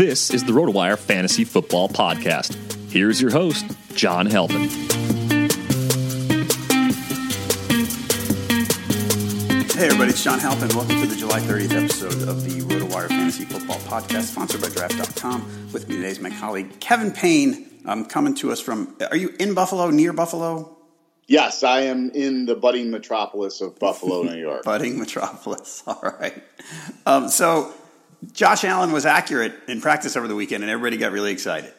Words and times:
This 0.00 0.30
is 0.30 0.44
the 0.44 0.52
RotoWire 0.52 0.96
Fantasy 0.96 1.44
Football 1.44 1.90
Podcast. 1.90 2.56
Here's 2.90 3.20
your 3.20 3.30
host, 3.30 3.66
John 3.94 4.24
Halpin. 4.24 4.70
Hey 9.68 9.84
everybody, 9.84 10.08
it's 10.08 10.24
John 10.24 10.38
Halpin. 10.38 10.74
Welcome 10.74 11.02
to 11.02 11.06
the 11.06 11.16
July 11.16 11.40
30th 11.40 11.84
episode 11.84 12.26
of 12.26 12.44
the 12.44 12.62
RotoWire 12.62 13.08
Fantasy 13.08 13.44
Football 13.44 13.76
Podcast, 13.80 14.22
sponsored 14.22 14.62
by 14.62 14.70
Draft.com. 14.70 15.70
With 15.70 15.86
me 15.86 15.96
today 15.96 16.08
is 16.08 16.18
my 16.18 16.30
colleague 16.30 16.80
Kevin 16.80 17.12
Payne, 17.12 17.68
um, 17.84 18.06
coming 18.06 18.34
to 18.36 18.52
us 18.52 18.58
from. 18.58 18.96
Are 19.10 19.18
you 19.18 19.34
in 19.38 19.52
Buffalo, 19.52 19.90
near 19.90 20.14
Buffalo? 20.14 20.78
Yes, 21.26 21.62
I 21.62 21.82
am 21.82 22.10
in 22.12 22.46
the 22.46 22.54
budding 22.54 22.90
metropolis 22.90 23.60
of 23.60 23.78
Buffalo, 23.78 24.22
New 24.22 24.34
York. 24.34 24.62
budding 24.64 24.98
metropolis. 24.98 25.82
All 25.86 26.00
right. 26.18 26.42
Um, 27.04 27.28
so, 27.28 27.74
Josh 28.32 28.64
Allen 28.64 28.92
was 28.92 29.06
accurate 29.06 29.54
in 29.66 29.80
practice 29.80 30.16
over 30.16 30.28
the 30.28 30.34
weekend, 30.34 30.62
and 30.62 30.70
everybody 30.70 30.96
got 30.96 31.12
really 31.12 31.32
excited. 31.32 31.72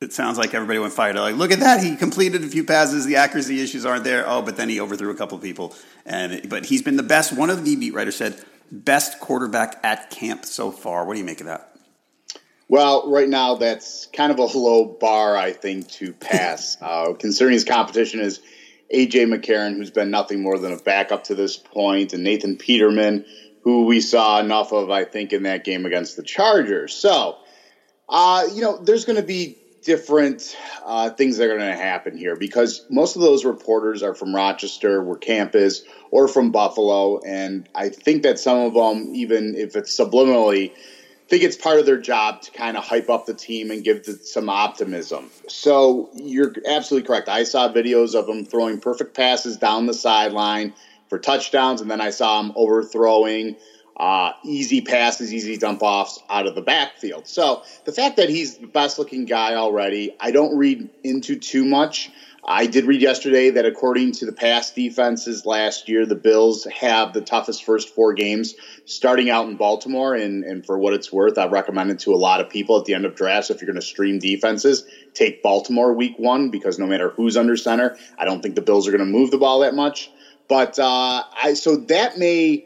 It 0.00 0.12
sounds 0.12 0.38
like 0.38 0.54
everybody 0.54 0.78
went 0.78 0.92
fired. 0.92 1.16
Like, 1.16 1.36
look 1.36 1.50
at 1.50 1.60
that! 1.60 1.82
He 1.82 1.96
completed 1.96 2.42
a 2.44 2.48
few 2.48 2.64
passes. 2.64 3.06
The 3.06 3.16
accuracy 3.16 3.62
issues 3.62 3.86
aren't 3.86 4.04
there. 4.04 4.24
Oh, 4.26 4.42
but 4.42 4.56
then 4.56 4.68
he 4.68 4.80
overthrew 4.80 5.10
a 5.10 5.14
couple 5.14 5.36
of 5.36 5.42
people. 5.42 5.74
And 6.04 6.48
but 6.48 6.66
he's 6.66 6.82
been 6.82 6.96
the 6.96 7.02
best. 7.02 7.32
One 7.32 7.50
of 7.50 7.64
the 7.64 7.76
beat 7.76 7.94
writers 7.94 8.16
said 8.16 8.42
best 8.70 9.20
quarterback 9.20 9.80
at 9.82 10.10
camp 10.10 10.44
so 10.44 10.70
far. 10.70 11.04
What 11.04 11.14
do 11.14 11.20
you 11.20 11.24
make 11.24 11.40
of 11.40 11.46
that? 11.46 11.74
Well, 12.68 13.10
right 13.10 13.28
now 13.28 13.54
that's 13.56 14.06
kind 14.06 14.32
of 14.32 14.38
a 14.38 14.58
low 14.58 14.84
bar, 14.84 15.36
I 15.36 15.52
think, 15.52 15.88
to 15.92 16.12
pass. 16.12 16.76
uh, 16.82 17.12
considering 17.14 17.54
his 17.54 17.64
competition 17.64 18.20
is 18.20 18.40
AJ 18.92 19.32
McCarron, 19.32 19.76
who's 19.76 19.90
been 19.90 20.10
nothing 20.10 20.42
more 20.42 20.58
than 20.58 20.72
a 20.72 20.78
backup 20.78 21.24
to 21.24 21.34
this 21.34 21.56
point, 21.56 22.12
and 22.12 22.24
Nathan 22.24 22.56
Peterman, 22.56 23.24
who 23.64 23.86
we 23.86 24.00
saw 24.00 24.38
enough 24.38 24.72
of, 24.72 24.90
I 24.90 25.04
think, 25.04 25.32
in 25.32 25.42
that 25.44 25.64
game 25.64 25.86
against 25.86 26.16
the 26.16 26.22
Chargers. 26.22 26.94
So, 26.94 27.38
uh, 28.08 28.44
you 28.52 28.60
know, 28.60 28.76
there's 28.76 29.06
going 29.06 29.16
to 29.16 29.26
be 29.26 29.56
different 29.82 30.56
uh, 30.84 31.10
things 31.10 31.38
that 31.38 31.50
are 31.50 31.58
going 31.58 31.70
to 31.70 31.76
happen 31.76 32.16
here 32.16 32.36
because 32.36 32.82
most 32.88 33.16
of 33.16 33.22
those 33.22 33.44
reporters 33.44 34.02
are 34.02 34.14
from 34.14 34.34
Rochester, 34.34 35.02
where 35.02 35.16
camp 35.16 35.54
is, 35.54 35.82
or 36.10 36.28
from 36.28 36.52
Buffalo, 36.52 37.20
and 37.26 37.68
I 37.74 37.88
think 37.88 38.22
that 38.22 38.38
some 38.38 38.58
of 38.58 38.74
them, 38.74 39.14
even 39.14 39.54
if 39.56 39.76
it's 39.76 39.98
subliminally, 39.98 40.72
think 41.28 41.42
it's 41.42 41.56
part 41.56 41.78
of 41.78 41.86
their 41.86 41.98
job 41.98 42.42
to 42.42 42.50
kind 42.52 42.76
of 42.76 42.84
hype 42.84 43.08
up 43.08 43.26
the 43.26 43.34
team 43.34 43.70
and 43.70 43.82
give 43.82 44.04
some 44.22 44.48
optimism. 44.48 45.30
So 45.48 46.10
you're 46.14 46.52
absolutely 46.66 47.06
correct. 47.06 47.28
I 47.28 47.44
saw 47.44 47.72
videos 47.72 48.14
of 48.14 48.26
them 48.26 48.44
throwing 48.44 48.78
perfect 48.78 49.14
passes 49.14 49.56
down 49.56 49.86
the 49.86 49.94
sideline 49.94 50.74
for 51.14 51.20
touchdowns, 51.20 51.80
and 51.80 51.88
then 51.88 52.00
I 52.00 52.10
saw 52.10 52.40
him 52.40 52.50
overthrowing 52.56 53.54
uh, 53.96 54.32
easy 54.44 54.80
passes, 54.80 55.32
easy 55.32 55.56
dump 55.56 55.80
offs 55.80 56.18
out 56.28 56.48
of 56.48 56.56
the 56.56 56.60
backfield. 56.60 57.28
So 57.28 57.62
the 57.84 57.92
fact 57.92 58.16
that 58.16 58.28
he's 58.28 58.58
the 58.58 58.66
best 58.66 58.98
looking 58.98 59.24
guy 59.24 59.54
already, 59.54 60.10
I 60.18 60.32
don't 60.32 60.56
read 60.56 60.88
into 61.04 61.36
too 61.36 61.64
much. 61.64 62.10
I 62.46 62.66
did 62.66 62.84
read 62.84 63.00
yesterday 63.00 63.50
that 63.50 63.64
according 63.64 64.12
to 64.14 64.26
the 64.26 64.32
past 64.32 64.74
defenses 64.74 65.46
last 65.46 65.88
year, 65.88 66.04
the 66.04 66.16
Bills 66.16 66.66
have 66.78 67.12
the 67.12 67.22
toughest 67.22 67.64
first 67.64 67.94
four 67.94 68.12
games 68.12 68.54
starting 68.84 69.30
out 69.30 69.46
in 69.46 69.56
Baltimore. 69.56 70.14
And, 70.14 70.42
and 70.42 70.66
for 70.66 70.76
what 70.76 70.94
it's 70.94 71.12
worth, 71.12 71.38
I've 71.38 71.52
recommended 71.52 72.00
to 72.00 72.12
a 72.12 72.16
lot 72.16 72.40
of 72.40 72.50
people 72.50 72.76
at 72.76 72.86
the 72.86 72.94
end 72.94 73.06
of 73.06 73.14
drafts 73.14 73.50
if 73.50 73.60
you're 73.60 73.70
going 73.70 73.80
to 73.80 73.86
stream 73.86 74.18
defenses, 74.18 74.84
take 75.14 75.42
Baltimore 75.42 75.94
week 75.94 76.18
one 76.18 76.50
because 76.50 76.76
no 76.76 76.86
matter 76.86 77.10
who's 77.10 77.36
under 77.36 77.56
center, 77.56 77.94
I 78.18 78.24
don't 78.24 78.42
think 78.42 78.56
the 78.56 78.62
Bills 78.62 78.88
are 78.88 78.90
going 78.90 78.98
to 78.98 79.06
move 79.06 79.30
the 79.30 79.38
ball 79.38 79.60
that 79.60 79.74
much. 79.74 80.10
But 80.48 80.78
uh, 80.78 81.22
I 81.42 81.54
so 81.54 81.76
that 81.76 82.16
may 82.16 82.64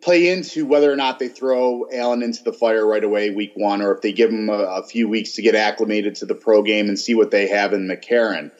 play 0.00 0.28
into 0.28 0.64
whether 0.64 0.90
or 0.90 0.96
not 0.96 1.18
they 1.18 1.28
throw 1.28 1.84
Allen 1.92 2.22
into 2.22 2.42
the 2.42 2.52
fire 2.52 2.86
right 2.86 3.04
away 3.04 3.30
week 3.30 3.52
one, 3.54 3.82
or 3.82 3.92
if 3.92 4.00
they 4.00 4.12
give 4.12 4.30
him 4.30 4.48
a, 4.48 4.52
a 4.52 4.82
few 4.82 5.08
weeks 5.08 5.34
to 5.34 5.42
get 5.42 5.54
acclimated 5.54 6.14
to 6.16 6.26
the 6.26 6.34
pro 6.34 6.62
game 6.62 6.88
and 6.88 6.98
see 6.98 7.14
what 7.14 7.30
they 7.30 7.46
have 7.48 7.72
in 7.72 7.86
McCarron. 7.86 8.50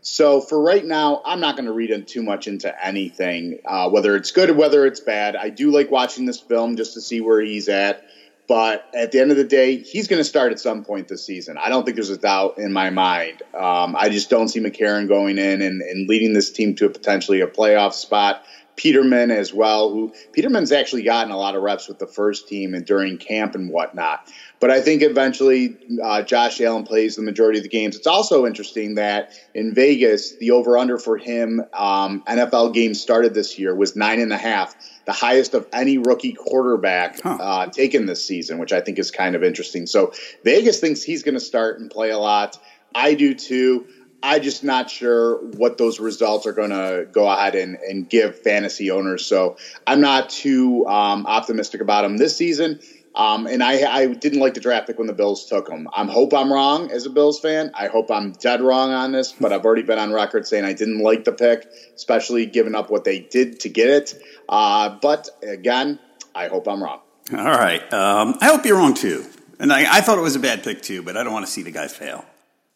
So 0.00 0.40
for 0.40 0.60
right 0.60 0.84
now, 0.84 1.20
I'm 1.24 1.40
not 1.40 1.56
going 1.56 1.66
to 1.66 1.72
read 1.72 1.90
in 1.90 2.04
too 2.04 2.22
much 2.22 2.46
into 2.46 2.72
anything, 2.84 3.58
uh, 3.64 3.88
whether 3.88 4.16
it's 4.16 4.30
good 4.30 4.50
or 4.50 4.54
whether 4.54 4.86
it's 4.86 5.00
bad. 5.00 5.36
I 5.36 5.50
do 5.50 5.70
like 5.70 5.90
watching 5.90 6.24
this 6.24 6.40
film 6.40 6.76
just 6.76 6.94
to 6.94 7.00
see 7.00 7.20
where 7.20 7.40
he's 7.40 7.68
at. 7.68 8.00
But 8.48 8.88
at 8.94 9.12
the 9.12 9.20
end 9.20 9.30
of 9.30 9.36
the 9.36 9.44
day, 9.44 9.76
he's 9.76 10.08
going 10.08 10.20
to 10.20 10.24
start 10.24 10.52
at 10.52 10.58
some 10.58 10.82
point 10.82 11.06
this 11.06 11.24
season. 11.24 11.58
I 11.58 11.68
don't 11.68 11.84
think 11.84 11.96
there's 11.96 12.08
a 12.08 12.16
doubt 12.16 12.56
in 12.56 12.72
my 12.72 12.88
mind. 12.88 13.42
Um, 13.54 13.94
I 13.94 14.08
just 14.08 14.30
don't 14.30 14.48
see 14.48 14.58
McCarron 14.58 15.06
going 15.06 15.36
in 15.36 15.60
and, 15.60 15.82
and 15.82 16.08
leading 16.08 16.32
this 16.32 16.50
team 16.50 16.74
to 16.76 16.86
a 16.86 16.88
potentially 16.88 17.42
a 17.42 17.46
playoff 17.46 17.92
spot 17.92 18.42
Peterman 18.78 19.30
as 19.30 19.52
well. 19.52 19.90
Who 19.90 20.14
Peterman's 20.32 20.72
actually 20.72 21.02
gotten 21.02 21.32
a 21.32 21.36
lot 21.36 21.56
of 21.56 21.62
reps 21.62 21.88
with 21.88 21.98
the 21.98 22.06
first 22.06 22.48
team 22.48 22.72
and 22.74 22.86
during 22.86 23.18
camp 23.18 23.54
and 23.54 23.70
whatnot. 23.70 24.32
But 24.60 24.70
I 24.70 24.80
think 24.80 25.02
eventually 25.02 25.76
uh, 26.02 26.22
Josh 26.22 26.60
Allen 26.60 26.84
plays 26.84 27.16
the 27.16 27.22
majority 27.22 27.58
of 27.58 27.64
the 27.64 27.68
games. 27.68 27.96
It's 27.96 28.06
also 28.06 28.46
interesting 28.46 28.94
that 28.94 29.32
in 29.52 29.74
Vegas, 29.74 30.36
the 30.36 30.52
over 30.52 30.78
under 30.78 30.98
for 30.98 31.16
him 31.18 31.62
um, 31.74 32.22
NFL 32.26 32.72
games 32.72 33.00
started 33.00 33.34
this 33.34 33.58
year 33.58 33.74
was 33.74 33.94
nine 33.96 34.20
and 34.20 34.32
a 34.32 34.38
half, 34.38 34.74
the 35.08 35.14
highest 35.14 35.54
of 35.54 35.66
any 35.72 35.96
rookie 35.96 36.34
quarterback 36.34 37.18
huh. 37.22 37.38
uh, 37.40 37.66
taken 37.66 38.04
this 38.04 38.22
season, 38.22 38.58
which 38.58 38.74
I 38.74 38.82
think 38.82 38.98
is 38.98 39.10
kind 39.10 39.34
of 39.34 39.42
interesting. 39.42 39.86
So 39.86 40.12
Vegas 40.44 40.80
thinks 40.80 41.02
he's 41.02 41.22
going 41.22 41.32
to 41.32 41.40
start 41.40 41.80
and 41.80 41.90
play 41.90 42.10
a 42.10 42.18
lot. 42.18 42.60
I 42.94 43.14
do 43.14 43.34
too. 43.34 43.86
I 44.22 44.38
just 44.38 44.64
not 44.64 44.90
sure 44.90 45.38
what 45.52 45.78
those 45.78 45.98
results 45.98 46.46
are 46.46 46.52
going 46.52 46.70
to 46.70 47.06
go 47.10 47.26
ahead 47.26 47.54
and, 47.54 47.76
and 47.76 48.06
give 48.06 48.38
fantasy 48.38 48.90
owners. 48.90 49.24
So 49.24 49.56
I'm 49.86 50.02
not 50.02 50.28
too 50.28 50.86
um, 50.86 51.24
optimistic 51.24 51.80
about 51.80 52.04
him 52.04 52.18
this 52.18 52.36
season. 52.36 52.78
Um, 53.14 53.46
and 53.46 53.62
I, 53.62 53.90
I 53.90 54.06
didn't 54.06 54.38
like 54.38 54.54
the 54.54 54.60
draft 54.60 54.86
pick 54.86 54.98
when 54.98 55.06
the 55.06 55.12
Bills 55.12 55.46
took 55.46 55.68
him. 55.68 55.88
I 55.92 56.04
hope 56.04 56.32
I'm 56.32 56.52
wrong 56.52 56.90
as 56.90 57.06
a 57.06 57.10
Bills 57.10 57.40
fan. 57.40 57.72
I 57.74 57.88
hope 57.88 58.10
I'm 58.10 58.32
dead 58.32 58.60
wrong 58.60 58.92
on 58.92 59.12
this, 59.12 59.32
but 59.32 59.52
I've 59.52 59.64
already 59.64 59.82
been 59.82 59.98
on 59.98 60.12
record 60.12 60.46
saying 60.46 60.64
I 60.64 60.72
didn't 60.72 61.00
like 61.00 61.24
the 61.24 61.32
pick, 61.32 61.66
especially 61.96 62.46
given 62.46 62.74
up 62.74 62.90
what 62.90 63.04
they 63.04 63.18
did 63.18 63.60
to 63.60 63.68
get 63.68 63.88
it. 63.88 64.22
Uh, 64.48 64.98
but 65.00 65.28
again, 65.42 65.98
I 66.34 66.48
hope 66.48 66.68
I'm 66.68 66.82
wrong. 66.82 67.00
All 67.32 67.44
right. 67.44 67.82
Um, 67.92 68.36
I 68.40 68.46
hope 68.46 68.64
you're 68.64 68.76
wrong 68.76 68.94
too. 68.94 69.24
And 69.58 69.72
I, 69.72 69.96
I 69.98 70.00
thought 70.00 70.18
it 70.18 70.22
was 70.22 70.36
a 70.36 70.40
bad 70.40 70.62
pick 70.62 70.82
too, 70.82 71.02
but 71.02 71.16
I 71.16 71.24
don't 71.24 71.32
want 71.32 71.44
to 71.44 71.50
see 71.50 71.62
the 71.62 71.72
guy 71.72 71.88
fail. 71.88 72.24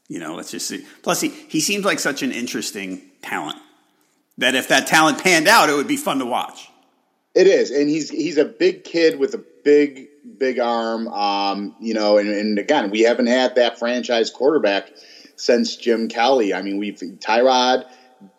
You 0.09 0.19
know, 0.19 0.35
let's 0.35 0.51
just 0.51 0.67
see. 0.67 0.85
Plus, 1.03 1.21
he, 1.21 1.29
he 1.29 1.61
seems 1.61 1.85
like 1.85 1.99
such 1.99 2.23
an 2.23 2.33
interesting 2.33 3.01
talent 3.23 3.59
that 4.39 4.55
if 4.55 4.69
that 4.69 4.87
talent 4.87 5.23
panned 5.23 5.47
out, 5.47 5.69
it 5.69 5.75
would 5.75 5.87
be 5.87 5.97
fun 5.97 6.19
to 6.19 6.27
watch. 6.27 6.69
It 7.35 7.47
is, 7.47 7.71
and 7.71 7.89
he's 7.89 8.11
he's 8.11 8.37
a 8.37 8.45
big 8.45 8.85
kid 8.85 9.19
with 9.19 9.33
a 9.33 9.43
big 9.65 10.09
big 10.39 10.59
arm. 10.59 11.09
Um, 11.09 11.75
you 11.81 11.95
know, 11.95 12.19
and, 12.19 12.29
and 12.29 12.59
again, 12.59 12.91
we 12.91 13.01
haven't 13.01 13.27
had 13.27 13.57
that 13.57 13.79
franchise 13.79 14.31
quarterback 14.31 14.91
since 15.37 15.77
Jim 15.77 16.09
Kelly. 16.09 16.55
I 16.55 16.63
mean, 16.63 16.79
we've 16.79 16.97
Tyrod. 16.97 17.87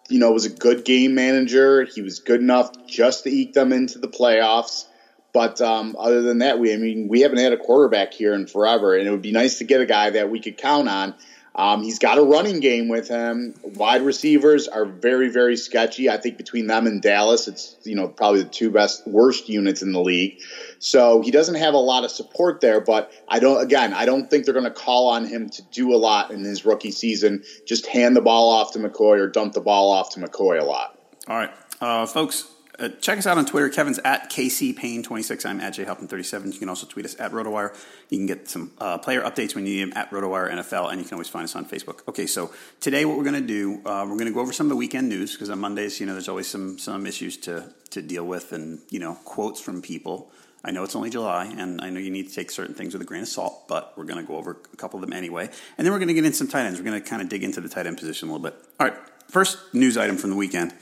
You 0.09 0.19
know, 0.19 0.31
was 0.31 0.45
a 0.45 0.49
good 0.49 0.85
game 0.85 1.15
manager. 1.15 1.85
He 1.85 2.01
was 2.01 2.19
good 2.19 2.41
enough 2.41 2.71
just 2.85 3.23
to 3.23 3.29
eke 3.29 3.53
them 3.53 3.71
into 3.71 3.99
the 3.99 4.09
playoffs. 4.09 4.85
But 5.33 5.61
um, 5.61 5.95
other 5.97 6.21
than 6.21 6.39
that, 6.39 6.59
we 6.59 6.73
I 6.73 6.77
mean, 6.77 7.07
we 7.07 7.21
haven't 7.21 7.39
had 7.39 7.53
a 7.53 7.57
quarterback 7.57 8.13
here 8.13 8.33
in 8.33 8.45
forever, 8.45 8.95
and 8.95 9.07
it 9.07 9.11
would 9.11 9.23
be 9.23 9.31
nice 9.31 9.57
to 9.57 9.63
get 9.63 9.81
a 9.81 9.85
guy 9.85 10.11
that 10.11 10.29
we 10.29 10.39
could 10.39 10.57
count 10.57 10.87
on 10.87 11.15
um, 11.55 11.83
he's 11.83 11.99
got 11.99 12.17
a 12.17 12.23
running 12.23 12.59
game 12.59 12.87
with 12.87 13.07
him. 13.07 13.53
Wide 13.61 14.01
receivers 14.01 14.67
are 14.67 14.85
very, 14.85 15.29
very 15.29 15.55
sketchy. 15.55 16.09
I 16.09 16.17
think 16.17 16.37
between 16.37 16.65
them 16.65 16.87
and 16.87 16.99
Dallas, 16.99 17.47
it's 17.47 17.75
you 17.83 17.95
know 17.95 18.07
probably 18.07 18.41
the 18.41 18.49
two 18.49 18.71
best, 18.71 19.05
worst 19.07 19.49
units 19.49 19.83
in 19.83 19.91
the 19.91 20.01
league. 20.01 20.39
So 20.79 21.21
he 21.21 21.29
doesn't 21.29 21.55
have 21.55 21.75
a 21.75 21.77
lot 21.79 22.03
of 22.03 22.11
support 22.11 22.59
there. 22.59 22.81
But 22.81 23.11
I 23.27 23.39
don't. 23.39 23.61
Again, 23.61 23.93
I 23.93 24.05
don't 24.05 24.29
think 24.29 24.45
they're 24.45 24.53
going 24.53 24.65
to 24.65 24.71
call 24.71 25.09
on 25.09 25.25
him 25.25 25.49
to 25.49 25.61
do 25.71 25.93
a 25.93 25.97
lot 25.97 26.31
in 26.31 26.43
his 26.43 26.65
rookie 26.65 26.91
season. 26.91 27.43
Just 27.65 27.85
hand 27.85 28.15
the 28.15 28.21
ball 28.21 28.49
off 28.49 28.73
to 28.73 28.79
McCoy 28.79 29.19
or 29.19 29.27
dump 29.27 29.53
the 29.53 29.61
ball 29.61 29.91
off 29.91 30.09
to 30.11 30.19
McCoy 30.19 30.59
a 30.59 30.65
lot. 30.65 30.97
All 31.27 31.37
right, 31.37 31.51
uh, 31.79 32.07
folks. 32.07 32.52
Uh, 32.83 32.89
check 32.99 33.17
us 33.17 33.25
out 33.25 33.37
on 33.37 33.45
Twitter. 33.45 33.69
Kevin's 33.69 33.99
at 33.99 34.29
KC 34.29 34.75
Payne 34.75 35.03
26 35.03 35.45
I'm 35.45 35.61
at 35.61 35.73
JHelpin37. 35.73 36.51
You 36.51 36.59
can 36.59 36.67
also 36.67 36.85
tweet 36.85 37.05
us 37.05 37.17
at 37.17 37.31
RotoWire. 37.31 37.73
You 38.09 38.17
can 38.17 38.25
get 38.25 38.49
some 38.49 38.71
uh, 38.77 38.97
player 38.97 39.21
updates 39.21 39.55
when 39.55 39.65
you 39.65 39.85
need 39.85 39.91
them 39.91 39.97
at 39.97 40.11
RotoWire 40.11 40.51
NFL, 40.51 40.91
and 40.91 40.99
you 40.99 41.05
can 41.05 41.13
always 41.13 41.29
find 41.29 41.45
us 41.45 41.55
on 41.55 41.65
Facebook. 41.65 42.05
Okay, 42.09 42.25
so 42.25 42.51
today 42.81 43.05
what 43.05 43.17
we're 43.17 43.23
going 43.23 43.41
to 43.41 43.47
do, 43.47 43.75
uh, 43.85 44.05
we're 44.05 44.17
going 44.17 44.25
to 44.25 44.33
go 44.33 44.41
over 44.41 44.51
some 44.51 44.65
of 44.65 44.69
the 44.69 44.75
weekend 44.75 45.07
news 45.07 45.31
because 45.31 45.49
on 45.49 45.59
Mondays, 45.59 46.01
you 46.01 46.05
know, 46.05 46.11
there's 46.11 46.27
always 46.27 46.47
some 46.47 46.77
some 46.77 47.07
issues 47.07 47.37
to 47.37 47.73
to 47.91 48.01
deal 48.01 48.25
with, 48.25 48.51
and 48.51 48.81
you 48.89 48.99
know, 48.99 49.15
quotes 49.23 49.61
from 49.61 49.81
people. 49.81 50.29
I 50.65 50.71
know 50.71 50.83
it's 50.83 50.95
only 50.95 51.09
July, 51.09 51.45
and 51.45 51.79
I 51.81 51.89
know 51.89 52.01
you 52.01 52.11
need 52.11 52.27
to 52.29 52.35
take 52.35 52.51
certain 52.51 52.75
things 52.75 52.93
with 52.93 53.01
a 53.01 53.05
grain 53.05 53.21
of 53.21 53.27
salt, 53.29 53.67
but 53.69 53.93
we're 53.97 54.05
going 54.05 54.19
to 54.19 54.27
go 54.27 54.35
over 54.35 54.57
a 54.73 54.77
couple 54.77 54.97
of 54.97 55.01
them 55.01 55.13
anyway. 55.13 55.49
And 55.77 55.85
then 55.85 55.93
we're 55.93 55.99
going 55.99 56.07
to 56.09 56.13
get 56.13 56.25
into 56.25 56.37
some 56.37 56.47
tight 56.49 56.65
ends. 56.65 56.79
We're 56.79 56.85
going 56.85 57.01
to 57.01 57.09
kind 57.09 57.21
of 57.21 57.29
dig 57.29 57.43
into 57.43 57.61
the 57.61 57.69
tight 57.69 57.85
end 57.85 57.97
position 57.97 58.29
a 58.29 58.33
little 58.33 58.43
bit. 58.43 58.55
All 58.79 58.87
right, 58.87 58.97
first 59.29 59.73
news 59.73 59.97
item 59.97 60.17
from 60.17 60.31
the 60.31 60.35
weekend. 60.35 60.73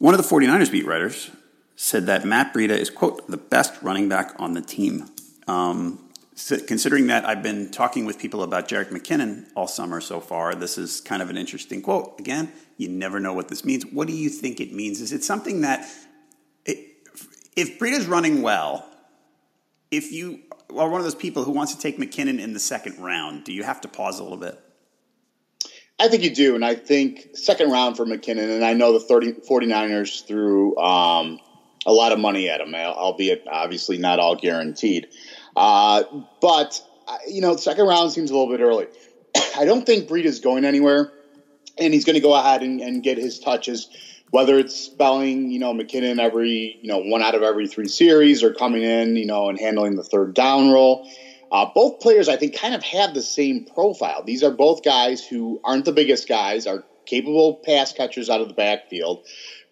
One 0.00 0.14
of 0.14 0.22
the 0.22 0.34
49ers 0.34 0.72
beat 0.72 0.86
writers 0.86 1.30
said 1.76 2.06
that 2.06 2.24
Matt 2.24 2.54
Breida 2.54 2.70
is, 2.70 2.88
quote, 2.88 3.28
the 3.28 3.36
best 3.36 3.82
running 3.82 4.08
back 4.08 4.34
on 4.38 4.54
the 4.54 4.62
team. 4.62 5.10
Um, 5.46 6.08
considering 6.66 7.08
that 7.08 7.26
I've 7.26 7.42
been 7.42 7.70
talking 7.70 8.06
with 8.06 8.18
people 8.18 8.42
about 8.42 8.66
Jerick 8.66 8.88
McKinnon 8.88 9.44
all 9.54 9.66
summer 9.66 10.00
so 10.00 10.18
far, 10.18 10.54
this 10.54 10.78
is 10.78 11.02
kind 11.02 11.20
of 11.20 11.28
an 11.28 11.36
interesting 11.36 11.82
quote. 11.82 12.18
Again, 12.18 12.50
you 12.78 12.88
never 12.88 13.20
know 13.20 13.34
what 13.34 13.48
this 13.48 13.62
means. 13.62 13.84
What 13.84 14.06
do 14.06 14.14
you 14.14 14.30
think 14.30 14.58
it 14.58 14.72
means? 14.72 15.02
Is 15.02 15.12
it 15.12 15.22
something 15.22 15.60
that, 15.60 15.86
it, 16.64 16.78
if 17.54 17.78
Breida's 17.78 18.06
running 18.06 18.40
well, 18.40 18.88
if 19.90 20.12
you 20.12 20.40
are 20.70 20.88
one 20.88 21.02
of 21.02 21.04
those 21.04 21.14
people 21.14 21.44
who 21.44 21.52
wants 21.52 21.74
to 21.74 21.78
take 21.78 21.98
McKinnon 21.98 22.40
in 22.40 22.54
the 22.54 22.58
second 22.58 22.98
round, 22.98 23.44
do 23.44 23.52
you 23.52 23.64
have 23.64 23.82
to 23.82 23.88
pause 23.88 24.18
a 24.18 24.22
little 24.22 24.38
bit? 24.38 24.58
I 26.00 26.08
think 26.08 26.22
you 26.22 26.34
do, 26.34 26.54
and 26.54 26.64
I 26.64 26.76
think 26.76 27.36
second 27.36 27.70
round 27.70 27.98
for 27.98 28.06
McKinnon, 28.06 28.54
and 28.54 28.64
I 28.64 28.72
know 28.72 28.94
the 28.94 29.00
30, 29.00 29.34
49ers 29.34 30.26
threw 30.26 30.74
um, 30.78 31.38
a 31.84 31.92
lot 31.92 32.12
of 32.12 32.18
money 32.18 32.48
at 32.48 32.62
him, 32.62 32.74
albeit 32.74 33.46
obviously 33.46 33.98
not 33.98 34.18
all 34.18 34.34
guaranteed. 34.34 35.08
Uh, 35.54 36.04
but, 36.40 36.80
uh, 37.06 37.18
you 37.28 37.42
know, 37.42 37.54
second 37.56 37.86
round 37.86 38.12
seems 38.12 38.30
a 38.30 38.32
little 38.34 38.48
bit 38.48 38.62
early. 38.62 38.86
I 39.58 39.66
don't 39.66 39.84
think 39.84 40.08
Breida 40.08 40.24
is 40.24 40.40
going 40.40 40.64
anywhere, 40.64 41.12
and 41.76 41.92
he's 41.92 42.06
going 42.06 42.14
to 42.14 42.22
go 42.22 42.34
ahead 42.34 42.62
and, 42.62 42.80
and, 42.80 43.02
get 43.02 43.18
his 43.18 43.38
touches, 43.38 43.90
whether 44.30 44.58
it's 44.58 44.74
spelling, 44.74 45.50
you 45.50 45.58
know, 45.58 45.74
McKinnon 45.74 46.18
every, 46.18 46.78
you 46.80 46.88
know, 46.88 46.98
one 46.98 47.20
out 47.20 47.34
of 47.34 47.42
every 47.42 47.68
three 47.68 47.88
series 47.88 48.42
or 48.42 48.54
coming 48.54 48.82
in, 48.82 49.16
you 49.16 49.26
know, 49.26 49.50
and 49.50 49.60
handling 49.60 49.96
the 49.96 50.04
third 50.04 50.32
down 50.32 50.70
role. 50.70 51.06
Uh, 51.50 51.66
both 51.74 52.00
players, 52.00 52.28
I 52.28 52.36
think, 52.36 52.56
kind 52.56 52.74
of 52.74 52.82
have 52.84 53.14
the 53.14 53.22
same 53.22 53.64
profile. 53.64 54.22
These 54.24 54.42
are 54.42 54.50
both 54.50 54.84
guys 54.84 55.24
who 55.24 55.60
aren't 55.64 55.84
the 55.84 55.92
biggest 55.92 56.28
guys, 56.28 56.66
are 56.66 56.84
capable 57.06 57.60
pass 57.64 57.92
catchers 57.92 58.30
out 58.30 58.40
of 58.40 58.48
the 58.48 58.54
backfield. 58.54 59.24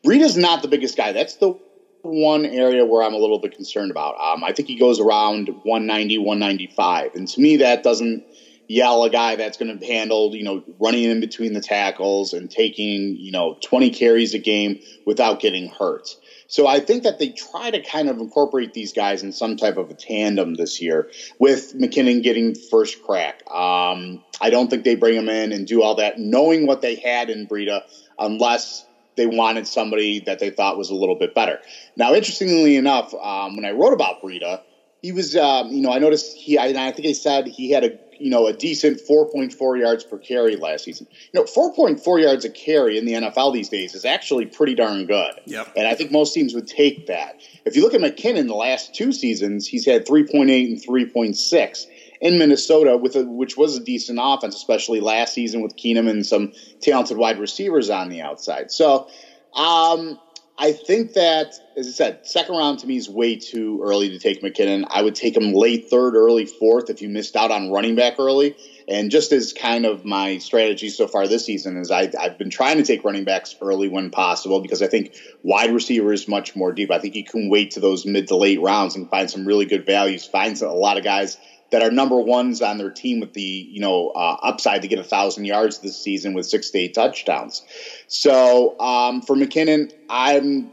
Breida's 0.05 0.37
not 0.37 0.63
the 0.63 0.69
biggest 0.69 0.97
guy. 0.97 1.13
That's 1.13 1.37
the 1.37 1.55
one 2.03 2.47
area 2.47 2.85
where 2.85 3.03
I'm 3.03 3.15
a 3.15 3.19
little 3.19 3.39
bit 3.39 3.55
concerned 3.55 3.91
about. 3.91 4.17
Um, 4.21 4.43
I 4.45 4.53
think 4.53 4.69
he 4.69 4.77
goes 4.77 5.01
around 5.01 5.49
190, 5.49 6.19
195. 6.19 7.15
And 7.15 7.29
to 7.29 7.41
me, 7.41 7.57
that 7.59 7.83
doesn't 7.83 8.25
yell 8.69 9.05
a 9.05 9.11
guy 9.11 9.37
that's 9.37 9.57
going 9.57 9.79
to 9.79 9.87
handle, 9.87 10.35
you 10.35 10.45
know, 10.45 10.63
running 10.79 11.05
in 11.05 11.21
between 11.21 11.55
the 11.55 11.61
tackles 11.61 12.33
and 12.33 12.51
taking, 12.51 13.17
you 13.17 13.33
know, 13.33 13.57
20 13.63 13.91
carries 13.91 14.35
a 14.35 14.39
game 14.39 14.81
without 15.07 15.41
getting 15.41 15.69
hurt. 15.69 16.09
So 16.49 16.67
I 16.67 16.81
think 16.81 17.03
that 17.03 17.19
they 17.19 17.29
try 17.29 17.71
to 17.71 17.81
kind 17.81 18.09
of 18.09 18.19
incorporate 18.19 18.73
these 18.73 18.93
guys 18.93 19.23
in 19.23 19.33
some 19.33 19.57
type 19.57 19.77
of 19.77 19.91
a 19.91 19.95
tandem 19.95 20.55
this 20.55 20.81
year 20.81 21.09
with 21.39 21.75
McKinnon 21.79 22.23
getting 22.23 22.55
first 22.55 23.03
crack. 23.03 23.43
Um, 23.51 24.25
I 24.41 24.49
don't 24.51 24.69
think 24.69 24.85
they 24.85 24.95
bring 24.95 25.15
him 25.15 25.29
in 25.29 25.53
and 25.53 25.67
do 25.67 25.83
all 25.83 25.95
that 25.97 26.19
knowing 26.19 26.67
what 26.67 26.81
they 26.81 26.97
had 26.97 27.29
in 27.29 27.47
Breida 27.47 27.83
unless 28.19 28.87
they 29.17 29.27
wanted 29.27 29.67
somebody 29.67 30.21
that 30.21 30.39
they 30.39 30.49
thought 30.49 30.79
was 30.79 30.89
a 30.89 30.95
little 30.95 31.17
bit 31.17 31.35
better. 31.35 31.61
Now, 31.97 32.15
interestingly 32.15 32.77
enough, 32.77 33.13
um, 33.15 33.57
when 33.57 33.67
I 33.67 33.73
wrote 33.73 33.93
about 33.93 34.23
Breida, 34.23 34.61
he 35.03 35.13
was, 35.13 35.37
um, 35.37 35.69
you 35.69 35.81
know, 35.81 35.93
I 35.93 35.99
noticed 35.99 36.37
he, 36.37 36.59
I, 36.59 36.67
I 36.67 36.93
think 36.93 37.07
he 37.07 37.15
said 37.15 37.47
he 37.47 37.71
had 37.71 37.85
a 37.85 37.99
you 38.19 38.31
know, 38.31 38.47
a 38.47 38.53
decent 38.53 39.01
4.4 39.09 39.79
yards 39.79 40.05
per 40.05 40.19
carry 40.19 40.57
last 40.57 40.85
season. 40.85 41.07
You 41.33 41.41
know, 41.41 41.45
4.4 41.47 42.23
yards 42.23 42.45
a 42.45 42.51
carry 42.51 42.99
in 42.99 43.05
the 43.05 43.13
NFL 43.13 43.53
these 43.53 43.69
days 43.69 43.95
is 43.95 44.05
actually 44.05 44.47
pretty 44.47 44.75
darn 44.75 45.07
good. 45.07 45.41
Yep. 45.47 45.73
And 45.77 45.87
I 45.87 45.95
think 45.95 46.11
most 46.11 46.35
teams 46.35 46.55
would 46.55 46.67
take 46.67 47.07
that. 47.07 47.41
If 47.65 47.77
you 47.77 47.83
look 47.83 47.95
at 47.95 48.01
McKinnon 48.01 48.49
the 48.49 48.55
last 48.55 48.95
two 48.95 49.13
seasons, 49.13 49.67
he's 49.67 49.87
had 49.87 50.07
3.8 50.07 50.67
and 50.67 50.83
3.6 50.83 51.87
in 52.21 52.39
Minnesota, 52.39 52.97
with 52.97 53.15
a, 53.15 53.25
which 53.25 53.57
was 53.57 53.77
a 53.77 53.81
decent 53.81 54.19
offense, 54.21 54.57
especially 54.57 55.01
last 55.01 55.35
season 55.35 55.61
with 55.63 55.77
Keenum 55.77 56.09
and 56.09 56.27
some 56.27 56.53
talented 56.81 57.17
wide 57.17 57.39
receivers 57.39 57.91
on 57.91 58.09
the 58.09 58.21
outside. 58.21 58.73
So, 58.73 59.09
um, 59.55 60.19
I 60.61 60.73
think 60.73 61.13
that, 61.13 61.53
as 61.77 61.87
I 61.87 61.91
said, 61.93 62.19
second 62.25 62.57
round 62.57 62.81
to 62.81 62.87
me 62.89 62.97
is 62.97 63.09
way 63.09 63.37
too 63.37 63.81
early 63.81 64.09
to 64.09 64.19
take 64.19 64.43
McKinnon. 64.43 64.83
I 64.91 65.03
would 65.03 65.15
take 65.15 65.37
him 65.37 65.53
late 65.53 65.85
third, 65.89 66.17
early 66.17 66.47
fourth 66.47 66.91
if 66.91 67.01
you 67.01 67.09
missed 67.09 67.37
out 67.37 67.53
on 67.53 67.71
running 67.71 67.95
back 67.95 68.15
early. 68.19 68.57
And 68.89 69.09
just 69.09 69.31
as 69.31 69.53
kind 69.53 69.87
of 69.87 70.05
my 70.05 70.39
strategy 70.39 70.89
so 70.89 71.07
far 71.07 71.29
this 71.29 71.45
season 71.45 71.77
is 71.77 71.93
I, 71.93 72.09
have 72.19 72.37
been 72.39 72.51
trying 72.51 72.79
to 72.79 72.83
take 72.83 73.05
running 73.05 73.25
backs 73.25 73.55
early 73.61 73.89
when 73.89 74.11
possible 74.11 74.61
because 74.61 74.83
I 74.83 74.89
think 74.89 75.13
wide 75.45 75.71
receiver 75.71 76.13
is 76.13 76.27
much 76.27 76.57
more 76.57 76.73
deep. 76.73 76.91
I 76.91 76.99
think 76.99 77.15
you 77.15 77.25
can 77.25 77.49
wait 77.49 77.71
to 77.73 77.81
those 77.81 78.05
mid 78.05 78.27
to 78.29 78.37
late 78.37 78.61
rounds 78.61 78.97
and 78.97 79.09
find 79.09 79.31
some 79.31 79.47
really 79.47 79.67
good 79.67 79.87
values. 79.87 80.27
Find 80.27 80.61
a 80.61 80.73
lot 80.73 80.99
of 80.99 81.05
guys 81.05 81.39
that 81.71 81.83
are 81.83 81.91
number 81.91 82.19
ones 82.19 82.63
on 82.63 82.79
their 82.79 82.91
team 82.91 83.21
with 83.21 83.35
the 83.35 83.43
you 83.43 83.81
know 83.81 84.09
uh, 84.11 84.37
upside 84.43 84.83
to 84.83 84.89
get 84.89 84.99
a 84.99 85.05
thousand 85.05 85.45
yards 85.45 85.79
this 85.79 86.01
season 86.01 86.35
with 86.35 86.47
six 86.47 86.71
to 86.71 86.79
eight 86.79 86.95
touchdowns. 86.95 87.63
So 88.07 88.79
um, 88.81 89.23
for 89.23 89.37
McKinnon, 89.37 89.93
I'm 90.09 90.73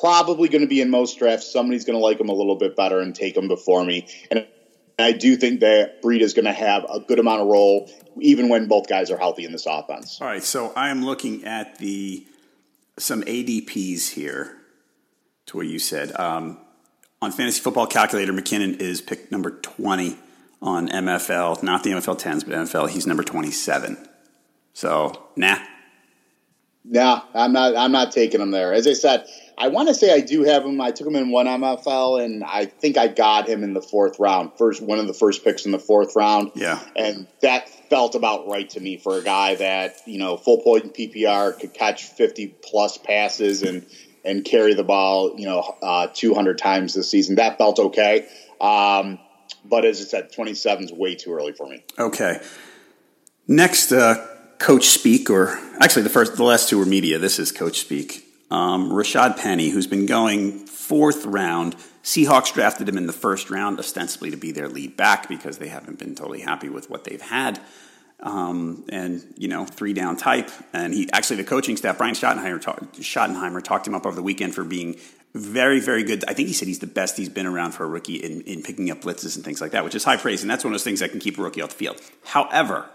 probably 0.00 0.48
going 0.48 0.62
to 0.62 0.68
be 0.68 0.80
in 0.80 0.90
most 0.90 1.18
drafts. 1.18 1.50
Somebody's 1.50 1.84
going 1.84 1.98
to 1.98 2.04
like 2.04 2.20
him 2.20 2.28
a 2.28 2.34
little 2.34 2.56
bit 2.56 2.76
better 2.76 3.00
and 3.00 3.14
take 3.14 3.36
him 3.36 3.48
before 3.48 3.84
me, 3.84 4.06
and 4.30 4.46
I 4.98 5.12
do 5.12 5.36
think 5.36 5.60
that 5.60 6.02
Breida 6.02 6.20
is 6.20 6.34
going 6.34 6.44
to 6.44 6.52
have 6.52 6.84
a 6.84 7.00
good 7.00 7.18
amount 7.18 7.42
of 7.42 7.48
role 7.48 7.90
even 8.20 8.48
when 8.48 8.68
both 8.68 8.88
guys 8.88 9.10
are 9.10 9.18
healthy 9.18 9.44
in 9.44 9.52
this 9.52 9.66
offense. 9.66 10.20
All 10.20 10.28
right, 10.28 10.42
so 10.42 10.72
I 10.76 10.90
am 10.90 11.04
looking 11.04 11.44
at 11.44 11.78
the 11.78 12.26
some 12.96 13.22
ADPs 13.22 14.12
here 14.12 14.56
to 15.46 15.56
what 15.56 15.66
you 15.66 15.78
said. 15.78 16.18
Um, 16.18 16.58
on 17.20 17.32
Fantasy 17.32 17.60
Football 17.60 17.86
Calculator, 17.86 18.32
McKinnon 18.32 18.80
is 18.80 19.00
pick 19.00 19.32
number 19.32 19.50
20 19.50 20.16
on 20.64 20.88
MFL, 20.88 21.62
not 21.62 21.84
the 21.84 21.90
MFL 21.90 22.18
10s, 22.18 22.44
but 22.44 22.54
MFL. 22.54 22.88
He's 22.88 23.06
number 23.06 23.22
27. 23.22 24.08
So, 24.72 25.12
nah. 25.36 25.58
Nah, 26.86 27.22
I'm 27.32 27.52
not. 27.52 27.76
I'm 27.76 27.92
not 27.92 28.12
taking 28.12 28.42
him 28.42 28.50
there. 28.50 28.74
As 28.74 28.86
I 28.86 28.92
said, 28.92 29.26
I 29.56 29.68
want 29.68 29.88
to 29.88 29.94
say 29.94 30.12
I 30.12 30.20
do 30.20 30.42
have 30.42 30.64
him. 30.64 30.78
I 30.82 30.90
took 30.90 31.06
him 31.06 31.16
in 31.16 31.30
one 31.30 31.46
MFL, 31.46 32.22
and 32.22 32.44
I 32.44 32.66
think 32.66 32.98
I 32.98 33.08
got 33.08 33.48
him 33.48 33.62
in 33.62 33.72
the 33.72 33.80
fourth 33.80 34.18
round. 34.18 34.52
First, 34.58 34.82
one 34.82 34.98
of 34.98 35.06
the 35.06 35.14
first 35.14 35.44
picks 35.44 35.64
in 35.64 35.72
the 35.72 35.78
fourth 35.78 36.14
round. 36.14 36.52
Yeah, 36.54 36.78
and 36.94 37.26
that 37.40 37.70
felt 37.88 38.14
about 38.14 38.48
right 38.48 38.68
to 38.70 38.80
me 38.80 38.98
for 38.98 39.16
a 39.16 39.22
guy 39.22 39.54
that 39.54 39.96
you 40.04 40.18
know 40.18 40.36
full 40.36 40.58
point 40.60 40.92
PPR 40.92 41.58
could 41.58 41.72
catch 41.72 42.04
50 42.04 42.48
plus 42.62 42.98
passes 42.98 43.62
and 43.62 43.86
and 44.22 44.44
carry 44.44 44.74
the 44.74 44.84
ball, 44.84 45.38
you 45.38 45.46
know, 45.46 45.60
uh, 45.82 46.08
200 46.12 46.58
times 46.58 46.94
this 46.94 47.10
season. 47.10 47.36
That 47.36 47.56
felt 47.58 47.78
okay. 47.78 48.26
Um, 48.60 49.18
but 49.64 49.84
as 49.84 50.00
I 50.00 50.04
said, 50.04 50.32
27 50.32 50.84
is 50.84 50.92
way 50.92 51.14
too 51.14 51.32
early 51.32 51.52
for 51.52 51.68
me. 51.68 51.84
Okay. 51.98 52.40
Next, 53.46 53.92
uh, 53.92 54.26
coach 54.58 54.84
speak, 54.86 55.28
or 55.30 55.58
actually 55.80 56.02
the 56.02 56.10
first, 56.10 56.36
the 56.36 56.44
last 56.44 56.68
two 56.68 56.78
were 56.78 56.86
media. 56.86 57.18
This 57.18 57.38
is 57.38 57.52
coach 57.52 57.80
speak. 57.80 58.24
Um, 58.50 58.90
Rashad 58.90 59.36
Penny, 59.36 59.70
who's 59.70 59.86
been 59.86 60.06
going 60.06 60.66
fourth 60.66 61.24
round. 61.24 61.76
Seahawks 62.02 62.52
drafted 62.52 62.88
him 62.88 62.98
in 62.98 63.06
the 63.06 63.12
first 63.12 63.50
round, 63.50 63.78
ostensibly 63.78 64.30
to 64.30 64.36
be 64.36 64.52
their 64.52 64.68
lead 64.68 64.96
back 64.96 65.28
because 65.28 65.58
they 65.58 65.68
haven't 65.68 65.98
been 65.98 66.14
totally 66.14 66.40
happy 66.40 66.68
with 66.68 66.90
what 66.90 67.04
they've 67.04 67.20
had. 67.20 67.60
Um, 68.20 68.84
and 68.90 69.22
you 69.36 69.48
know, 69.48 69.64
three 69.64 69.92
down 69.92 70.16
type. 70.16 70.50
And 70.72 70.94
he 70.94 71.08
actually, 71.12 71.36
the 71.36 71.44
coaching 71.44 71.76
staff, 71.76 71.98
Brian 71.98 72.14
Schottenheimer, 72.14 72.60
talk, 72.60 72.80
Schottenheimer 72.94 73.62
talked 73.62 73.86
him 73.86 73.94
up 73.94 74.06
over 74.06 74.14
the 74.14 74.22
weekend 74.22 74.54
for 74.54 74.64
being 74.64 74.96
very, 75.34 75.80
very 75.80 76.04
good. 76.04 76.24
I 76.28 76.34
think 76.34 76.48
he 76.48 76.54
said 76.54 76.68
he's 76.68 76.78
the 76.78 76.86
best 76.86 77.16
he's 77.16 77.28
been 77.28 77.46
around 77.46 77.72
for 77.72 77.84
a 77.84 77.88
rookie 77.88 78.16
in, 78.16 78.42
in 78.42 78.62
picking 78.62 78.90
up 78.90 79.00
blitzes 79.00 79.34
and 79.34 79.44
things 79.44 79.60
like 79.60 79.72
that, 79.72 79.84
which 79.84 79.94
is 79.94 80.04
high 80.04 80.16
praise. 80.16 80.42
And 80.42 80.50
that's 80.50 80.64
one 80.64 80.72
of 80.72 80.74
those 80.74 80.84
things 80.84 81.00
that 81.00 81.10
can 81.10 81.18
keep 81.18 81.38
a 81.38 81.42
rookie 81.42 81.60
off 81.60 81.70
the 81.70 81.74
field. 81.74 82.00
However, 82.24 82.88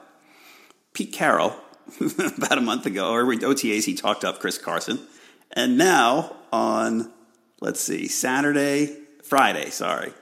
Pete 0.93 1.11
Carroll, 1.11 1.55
about 2.37 2.57
a 2.57 2.61
month 2.61 2.85
ago, 2.85 3.11
or 3.11 3.25
OTAs, 3.25 3.83
he 3.83 3.93
talked 3.93 4.23
up 4.23 4.39
Chris 4.39 4.57
Carson. 4.57 4.99
And 5.51 5.77
now 5.77 6.37
on, 6.53 7.11
let's 7.59 7.81
see, 7.81 8.07
Saturday, 8.07 8.97
Friday, 9.23 9.69
sorry, 9.69 10.13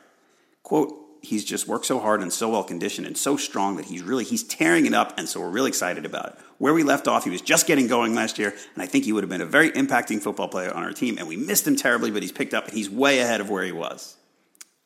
quote, 0.64 1.07
he's 1.28 1.44
just 1.44 1.68
worked 1.68 1.86
so 1.86 2.00
hard 2.00 2.22
and 2.22 2.32
so 2.32 2.50
well 2.50 2.64
conditioned 2.64 3.06
and 3.06 3.18
so 3.18 3.36
strong 3.36 3.76
that 3.76 3.86
he's 3.86 4.02
really 4.02 4.24
he's 4.24 4.44
tearing 4.44 4.86
it 4.86 4.94
up 4.94 5.14
and 5.18 5.28
so 5.28 5.40
we're 5.40 5.50
really 5.50 5.68
excited 5.68 6.06
about 6.06 6.28
it 6.28 6.36
where 6.58 6.74
we 6.74 6.84
left 6.84 7.08
off 7.08 7.26
he 7.26 7.30
was 7.30 7.42
just 7.42 7.68
getting 7.68 7.88
going 7.88 8.16
last 8.16 8.40
year 8.40 8.54
and 8.74 8.82
i 8.82 8.86
think 8.86 9.04
he 9.04 9.12
would 9.12 9.24
have 9.24 9.30
been 9.30 9.42
a 9.42 9.46
very 9.46 9.70
impacting 9.72 10.22
football 10.22 10.48
player 10.48 10.74
on 10.74 10.84
our 10.84 10.94
team 10.94 11.18
and 11.18 11.28
we 11.28 11.36
missed 11.36 11.68
him 11.68 11.76
terribly 11.76 12.12
but 12.12 12.22
he's 12.22 12.32
picked 12.32 12.54
up 12.54 12.66
and 12.66 12.74
he's 12.74 12.90
way 12.90 13.20
ahead 13.20 13.42
of 13.42 13.50
where 13.50 13.64
he 13.64 13.72
was 13.72 14.16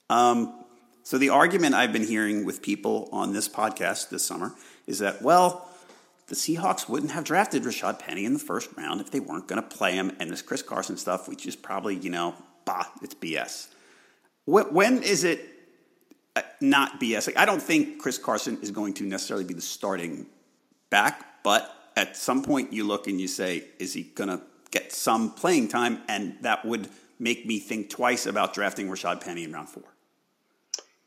um, 0.09 0.53
so 1.03 1.17
the 1.17 1.29
argument 1.29 1.75
i've 1.75 1.93
been 1.93 2.05
hearing 2.05 2.45
with 2.45 2.61
people 2.61 3.07
on 3.11 3.33
this 3.33 3.47
podcast 3.47 4.09
this 4.09 4.25
summer 4.25 4.53
is 4.87 4.99
that 4.99 5.21
well 5.21 5.67
the 6.27 6.37
Seahawks 6.37 6.87
wouldn't 6.87 7.11
have 7.11 7.25
drafted 7.25 7.63
Rashad 7.63 7.99
Penny 7.99 8.23
in 8.23 8.31
the 8.31 8.39
first 8.39 8.69
round 8.77 9.01
if 9.01 9.11
they 9.11 9.19
weren't 9.19 9.49
going 9.49 9.61
to 9.61 9.67
play 9.67 9.91
him. 9.91 10.15
And 10.17 10.29
this 10.29 10.41
Chris 10.41 10.61
Carson 10.61 10.95
stuff, 10.95 11.27
which 11.27 11.45
is 11.45 11.57
probably, 11.57 11.97
you 11.97 12.09
know, 12.09 12.35
bah, 12.63 12.85
it's 13.01 13.13
BS. 13.15 13.67
When 14.45 15.03
is 15.03 15.25
it 15.25 15.50
not 16.59 16.99
BS. 16.99 17.27
Like, 17.27 17.37
I 17.37 17.45
don't 17.45 17.61
think 17.61 17.99
Chris 17.99 18.17
Carson 18.17 18.59
is 18.61 18.71
going 18.71 18.93
to 18.95 19.03
necessarily 19.03 19.43
be 19.43 19.53
the 19.53 19.61
starting 19.61 20.27
back, 20.89 21.43
but 21.43 21.73
at 21.95 22.15
some 22.15 22.43
point 22.43 22.71
you 22.71 22.85
look 22.85 23.07
and 23.07 23.19
you 23.19 23.27
say, 23.27 23.65
is 23.79 23.93
he 23.93 24.03
going 24.03 24.29
to 24.29 24.41
get 24.71 24.91
some 24.91 25.31
playing 25.31 25.67
time? 25.67 26.01
And 26.07 26.37
that 26.41 26.65
would 26.65 26.87
make 27.19 27.45
me 27.45 27.59
think 27.59 27.89
twice 27.89 28.25
about 28.25 28.53
drafting 28.53 28.87
Rashad 28.87 29.21
Penny 29.21 29.43
in 29.43 29.51
round 29.51 29.69
four. 29.69 29.83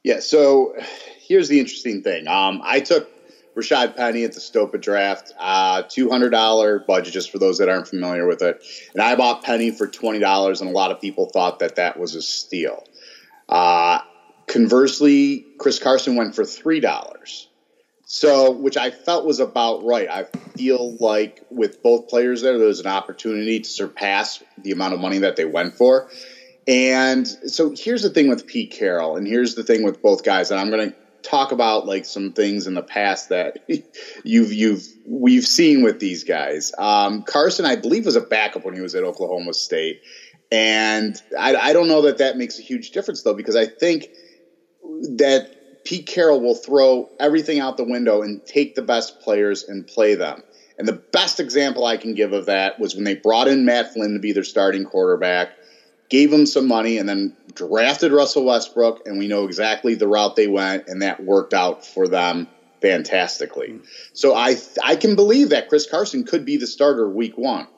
Yeah, 0.02 0.20
so 0.20 0.74
here's 1.18 1.48
the 1.48 1.58
interesting 1.58 2.02
thing. 2.02 2.28
Um, 2.28 2.60
I 2.62 2.80
took 2.80 3.08
Rashad 3.56 3.96
Penny 3.96 4.24
at 4.24 4.32
the 4.32 4.40
Stopa 4.40 4.80
draft, 4.80 5.32
uh, 5.38 5.84
$200 5.84 6.86
budget, 6.86 7.12
just 7.12 7.30
for 7.30 7.38
those 7.38 7.58
that 7.58 7.68
aren't 7.68 7.88
familiar 7.88 8.26
with 8.26 8.42
it. 8.42 8.62
And 8.92 9.02
I 9.02 9.14
bought 9.14 9.42
Penny 9.42 9.70
for 9.70 9.88
$20, 9.88 10.60
and 10.60 10.68
a 10.68 10.72
lot 10.72 10.90
of 10.90 11.00
people 11.00 11.26
thought 11.26 11.60
that 11.60 11.76
that 11.76 11.98
was 11.98 12.14
a 12.14 12.22
steal. 12.22 12.84
Uh, 13.48 14.00
Conversely, 14.54 15.44
Chris 15.58 15.80
Carson 15.80 16.14
went 16.14 16.36
for 16.36 16.44
three 16.44 16.78
dollars. 16.78 17.48
So, 18.04 18.52
which 18.52 18.76
I 18.76 18.92
felt 18.92 19.26
was 19.26 19.40
about 19.40 19.82
right. 19.82 20.08
I 20.08 20.26
feel 20.56 20.96
like 21.00 21.42
with 21.50 21.82
both 21.82 22.06
players 22.06 22.40
there, 22.40 22.56
there 22.56 22.68
was 22.68 22.78
an 22.78 22.86
opportunity 22.86 23.58
to 23.58 23.68
surpass 23.68 24.40
the 24.62 24.70
amount 24.70 24.94
of 24.94 25.00
money 25.00 25.18
that 25.18 25.34
they 25.34 25.44
went 25.44 25.74
for. 25.74 26.06
And 26.68 27.26
so 27.26 27.72
here's 27.76 28.02
the 28.02 28.10
thing 28.10 28.28
with 28.28 28.46
Pete 28.46 28.70
Carroll, 28.70 29.16
and 29.16 29.26
here's 29.26 29.56
the 29.56 29.64
thing 29.64 29.82
with 29.82 30.00
both 30.00 30.22
guys, 30.22 30.52
and 30.52 30.60
I'm 30.60 30.70
going 30.70 30.90
to 30.90 30.96
talk 31.28 31.50
about 31.50 31.84
like 31.84 32.04
some 32.04 32.30
things 32.30 32.68
in 32.68 32.74
the 32.74 32.82
past 32.82 33.30
that 33.30 33.56
you've 34.24 34.52
you've 34.52 34.86
we've 35.04 35.44
seen 35.44 35.82
with 35.82 35.98
these 35.98 36.22
guys. 36.22 36.70
Um, 36.78 37.22
Carson, 37.22 37.66
I 37.66 37.74
believe, 37.74 38.06
was 38.06 38.14
a 38.14 38.20
backup 38.20 38.64
when 38.64 38.74
he 38.74 38.80
was 38.80 38.94
at 38.94 39.02
Oklahoma 39.02 39.52
State, 39.52 40.00
and 40.52 41.20
I, 41.36 41.56
I 41.56 41.72
don't 41.72 41.88
know 41.88 42.02
that 42.02 42.18
that 42.18 42.36
makes 42.36 42.60
a 42.60 42.62
huge 42.62 42.92
difference 42.92 43.24
though, 43.24 43.34
because 43.34 43.56
I 43.56 43.66
think 43.66 44.06
that 45.16 45.84
Pete 45.84 46.06
Carroll 46.06 46.40
will 46.40 46.54
throw 46.54 47.10
everything 47.20 47.60
out 47.60 47.76
the 47.76 47.84
window 47.84 48.22
and 48.22 48.44
take 48.46 48.74
the 48.74 48.82
best 48.82 49.20
players 49.20 49.64
and 49.64 49.86
play 49.86 50.14
them. 50.14 50.42
And 50.78 50.88
the 50.88 50.92
best 50.92 51.38
example 51.40 51.84
I 51.84 51.96
can 51.96 52.14
give 52.14 52.32
of 52.32 52.46
that 52.46 52.80
was 52.80 52.94
when 52.94 53.04
they 53.04 53.14
brought 53.14 53.48
in 53.48 53.64
Matt 53.64 53.92
Flynn 53.92 54.14
to 54.14 54.18
be 54.18 54.32
their 54.32 54.44
starting 54.44 54.84
quarterback, 54.84 55.50
gave 56.08 56.32
him 56.32 56.46
some 56.46 56.66
money, 56.66 56.98
and 56.98 57.08
then 57.08 57.36
drafted 57.54 58.12
Russell 58.12 58.44
Westbrook. 58.44 59.06
And 59.06 59.18
we 59.18 59.28
know 59.28 59.44
exactly 59.44 59.94
the 59.94 60.08
route 60.08 60.36
they 60.36 60.48
went, 60.48 60.88
and 60.88 61.02
that 61.02 61.22
worked 61.22 61.54
out 61.54 61.86
for 61.86 62.08
them 62.08 62.48
fantastically. 62.80 63.68
Mm-hmm. 63.68 63.84
So 64.14 64.34
I 64.34 64.56
I 64.82 64.96
can 64.96 65.16
believe 65.16 65.50
that 65.50 65.68
Chris 65.68 65.88
Carson 65.88 66.24
could 66.24 66.44
be 66.44 66.56
the 66.56 66.66
starter 66.66 67.08
week 67.08 67.38
one. 67.38 67.68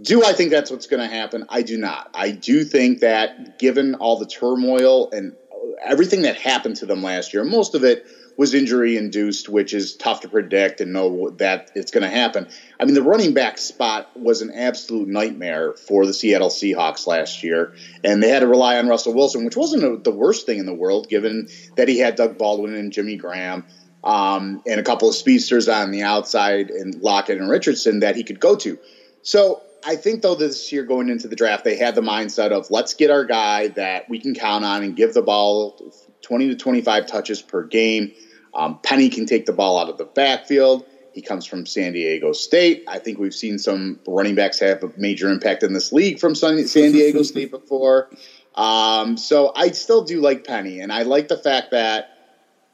Do 0.00 0.24
I 0.24 0.32
think 0.32 0.50
that's 0.50 0.70
what's 0.70 0.86
going 0.86 1.06
to 1.06 1.14
happen? 1.14 1.44
I 1.50 1.60
do 1.60 1.76
not. 1.76 2.10
I 2.14 2.30
do 2.30 2.64
think 2.64 3.00
that 3.00 3.58
given 3.58 3.94
all 3.96 4.18
the 4.18 4.26
turmoil 4.26 5.10
and 5.10 5.36
everything 5.84 6.22
that 6.22 6.36
happened 6.36 6.76
to 6.76 6.86
them 6.86 7.02
last 7.02 7.34
year, 7.34 7.44
most 7.44 7.74
of 7.74 7.84
it 7.84 8.06
was 8.36 8.54
injury 8.54 8.96
induced, 8.96 9.48
which 9.48 9.74
is 9.74 9.94
tough 9.94 10.20
to 10.20 10.28
predict 10.28 10.80
and 10.80 10.92
know 10.92 11.30
that 11.30 11.70
it's 11.74 11.90
going 11.90 12.02
to 12.02 12.08
happen. 12.08 12.48
I 12.80 12.84
mean, 12.84 12.94
the 12.94 13.02
running 13.02 13.34
back 13.34 13.58
spot 13.58 14.10
was 14.16 14.42
an 14.42 14.52
absolute 14.52 15.08
nightmare 15.08 15.74
for 15.74 16.06
the 16.06 16.14
Seattle 16.14 16.48
Seahawks 16.48 17.06
last 17.06 17.42
year, 17.42 17.74
and 18.02 18.22
they 18.22 18.28
had 18.28 18.40
to 18.40 18.46
rely 18.46 18.78
on 18.78 18.88
Russell 18.88 19.14
Wilson, 19.14 19.44
which 19.44 19.56
wasn't 19.56 19.84
a, 19.84 19.96
the 19.96 20.10
worst 20.10 20.46
thing 20.46 20.58
in 20.58 20.66
the 20.66 20.74
world, 20.74 21.08
given 21.08 21.48
that 21.76 21.88
he 21.88 21.98
had 21.98 22.16
Doug 22.16 22.38
Baldwin 22.38 22.74
and 22.74 22.92
Jimmy 22.92 23.16
Graham. 23.16 23.64
Um, 24.04 24.62
and 24.66 24.80
a 24.80 24.82
couple 24.82 25.08
of 25.08 25.14
speedsters 25.14 25.68
on 25.68 25.92
the 25.92 26.02
outside 26.02 26.70
and 26.70 27.00
Lockett 27.00 27.38
and 27.38 27.48
Richardson 27.48 28.00
that 28.00 28.16
he 28.16 28.24
could 28.24 28.40
go 28.40 28.56
to. 28.56 28.76
So 29.22 29.62
I 29.84 29.96
think 29.96 30.22
though 30.22 30.34
this 30.34 30.70
year 30.70 30.84
going 30.84 31.08
into 31.08 31.28
the 31.28 31.36
draft, 31.36 31.64
they 31.64 31.76
had 31.76 31.94
the 31.94 32.02
mindset 32.02 32.52
of 32.52 32.70
let's 32.70 32.94
get 32.94 33.10
our 33.10 33.24
guy 33.24 33.68
that 33.68 34.08
we 34.08 34.20
can 34.20 34.34
count 34.34 34.64
on 34.64 34.82
and 34.82 34.94
give 34.94 35.12
the 35.12 35.22
ball 35.22 35.76
20 36.22 36.48
to 36.48 36.56
25 36.56 37.06
touches 37.06 37.42
per 37.42 37.64
game. 37.64 38.12
Um, 38.54 38.78
Penny 38.82 39.08
can 39.08 39.26
take 39.26 39.46
the 39.46 39.52
ball 39.52 39.78
out 39.78 39.88
of 39.88 39.96
the 39.96 40.04
backfield. 40.04 40.84
He 41.12 41.20
comes 41.20 41.46
from 41.46 41.66
San 41.66 41.92
Diego 41.92 42.32
State. 42.32 42.82
I 42.86 42.98
think 42.98 43.18
we've 43.18 43.34
seen 43.34 43.58
some 43.58 43.98
running 44.06 44.34
backs 44.34 44.58
have 44.60 44.82
a 44.82 44.88
major 44.96 45.28
impact 45.28 45.62
in 45.62 45.72
this 45.72 45.92
league 45.92 46.18
from 46.18 46.34
San 46.34 46.56
Diego 46.56 47.22
State 47.22 47.50
before. 47.50 48.08
Um, 48.54 49.16
so 49.16 49.52
I 49.54 49.70
still 49.70 50.02
do 50.02 50.20
like 50.20 50.44
Penny, 50.44 50.80
and 50.80 50.92
I 50.92 51.02
like 51.02 51.28
the 51.28 51.36
fact 51.36 51.70
that 51.72 52.06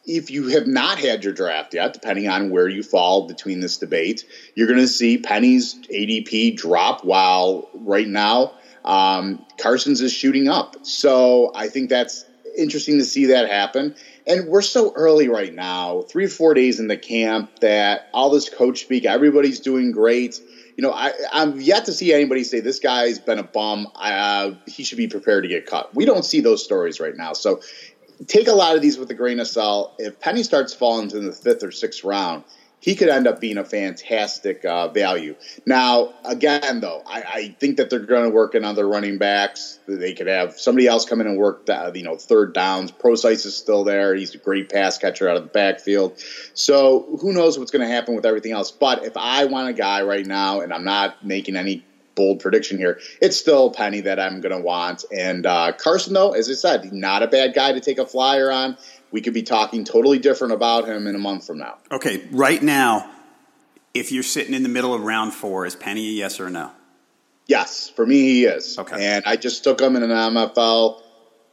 if 0.08 0.30
you 0.30 0.48
have 0.48 0.66
not 0.66 0.98
had 0.98 1.22
your 1.22 1.32
draft 1.32 1.74
yet, 1.74 1.92
depending 1.92 2.28
on 2.28 2.50
where 2.50 2.66
you 2.66 2.82
fall 2.82 3.28
between 3.28 3.60
this 3.60 3.76
debate, 3.76 4.24
you're 4.54 4.66
going 4.66 4.80
to 4.80 4.88
see 4.88 5.18
Penny's 5.18 5.78
ADP 5.92 6.56
drop 6.56 7.04
while 7.04 7.68
right 7.74 8.08
now 8.08 8.54
um, 8.88 9.44
Carson's 9.60 10.00
is 10.00 10.12
shooting 10.12 10.48
up. 10.48 10.76
So 10.82 11.52
I 11.54 11.68
think 11.68 11.90
that's 11.90 12.24
interesting 12.56 12.98
to 12.98 13.04
see 13.04 13.26
that 13.26 13.48
happen. 13.48 13.94
And 14.26 14.48
we're 14.48 14.62
so 14.62 14.92
early 14.94 15.28
right 15.28 15.54
now, 15.54 16.02
three 16.02 16.24
or 16.24 16.30
four 16.30 16.54
days 16.54 16.80
in 16.80 16.88
the 16.88 16.96
camp, 16.96 17.60
that 17.60 18.08
all 18.12 18.30
this 18.30 18.48
coach 18.48 18.80
speak, 18.80 19.04
everybody's 19.04 19.60
doing 19.60 19.92
great. 19.92 20.40
You 20.76 20.82
know, 20.82 20.92
I, 20.92 21.12
I'm 21.32 21.60
yet 21.60 21.86
to 21.86 21.92
see 21.92 22.12
anybody 22.12 22.44
say 22.44 22.60
this 22.60 22.78
guy's 22.78 23.18
been 23.18 23.38
a 23.38 23.42
bum. 23.42 23.88
Uh, 23.94 24.52
he 24.66 24.84
should 24.84 24.98
be 24.98 25.08
prepared 25.08 25.44
to 25.44 25.48
get 25.48 25.66
cut. 25.66 25.94
We 25.94 26.04
don't 26.04 26.24
see 26.24 26.40
those 26.40 26.64
stories 26.64 27.00
right 27.00 27.16
now. 27.16 27.32
So 27.32 27.60
take 28.26 28.48
a 28.48 28.52
lot 28.52 28.76
of 28.76 28.82
these 28.82 28.98
with 28.98 29.10
a 29.10 29.14
grain 29.14 29.40
of 29.40 29.48
salt. 29.48 29.94
If 29.98 30.20
Penny 30.20 30.42
starts 30.42 30.74
falling 30.74 31.08
to 31.10 31.20
the 31.20 31.32
fifth 31.32 31.62
or 31.62 31.70
sixth 31.70 32.04
round, 32.04 32.44
he 32.80 32.94
could 32.94 33.08
end 33.08 33.26
up 33.26 33.40
being 33.40 33.58
a 33.58 33.64
fantastic 33.64 34.64
uh, 34.64 34.88
value. 34.88 35.34
Now, 35.66 36.14
again, 36.24 36.80
though, 36.80 37.02
I, 37.06 37.22
I 37.22 37.56
think 37.58 37.76
that 37.78 37.90
they're 37.90 37.98
going 37.98 38.24
to 38.24 38.30
work 38.30 38.54
in 38.54 38.64
other 38.64 38.86
running 38.86 39.18
backs. 39.18 39.80
They 39.88 40.14
could 40.14 40.28
have 40.28 40.60
somebody 40.60 40.86
else 40.86 41.04
come 41.04 41.20
in 41.20 41.26
and 41.26 41.36
work, 41.36 41.66
the, 41.66 41.90
you 41.94 42.04
know, 42.04 42.16
third 42.16 42.54
downs. 42.54 42.92
Prosise 42.92 43.44
is 43.46 43.56
still 43.56 43.82
there. 43.82 44.14
He's 44.14 44.34
a 44.34 44.38
great 44.38 44.70
pass 44.70 44.96
catcher 44.96 45.28
out 45.28 45.36
of 45.36 45.42
the 45.42 45.48
backfield. 45.48 46.22
So 46.54 47.18
who 47.20 47.32
knows 47.32 47.58
what's 47.58 47.72
going 47.72 47.86
to 47.86 47.92
happen 47.92 48.14
with 48.14 48.24
everything 48.24 48.52
else? 48.52 48.70
But 48.70 49.04
if 49.04 49.16
I 49.16 49.46
want 49.46 49.68
a 49.68 49.72
guy 49.72 50.02
right 50.02 50.24
now, 50.24 50.60
and 50.60 50.72
I'm 50.72 50.84
not 50.84 51.24
making 51.24 51.56
any 51.56 51.84
bold 52.18 52.40
prediction 52.40 52.76
here. 52.76 53.00
It's 53.22 53.36
still 53.36 53.70
Penny 53.70 54.02
that 54.02 54.18
I'm 54.18 54.40
going 54.40 54.54
to 54.54 54.60
want. 54.60 55.04
And 55.16 55.46
uh, 55.46 55.72
Carson, 55.78 56.12
though, 56.12 56.32
as 56.32 56.50
I 56.50 56.54
said, 56.54 56.92
not 56.92 57.22
a 57.22 57.28
bad 57.28 57.54
guy 57.54 57.72
to 57.72 57.80
take 57.80 57.98
a 57.98 58.04
flyer 58.04 58.50
on. 58.50 58.76
We 59.12 59.22
could 59.22 59.32
be 59.32 59.44
talking 59.44 59.84
totally 59.84 60.18
different 60.18 60.52
about 60.52 60.86
him 60.86 61.06
in 61.06 61.14
a 61.14 61.18
month 61.18 61.46
from 61.46 61.58
now. 61.58 61.78
Okay, 61.90 62.28
right 62.32 62.60
now, 62.60 63.08
if 63.94 64.10
you're 64.10 64.24
sitting 64.24 64.52
in 64.52 64.64
the 64.64 64.68
middle 64.68 64.92
of 64.92 65.02
round 65.02 65.32
four, 65.32 65.64
is 65.64 65.76
Penny 65.76 66.08
a 66.08 66.12
yes 66.12 66.40
or 66.40 66.48
a 66.48 66.50
no? 66.50 66.72
Yes, 67.46 67.88
for 67.88 68.04
me, 68.04 68.16
he 68.16 68.44
is. 68.44 68.78
Okay. 68.78 68.96
And 69.14 69.24
I 69.24 69.36
just 69.36 69.64
took 69.64 69.80
him 69.80 69.96
in 69.96 70.02
an 70.02 70.10
MFL 70.10 71.00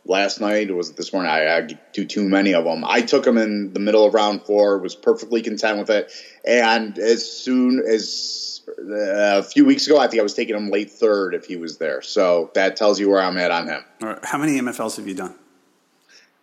last 0.04 0.42
night. 0.42 0.70
Or 0.72 0.76
was 0.76 0.90
it 0.90 0.98
this 0.98 1.14
morning? 1.14 1.32
I, 1.32 1.58
I 1.58 1.62
do 1.94 2.06
too 2.06 2.28
many 2.28 2.54
of 2.54 2.66
them. 2.66 2.84
I 2.84 3.02
took 3.02 3.26
him 3.26 3.38
in 3.38 3.72
the 3.72 3.80
middle 3.80 4.06
of 4.06 4.14
round 4.14 4.44
four, 4.44 4.80
was 4.80 4.96
perfectly 4.96 5.42
content 5.44 5.80
with 5.80 5.92
it. 5.92 6.12
And 6.44 6.98
as 6.98 7.32
soon 7.32 7.80
as 7.80 8.55
a 8.68 9.44
few 9.44 9.66
weeks 9.66 9.88
ago, 9.88 10.00
I 10.00 10.08
think 10.08 10.20
I 10.20 10.24
was 10.24 10.34
taking 10.34 10.56
him 10.56 10.70
late 10.70 10.92
third 10.92 11.34
if 11.36 11.46
he 11.46 11.56
was 11.56 11.78
there. 11.78 12.02
So 12.02 12.52
that 12.56 12.76
tells 12.76 13.00
you 13.00 13.10
where 13.10 13.22
I'm 13.22 13.38
at 13.38 13.52
on 13.52 13.68
him. 13.68 13.84
All 14.02 14.10
right, 14.10 14.26
how 14.26 14.38
many 14.38 14.60
MFLs 14.60 14.98
have 14.98 15.08
you 15.08 15.16
done? 15.16 15.36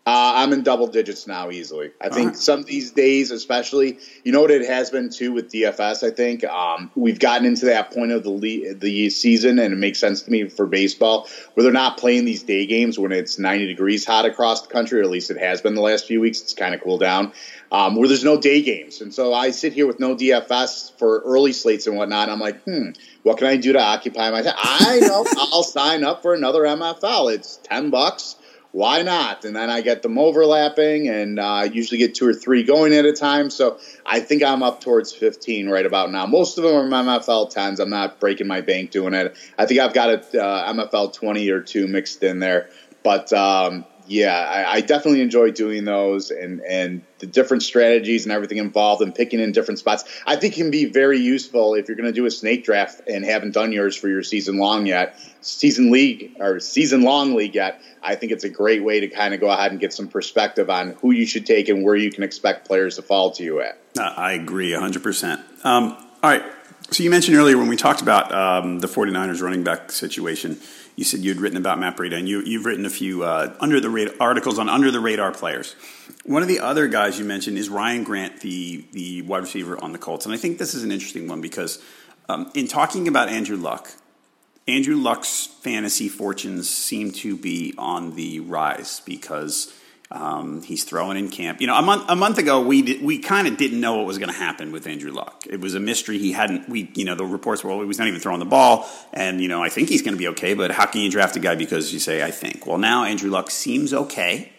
Uh, 0.04 0.32
I'm 0.34 0.52
in 0.52 0.64
double 0.64 0.88
digits 0.88 1.28
now 1.28 1.50
easily. 1.50 1.92
I 2.00 2.08
think 2.08 2.30
right. 2.30 2.36
some 2.36 2.58
of 2.58 2.66
these 2.66 2.90
days, 2.90 3.30
especially, 3.30 3.98
you 4.24 4.32
know 4.32 4.40
what 4.40 4.50
it 4.50 4.66
has 4.66 4.90
been 4.90 5.10
too 5.10 5.32
with 5.32 5.52
DFS. 5.52 6.02
I 6.02 6.10
think 6.10 6.42
um, 6.42 6.90
we've 6.96 7.20
gotten 7.20 7.46
into 7.46 7.66
that 7.66 7.92
point 7.92 8.10
of 8.10 8.24
the 8.24 8.30
le- 8.30 8.74
the 8.74 9.10
season, 9.10 9.60
and 9.60 9.72
it 9.72 9.76
makes 9.76 10.00
sense 10.00 10.22
to 10.22 10.30
me 10.32 10.48
for 10.48 10.66
baseball 10.66 11.28
where 11.54 11.62
they're 11.62 11.72
not 11.72 11.98
playing 11.98 12.24
these 12.24 12.42
day 12.42 12.66
games 12.66 12.98
when 12.98 13.12
it's 13.12 13.38
90 13.38 13.68
degrees 13.68 14.04
hot 14.04 14.24
across 14.24 14.62
the 14.62 14.72
country, 14.72 14.98
or 14.98 15.04
at 15.04 15.10
least 15.10 15.30
it 15.30 15.38
has 15.38 15.60
been 15.60 15.76
the 15.76 15.80
last 15.80 16.08
few 16.08 16.20
weeks. 16.20 16.42
It's 16.42 16.54
kind 16.54 16.74
of 16.74 16.80
cooled 16.80 16.98
down. 16.98 17.32
Um, 17.72 17.96
where 17.96 18.06
there's 18.06 18.22
no 18.22 18.38
day 18.38 18.60
games, 18.60 19.00
and 19.00 19.14
so 19.14 19.32
I 19.32 19.50
sit 19.50 19.72
here 19.72 19.86
with 19.86 19.98
no 19.98 20.14
DFS 20.14 20.92
for 20.98 21.20
early 21.20 21.54
slates 21.54 21.86
and 21.86 21.96
whatnot. 21.96 22.24
And 22.24 22.32
I'm 22.32 22.38
like, 22.38 22.62
hmm, 22.64 22.90
what 23.22 23.38
can 23.38 23.46
I 23.46 23.56
do 23.56 23.72
to 23.72 23.80
occupy 23.80 24.30
my 24.30 24.42
time? 24.42 24.54
I 24.58 25.00
know 25.00 25.24
I'll 25.38 25.62
sign 25.62 26.04
up 26.04 26.20
for 26.20 26.34
another 26.34 26.64
MFL. 26.64 27.34
It's 27.34 27.56
ten 27.64 27.88
bucks 27.88 28.36
why 28.72 29.02
not? 29.02 29.44
And 29.44 29.54
then 29.54 29.68
I 29.68 29.82
get 29.82 30.02
them 30.02 30.18
overlapping, 30.18 31.08
and 31.08 31.38
uh, 31.38 31.42
I 31.42 31.64
usually 31.64 31.98
get 31.98 32.14
two 32.14 32.26
or 32.26 32.32
three 32.34 32.64
going 32.64 32.94
at 32.94 33.04
a 33.04 33.12
time. 33.12 33.50
So 33.50 33.78
I 34.04 34.20
think 34.20 34.42
I'm 34.42 34.62
up 34.62 34.80
towards 34.80 35.12
15 35.12 35.68
right 35.68 35.84
about 35.84 36.10
now. 36.10 36.26
Most 36.26 36.56
of 36.56 36.64
them 36.64 36.74
are 36.74 37.02
MFL 37.02 37.52
10s. 37.52 37.78
I'm 37.80 37.90
not 37.90 38.18
breaking 38.18 38.46
my 38.46 38.62
bank 38.62 38.90
doing 38.90 39.12
it. 39.12 39.36
I 39.58 39.66
think 39.66 39.80
I've 39.80 39.92
got 39.92 40.08
a 40.10 40.42
uh, 40.42 40.72
MFL 40.72 41.12
20 41.12 41.50
or 41.50 41.60
two 41.60 41.86
mixed 41.86 42.22
in 42.22 42.38
there. 42.38 42.70
But 43.02 43.32
um, 43.32 43.84
yeah, 44.06 44.35
I, 44.35 44.75
I, 44.75 44.80
definitely 44.80 45.21
enjoy 45.21 45.50
doing 45.50 45.85
those 45.85 46.30
and, 46.30 46.61
and 46.61 47.02
the 47.18 47.26
different 47.26 47.62
strategies 47.62 48.25
and 48.25 48.32
everything 48.32 48.59
involved 48.59 49.02
and 49.02 49.14
picking 49.14 49.40
in 49.40 49.52
different 49.52 49.78
spots. 49.78 50.04
I 50.26 50.37
think 50.37 50.54
can 50.54 50.71
be 50.71 50.87
very 50.87 51.18
useful 51.18 51.75
if 51.75 51.88
you're 51.88 51.97
going 51.97 52.09
to 52.09 52.12
do 52.12 52.26
a 52.26 52.30
snake 52.30 52.64
draft 52.64 53.02
and 53.06 53.25
haven't 53.25 53.52
done 53.52 53.73
yours 53.73 53.97
for 53.97 54.09
your 54.09 54.23
season 54.23 54.59
long 54.59 54.87
yet, 54.87 55.18
season 55.40 55.90
league 55.90 56.37
or 56.40 56.61
season 56.61 57.02
long 57.02 57.35
league 57.35 57.54
yet. 57.54 57.80
I 58.02 58.16
think 58.16 58.32
it's 58.32 58.44
a 58.44 58.49
great 58.49 58.82
way 58.82 59.00
to 59.00 59.09
kind 59.09 59.35
of 59.35 59.40
go 59.40 59.49
ahead 59.49 59.71
and 59.71 59.80
get 59.80 59.92
some 59.92 60.09
perspective 60.09 60.68
on 60.68 60.90
who 61.00 61.12
you 61.12 61.26
should 61.26 61.47
take 61.47 61.68
and 61.68 61.85
where 61.85 61.97
you 61.97 62.11
can 62.11 62.23
expect 62.23 62.66
players 62.66 62.97
to 62.97 63.02
fall 63.02 63.30
to 63.32 63.44
you 63.44 63.61
at. 63.61 63.78
Uh, 63.99 64.02
I 64.02 64.32
agree 64.32 64.71
100%. 64.71 65.64
Um, 65.64 65.92
all 66.23 66.30
right. 66.30 66.42
So 66.90 67.02
you 67.02 67.11
mentioned 67.11 67.37
earlier 67.37 67.56
when 67.56 67.68
we 67.68 67.76
talked 67.76 68.02
about 68.02 68.32
um, 68.35 68.80
the 68.80 68.88
49ers 68.88 69.40
running 69.40 69.64
back 69.64 69.92
situation– 69.92 70.59
you 70.96 71.04
said 71.04 71.20
you'd 71.20 71.40
written 71.40 71.56
about 71.56 71.78
Breida, 71.96 72.18
and 72.18 72.28
you, 72.28 72.42
you've 72.42 72.66
written 72.66 72.84
a 72.84 72.90
few 72.90 73.25
uh, 73.25 73.54
under 73.61 73.80
the 73.80 73.90
radar 73.90 74.14
articles 74.20 74.58
on 74.58 74.68
under 74.68 74.90
the 74.90 75.00
radar 75.00 75.32
players. 75.32 75.75
One 76.25 76.42
of 76.42 76.49
the 76.49 76.61
other 76.61 76.88
guys 76.88 77.18
you 77.18 77.25
mentioned 77.25 77.58
is 77.58 77.68
Ryan 77.68 78.04
Grant, 78.04 78.40
the 78.40 78.84
the 78.92 79.22
wide 79.22 79.42
receiver 79.42 79.82
on 79.82 79.92
the 79.92 79.99
Colts, 79.99 80.26
and 80.26 80.34
I 80.34 80.38
think 80.38 80.58
this 80.58 80.75
is 80.75 80.84
an 80.84 80.92
interesting 80.92 81.28
one 81.28 81.40
because 81.40 81.82
um, 82.28 82.50
in 82.54 82.68
talking 82.68 83.08
about 83.08 83.28
Andrew 83.28 83.56
Luck, 83.56 83.90
Andrew 84.68 84.96
Luck's 84.96 85.46
fantasy 85.46 86.08
fortunes 86.08 86.68
seem 86.68 87.11
to 87.12 87.37
be 87.37 87.75
on 87.78 88.14
the 88.14 88.40
rise 88.40 89.00
because 89.04 89.75
um, 90.12 90.62
he's 90.62 90.85
throwing 90.85 91.16
in 91.16 91.31
camp. 91.31 91.61
You 91.61 91.66
know, 91.66 91.76
a 91.76 91.83
month 91.83 92.04
a 92.09 92.14
month 92.14 92.38
ago, 92.38 92.61
we 92.61 92.98
we 92.98 93.18
kind 93.18 93.48
of 93.48 93.57
didn't 93.57 93.81
know 93.81 93.96
what 93.96 94.07
was 94.07 94.18
going 94.18 94.31
to 94.31 94.37
happen 94.37 94.70
with 94.70 94.87
Andrew 94.87 95.11
Luck. 95.11 95.44
It 95.48 95.61
was 95.61 95.75
a 95.75 95.81
mystery. 95.81 96.18
He 96.18 96.33
hadn't. 96.33 96.68
We 96.68 96.90
you 96.94 97.05
know 97.05 97.14
the 97.14 97.25
reports 97.25 97.64
were 97.64 97.70
well, 97.70 97.81
he 97.81 97.87
was 97.87 97.98
not 97.98 98.09
even 98.09 98.20
throwing 98.20 98.38
the 98.38 98.44
ball, 98.44 98.88
and 99.12 99.40
you 99.40 99.48
know 99.48 99.62
I 99.62 99.70
think 99.70 99.88
he's 99.88 100.03
going 100.03 100.14
to 100.14 100.18
be 100.18 100.29
okay. 100.29 100.55
But 100.55 100.70
how 100.70 100.87
can 100.87 101.01
you 101.01 101.11
draft 101.11 101.35
a 101.37 101.40
guy 101.40 101.55
because 101.55 101.92
you 101.92 101.98
say 101.98 102.22
I 102.22 102.31
think? 102.31 102.66
Well, 102.66 102.79
now 102.79 103.05
Andrew 103.05 103.31
Luck 103.31 103.51
seems 103.51 103.94
okay. 103.94 104.53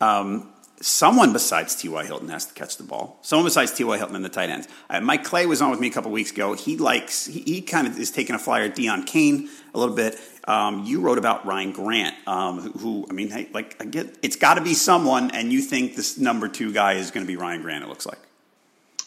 Um, 0.00 0.50
someone 0.80 1.32
besides 1.32 1.76
T.Y. 1.76 2.06
Hilton 2.06 2.28
has 2.30 2.46
to 2.46 2.54
catch 2.54 2.78
the 2.78 2.82
ball. 2.82 3.18
Someone 3.22 3.44
besides 3.44 3.72
T.Y. 3.72 3.98
Hilton 3.98 4.16
and 4.16 4.24
the 4.24 4.30
tight 4.30 4.48
ends. 4.48 4.66
Uh, 4.88 5.00
Mike 5.00 5.24
Clay 5.24 5.46
was 5.46 5.60
on 5.60 5.70
with 5.70 5.80
me 5.80 5.88
a 5.88 5.90
couple 5.90 6.10
weeks 6.10 6.30
ago. 6.30 6.54
He 6.54 6.78
likes, 6.78 7.26
he, 7.26 7.40
he, 7.40 7.60
kind 7.60 7.86
of 7.86 7.98
is 7.98 8.10
taking 8.10 8.34
a 8.34 8.38
flyer 8.38 8.64
at 8.64 8.76
Deon 8.76 9.06
Cain 9.06 9.50
a 9.74 9.78
little 9.78 9.94
bit. 9.94 10.18
Um, 10.44 10.84
you 10.84 11.00
wrote 11.00 11.18
about 11.18 11.46
Ryan 11.46 11.72
Grant, 11.72 12.14
um, 12.26 12.60
who, 12.60 12.70
who, 12.70 13.06
I 13.08 13.12
mean, 13.12 13.48
like, 13.52 13.76
I 13.80 13.84
get, 13.84 14.18
it's 14.22 14.36
got 14.36 14.54
to 14.54 14.62
be 14.62 14.74
someone, 14.74 15.30
and 15.30 15.52
you 15.52 15.60
think 15.60 15.96
this 15.96 16.18
number 16.18 16.48
two 16.48 16.72
guy 16.72 16.94
is 16.94 17.10
going 17.10 17.24
to 17.24 17.28
be 17.28 17.36
Ryan 17.36 17.62
Grant, 17.62 17.84
it 17.84 17.88
looks 17.88 18.06
like. 18.06 18.18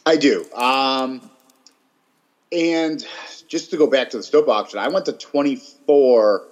I 0.06 0.18
do. 0.18 0.46
Um, 0.54 1.30
and 2.52 3.06
just 3.48 3.72
to 3.72 3.78
go 3.78 3.88
back 3.88 4.12
to 4.12 4.18
the 4.18 4.24
Stope 4.24 4.48
option, 4.48 4.80
I 4.80 4.88
went 4.90 5.06
to 5.06 5.14
24 5.14 6.48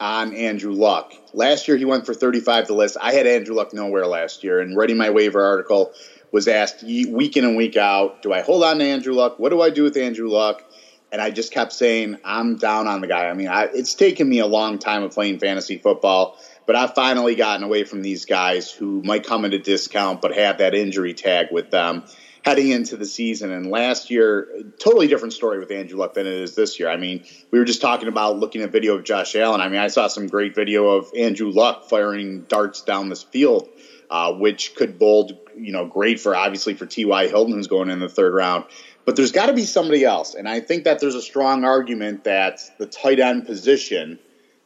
on 0.00 0.34
Andrew 0.34 0.72
Luck. 0.72 1.12
Last 1.32 1.68
year 1.68 1.76
he 1.76 1.84
went 1.84 2.06
for 2.06 2.14
35 2.14 2.68
the 2.68 2.74
list. 2.74 2.96
I 3.00 3.12
had 3.12 3.26
Andrew 3.26 3.54
Luck 3.54 3.72
nowhere 3.72 4.06
last 4.06 4.44
year, 4.44 4.60
and 4.60 4.76
writing 4.76 4.96
my 4.96 5.10
waiver 5.10 5.44
article 5.44 5.92
was 6.30 6.46
asked 6.46 6.82
week 6.82 7.36
in 7.36 7.44
and 7.44 7.56
week 7.56 7.76
out, 7.76 8.22
do 8.22 8.32
I 8.32 8.42
hold 8.42 8.62
on 8.62 8.78
to 8.78 8.84
Andrew 8.84 9.14
Luck? 9.14 9.38
What 9.38 9.50
do 9.50 9.62
I 9.62 9.70
do 9.70 9.82
with 9.82 9.96
Andrew 9.96 10.28
Luck? 10.28 10.62
And 11.10 11.22
I 11.22 11.30
just 11.30 11.52
kept 11.52 11.72
saying, 11.72 12.18
I'm 12.24 12.56
down 12.56 12.86
on 12.86 13.00
the 13.00 13.06
guy. 13.06 13.28
I 13.28 13.34
mean, 13.34 13.48
I, 13.48 13.64
it's 13.64 13.94
taken 13.94 14.28
me 14.28 14.40
a 14.40 14.46
long 14.46 14.78
time 14.78 15.02
of 15.02 15.12
playing 15.12 15.38
fantasy 15.38 15.78
football, 15.78 16.36
but 16.66 16.76
I've 16.76 16.94
finally 16.94 17.34
gotten 17.34 17.64
away 17.64 17.84
from 17.84 18.02
these 18.02 18.26
guys 18.26 18.70
who 18.70 19.02
might 19.02 19.24
come 19.24 19.44
at 19.44 19.54
a 19.54 19.58
discount 19.58 20.20
but 20.20 20.34
have 20.34 20.58
that 20.58 20.74
injury 20.74 21.14
tag 21.14 21.46
with 21.50 21.70
them 21.70 22.04
heading 22.44 22.70
into 22.70 22.96
the 22.96 23.04
season. 23.04 23.50
And 23.52 23.70
last 23.70 24.10
year, 24.10 24.48
totally 24.78 25.06
different 25.06 25.34
story 25.34 25.58
with 25.58 25.70
Andrew 25.70 25.98
Luck 25.98 26.14
than 26.14 26.26
it 26.26 26.32
is 26.32 26.54
this 26.54 26.80
year. 26.80 26.88
I 26.88 26.96
mean, 26.96 27.24
we 27.50 27.58
were 27.58 27.64
just 27.64 27.80
talking 27.80 28.08
about 28.08 28.38
looking 28.38 28.62
at 28.62 28.70
video 28.70 28.96
of 28.96 29.04
Josh 29.04 29.34
Allen. 29.36 29.60
I 29.60 29.68
mean, 29.68 29.80
I 29.80 29.88
saw 29.88 30.06
some 30.06 30.26
great 30.26 30.54
video 30.54 30.88
of 30.88 31.10
Andrew 31.16 31.50
Luck 31.50 31.88
firing 31.88 32.42
darts 32.48 32.82
down 32.82 33.08
this 33.08 33.22
field, 33.22 33.68
uh, 34.10 34.32
which 34.32 34.74
could 34.74 34.98
bold, 34.98 35.36
you 35.56 35.72
know, 35.72 35.86
great 35.86 36.20
for 36.20 36.34
obviously 36.34 36.74
for 36.74 36.86
T.Y. 36.86 37.28
Hilton, 37.28 37.54
who's 37.54 37.66
going 37.66 37.90
in 37.90 37.98
the 37.98 38.08
third 38.08 38.32
round. 38.32 38.64
But 39.08 39.16
there's 39.16 39.32
got 39.32 39.46
to 39.46 39.54
be 39.54 39.64
somebody 39.64 40.04
else. 40.04 40.34
And 40.34 40.46
I 40.46 40.60
think 40.60 40.84
that 40.84 41.00
there's 41.00 41.14
a 41.14 41.22
strong 41.22 41.64
argument 41.64 42.24
that 42.24 42.60
the 42.76 42.84
tight 42.84 43.20
end 43.20 43.46
position 43.46 44.18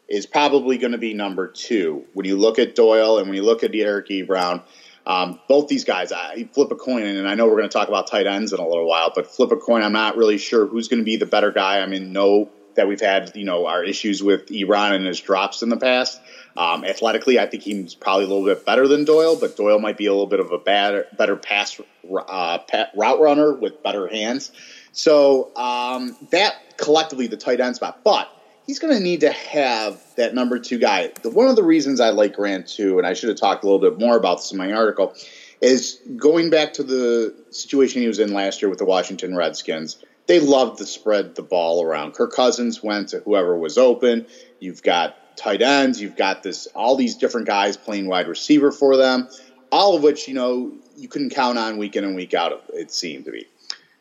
is 0.09 0.26
probably 0.26 0.78
going 0.78 0.90
to 0.90 0.98
be 0.98 1.14
number 1.14 1.46
two. 1.46 2.07
When 2.14 2.26
you 2.26 2.37
look 2.37 2.59
at 2.59 2.74
Doyle 2.74 3.18
and 3.18 3.28
when 3.28 3.37
you 3.37 3.44
look 3.44 3.62
at 3.62 3.72
Eric 3.72 4.09
Ebron, 4.09 4.64
um, 5.07 5.38
both 5.46 5.68
these 5.68 5.85
guys, 5.85 6.11
I 6.11 6.48
flip 6.55 6.72
a 6.72 6.74
coin, 6.74 7.05
and 7.05 7.28
I 7.28 7.37
know 7.37 7.46
we're 7.46 7.59
going 7.59 7.68
to 7.68 7.72
talk 7.72 7.87
about 7.87 8.09
tight 8.09 8.26
ends 8.26 8.52
in 8.52 8.59
a 8.59 8.66
little 8.66 8.88
while, 8.88 9.12
but 9.14 9.28
flip 9.28 9.52
a 9.52 9.57
coin. 9.57 9.85
I'm 9.85 9.92
not 9.92 10.16
really 10.16 10.38
sure 10.38 10.66
who's 10.66 10.88
going 10.88 10.98
to 10.98 11.05
be 11.05 11.14
the 11.14 11.24
better 11.24 11.52
guy. 11.52 11.78
I 11.78 11.87
mean, 11.87 12.12
know 12.12 12.50
that 12.74 12.88
we've 12.88 13.00
had 13.00 13.37
you 13.37 13.44
know 13.44 13.66
our 13.66 13.85
issues 13.85 14.24
with 14.24 14.46
Ebron 14.46 14.90
and 14.90 15.07
his 15.07 15.20
drops 15.20 15.62
in 15.62 15.68
the 15.68 15.76
past. 15.76 16.20
Um, 16.56 16.84
athletically, 16.84 17.38
I 17.38 17.46
think 17.46 17.62
he's 17.62 17.94
probably 17.94 18.24
a 18.24 18.28
little 18.28 18.44
bit 18.44 18.66
better 18.66 18.86
than 18.86 19.04
Doyle, 19.04 19.36
but 19.36 19.56
Doyle 19.56 19.78
might 19.78 19.96
be 19.96 20.06
a 20.06 20.12
little 20.12 20.26
bit 20.26 20.40
of 20.40 20.52
a 20.52 20.58
bad, 20.58 21.06
better 21.16 21.36
pass 21.36 21.80
uh, 22.28 22.58
route 22.94 23.20
runner 23.20 23.54
with 23.54 23.82
better 23.82 24.06
hands. 24.06 24.52
So 24.92 25.54
um, 25.56 26.16
that 26.30 26.76
collectively 26.76 27.26
the 27.26 27.36
tight 27.36 27.60
end 27.60 27.76
spot, 27.76 28.00
but 28.04 28.28
he's 28.66 28.78
going 28.78 28.94
to 28.94 29.02
need 29.02 29.20
to 29.20 29.32
have 29.32 30.02
that 30.16 30.34
number 30.34 30.58
two 30.58 30.78
guy. 30.78 31.10
The, 31.22 31.30
one 31.30 31.48
of 31.48 31.56
the 31.56 31.62
reasons 31.62 32.00
I 32.00 32.10
like 32.10 32.34
Grant 32.34 32.68
too, 32.68 32.98
and 32.98 33.06
I 33.06 33.14
should 33.14 33.30
have 33.30 33.38
talked 33.38 33.64
a 33.64 33.66
little 33.66 33.80
bit 33.80 33.98
more 33.98 34.16
about 34.16 34.38
this 34.38 34.52
in 34.52 34.58
my 34.58 34.72
article, 34.72 35.14
is 35.60 36.00
going 36.16 36.50
back 36.50 36.74
to 36.74 36.82
the 36.82 37.34
situation 37.50 38.02
he 38.02 38.08
was 38.08 38.18
in 38.18 38.32
last 38.32 38.60
year 38.60 38.68
with 38.68 38.78
the 38.78 38.84
Washington 38.84 39.34
Redskins. 39.36 40.04
They 40.26 40.40
loved 40.40 40.78
to 40.78 40.86
spread 40.86 41.34
the 41.34 41.42
ball 41.42 41.82
around. 41.82 42.14
Kirk 42.14 42.32
Cousins 42.32 42.82
went 42.82 43.08
to 43.08 43.20
whoever 43.20 43.56
was 43.56 43.78
open. 43.78 44.26
You've 44.60 44.82
got 44.82 45.16
tight 45.36 45.62
ends. 45.62 46.00
You've 46.00 46.16
got 46.16 46.42
this 46.42 46.66
all 46.74 46.96
these 46.96 47.16
different 47.16 47.46
guys 47.46 47.76
playing 47.76 48.06
wide 48.06 48.28
receiver 48.28 48.72
for 48.72 48.96
them. 48.96 49.28
All 49.70 49.96
of 49.96 50.02
which 50.02 50.28
you 50.28 50.34
know 50.34 50.72
you 50.96 51.08
couldn't 51.08 51.30
count 51.30 51.58
on 51.58 51.78
week 51.78 51.96
in 51.96 52.04
and 52.04 52.14
week 52.14 52.34
out. 52.34 52.62
It 52.72 52.90
seemed 52.90 53.24
to 53.26 53.32
be. 53.32 53.46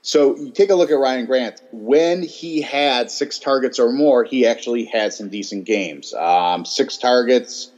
So 0.03 0.35
you 0.35 0.51
take 0.51 0.71
a 0.71 0.75
look 0.75 0.89
at 0.89 0.95
Ryan 0.95 1.25
Grant. 1.27 1.61
When 1.71 2.23
he 2.23 2.61
had 2.61 3.11
six 3.11 3.37
targets 3.37 3.79
or 3.79 3.91
more, 3.91 4.23
he 4.23 4.47
actually 4.47 4.85
had 4.85 5.13
some 5.13 5.29
decent 5.29 5.65
games. 5.65 6.13
Um, 6.13 6.65
six 6.65 6.97
targets, 6.97 7.71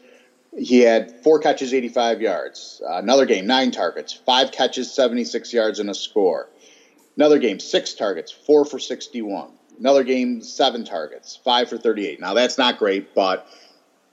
he 0.58 0.80
had 0.80 1.22
four 1.22 1.40
catches, 1.40 1.74
85 1.74 2.22
yards. 2.22 2.82
Uh, 2.88 2.98
another 2.98 3.26
game, 3.26 3.46
nine 3.46 3.72
targets, 3.72 4.14
five 4.14 4.52
catches, 4.52 4.90
76 4.94 5.52
yards, 5.52 5.80
and 5.80 5.90
a 5.90 5.94
score. 5.94 6.48
Another 7.18 7.40
game, 7.40 7.60
six 7.60 7.94
targets, 7.94 8.32
four 8.32 8.64
for 8.64 8.80
61. 8.80 9.52
Another 9.80 10.04
game, 10.04 10.42
seven 10.42 10.86
targets, 10.86 11.40
five 11.44 11.70
for 11.70 11.78
38. 11.78 12.20
Now 12.20 12.34
that's 12.34 12.58
not 12.58 12.78
great, 12.78 13.14
but 13.14 13.48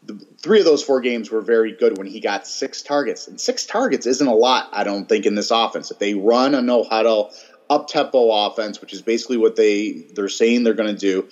the, 0.02 0.14
three 0.38 0.60
of 0.60 0.64
those 0.64 0.82
four 0.82 1.00
games 1.00 1.30
were 1.30 1.42
very 1.42 1.72
good 1.72 1.98
when 1.98 2.06
he 2.06 2.20
got 2.20 2.46
six 2.46 2.82
targets. 2.82 3.28
And 3.28 3.40
six 3.40 3.66
targets 3.66 4.06
isn't 4.06 4.26
a 4.26 4.34
lot, 4.34 4.70
I 4.72 4.84
don't 4.84 5.08
think, 5.08 5.26
in 5.26 5.34
this 5.34 5.50
offense. 5.50 5.90
If 5.90 5.98
they 5.98 6.14
run 6.14 6.54
a 6.54 6.62
no 6.62 6.82
huddle 6.82 7.32
up 7.68 7.86
tempo 7.86 8.30
offense, 8.46 8.80
which 8.80 8.92
is 8.92 9.02
basically 9.02 9.36
what 9.36 9.56
they 9.56 10.04
they're 10.14 10.28
saying 10.28 10.64
they're 10.64 10.74
going 10.74 10.94
to 10.94 10.98
do. 10.98 11.28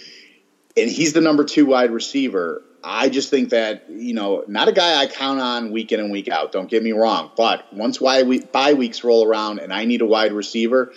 and 0.77 0.89
he's 0.89 1.13
the 1.13 1.21
number 1.21 1.45
two 1.45 1.67
wide 1.67 1.91
receiver. 1.91 2.63
I 2.85 3.09
just 3.09 3.29
think 3.29 3.51
that 3.51 3.91
you 3.91 4.15
know, 4.15 4.45
not 4.47 4.69
a 4.69 4.73
guy 4.73 5.01
I 5.01 5.07
count 5.09 5.41
on 5.41 5.73
week 5.73 5.91
in 5.91 5.99
and 5.99 6.13
week 6.13 6.29
out. 6.29 6.53
Don't 6.53 6.71
get 6.71 6.83
me 6.83 6.93
wrong, 6.93 7.33
but 7.37 7.73
once 7.73 8.01
why 8.01 8.23
bye 8.53 8.75
weeks 8.75 9.03
roll 9.03 9.27
around 9.27 9.59
and 9.59 9.73
I 9.73 9.85
need 9.85 10.01
a 10.01 10.07
wide 10.07 10.33
receiver, 10.33 10.93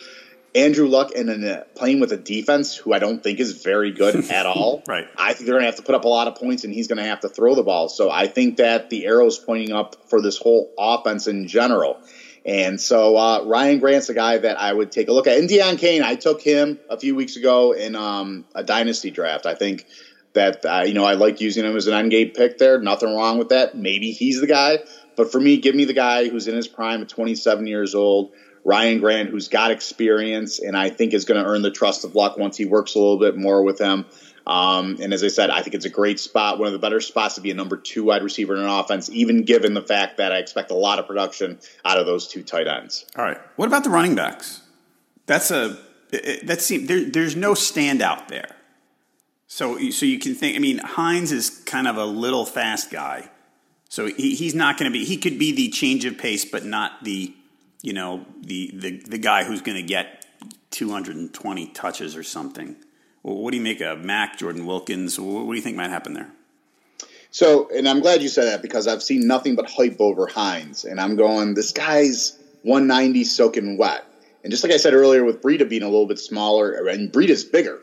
Andrew 0.54 0.88
Luck 0.88 1.12
and 1.16 1.30
then 1.30 1.64
playing 1.76 2.00
with 2.00 2.12
a 2.12 2.18
defense 2.18 2.76
who 2.76 2.94
I 2.94 3.00
don't 3.00 3.24
think 3.24 3.40
is 3.40 3.64
very 3.64 3.92
good 3.92 4.16
at 4.32 4.46
all. 4.46 4.84
right. 4.88 5.08
I 5.18 5.34
think 5.34 5.46
they're 5.46 5.56
going 5.56 5.64
to 5.64 5.68
have 5.68 5.78
to 5.78 5.84
put 5.84 5.96
up 5.96 6.04
a 6.04 6.10
lot 6.10 6.28
of 6.28 6.36
points, 6.36 6.64
and 6.64 6.74
he's 6.74 6.88
going 6.88 6.98
to 6.98 7.06
have 7.06 7.22
to 7.22 7.30
throw 7.30 7.56
the 7.56 7.64
ball. 7.64 7.90
So 7.90 8.12
I 8.12 8.28
think 8.28 8.58
that 8.58 8.90
the 8.90 9.06
arrow's 9.06 9.38
pointing 9.38 9.72
up 9.72 10.10
for 10.10 10.22
this 10.22 10.38
whole 10.38 10.74
offense 10.78 11.28
in 11.28 11.48
general. 11.48 12.02
And 12.46 12.82
so 12.82 13.18
uh, 13.18 13.44
Ryan 13.46 13.80
Grant's 13.80 14.10
a 14.10 14.14
guy 14.14 14.38
that 14.40 14.60
I 14.60 14.74
would 14.74 14.92
take 14.92 15.08
a 15.08 15.14
look 15.14 15.28
at. 15.28 15.38
And 15.38 15.48
Deon 15.48 15.78
Cain, 15.78 16.02
I 16.02 16.16
took 16.16 16.42
him 16.42 16.80
a 16.90 16.98
few 16.98 17.16
weeks 17.16 17.36
ago 17.36 17.72
in 17.74 17.96
um, 17.96 18.46
a 18.56 18.64
dynasty 18.64 19.12
draft. 19.12 19.46
I 19.46 19.54
think 19.54 19.86
that 20.34 20.66
uh, 20.66 20.84
you 20.86 20.94
know 20.94 21.06
I 21.06 21.14
like 21.14 21.42
using 21.42 21.66
him 21.66 21.76
as 21.76 21.88
an 21.88 21.94
end 21.94 22.10
game 22.10 22.32
pick 22.32 22.58
there. 22.58 22.80
Nothing 22.80 23.16
wrong 23.16 23.38
with 23.38 23.50
that. 23.50 23.76
Maybe 23.76 24.12
he's 24.12 24.42
the 24.42 24.48
guy. 24.48 24.80
But 25.16 25.32
for 25.32 25.40
me, 25.40 25.58
give 25.58 25.76
me 25.76 25.86
the 25.86 25.94
guy 25.94 26.30
who's 26.30 26.48
in 26.48 26.56
his 26.56 26.68
prime 26.68 27.02
at 27.02 27.10
27 27.10 27.68
years 27.68 27.94
old 27.94 28.32
Ryan 28.64 29.00
Grant, 29.00 29.30
who's 29.30 29.48
got 29.48 29.72
experience 29.72 30.60
and 30.60 30.78
I 30.78 30.90
think 30.90 31.14
is 31.14 31.26
going 31.26 31.44
to 31.44 31.50
earn 31.50 31.62
the 31.62 31.72
trust 31.72 32.04
of 32.06 32.16
Luck 32.16 32.38
once 32.38 32.58
he 32.58 32.66
works 32.66 32.96
a 32.96 33.00
little 33.00 33.20
bit 33.20 33.36
more 33.36 33.64
with 33.64 33.80
him. 33.80 34.06
Um, 34.46 34.98
and 35.02 35.14
as 35.14 35.24
I 35.24 35.28
said, 35.28 35.50
I 35.50 35.62
think 35.62 35.76
it's 35.76 35.86
a 35.86 35.90
great 35.90 36.20
spot, 36.20 36.58
one 36.58 36.68
of 36.68 36.74
the 36.74 36.80
better 36.80 37.00
spots 37.00 37.36
to 37.36 37.42
be 37.42 37.52
a 37.52 37.54
number 37.54 37.78
two 37.78 38.04
wide 38.04 38.24
receiver 38.24 38.56
in 38.56 38.62
an 38.62 38.70
offense, 38.70 39.10
even 39.12 39.44
given 39.44 39.74
the 39.74 39.84
fact 39.84 40.18
that 40.18 40.32
I 40.32 40.38
expect 40.38 40.72
a 40.72 40.76
lot 40.76 41.00
of 41.00 41.08
production 41.08 41.60
out 41.86 41.98
of 41.98 42.06
those 42.06 42.28
two 42.28 42.44
tight 42.44 42.68
ends. 42.68 43.06
All 43.16 43.24
right. 43.24 43.38
What 43.56 43.68
about 43.68 43.84
the 43.84 43.92
running 43.92 44.16
backs? 44.16 44.62
That's 45.28 45.52
a 45.52 45.78
that 46.44 46.62
seems 46.62 46.88
there, 46.88 47.10
there's 47.10 47.36
no 47.36 47.54
standout 47.54 48.28
there. 48.28 48.56
So 49.48 49.78
so 49.92 50.06
you 50.06 50.20
can 50.20 50.34
think. 50.34 50.56
I 50.56 50.60
mean, 50.60 50.80
Hines 50.80 51.32
is 51.32 51.50
kind 51.66 51.88
of 51.88 51.98
a 51.98 52.06
little 52.06 52.46
fast 52.46 52.90
guy, 52.90 53.30
so 53.90 54.08
he, 54.08 54.36
he's 54.36 54.56
not 54.56 54.78
going 54.78 54.92
to 54.92 54.98
be. 54.98 55.06
He 55.06 55.18
could 55.18 55.38
be 55.38 55.52
the 55.52 55.70
change 55.70 56.06
of 56.06 56.18
pace, 56.18 56.46
but 56.46 56.66
not 56.66 57.04
the 57.04 57.34
you 57.82 57.94
know, 57.94 58.26
the, 58.42 58.72
the, 58.74 58.98
the 58.98 59.18
guy 59.18 59.44
who's 59.44 59.62
going 59.62 59.78
to 59.78 59.84
get 59.84 60.26
220 60.72 61.68
touches 61.68 62.16
or 62.16 62.24
something. 62.24 62.76
Well, 63.24 63.38
what 63.38 63.52
do 63.52 63.58
you 63.58 63.64
make 63.64 63.82
of 63.82 64.04
Mack, 64.04 64.38
Jordan 64.38 64.66
Wilkins? 64.66 65.20
What 65.20 65.46
do 65.46 65.54
you 65.54 65.62
think 65.62 65.78
might 65.78 65.90
happen 65.90 66.14
there? 66.14 66.30
So, 67.30 67.70
and 67.74 67.88
I'm 67.88 68.02
glad 68.02 68.22
you 68.22 68.30
said 68.30 68.46
that 68.46 68.62
because 68.62 68.88
I've 68.88 69.02
seen 69.02 69.26
nothing 69.26 69.56
but 69.56 69.70
hype 69.70 70.02
over 70.02 70.28
Hines, 70.28 70.84
and 70.84 71.00
I'm 71.00 71.16
going, 71.16 71.54
this 71.54 71.72
guy's 71.72 72.38
190 72.64 73.24
soaking 73.24 73.78
wet. 73.78 74.04
And 74.44 74.52
just 74.52 74.64
like 74.64 74.74
I 74.74 74.78
said 74.78 74.94
earlier, 74.94 75.24
with 75.24 75.42
Breida 75.42 75.70
being 75.70 75.84
a 75.84 75.90
little 75.90 76.08
bit 76.08 76.20
smaller, 76.20 76.88
and 76.88 77.12
Breida's 77.12 77.44
bigger, 77.44 77.80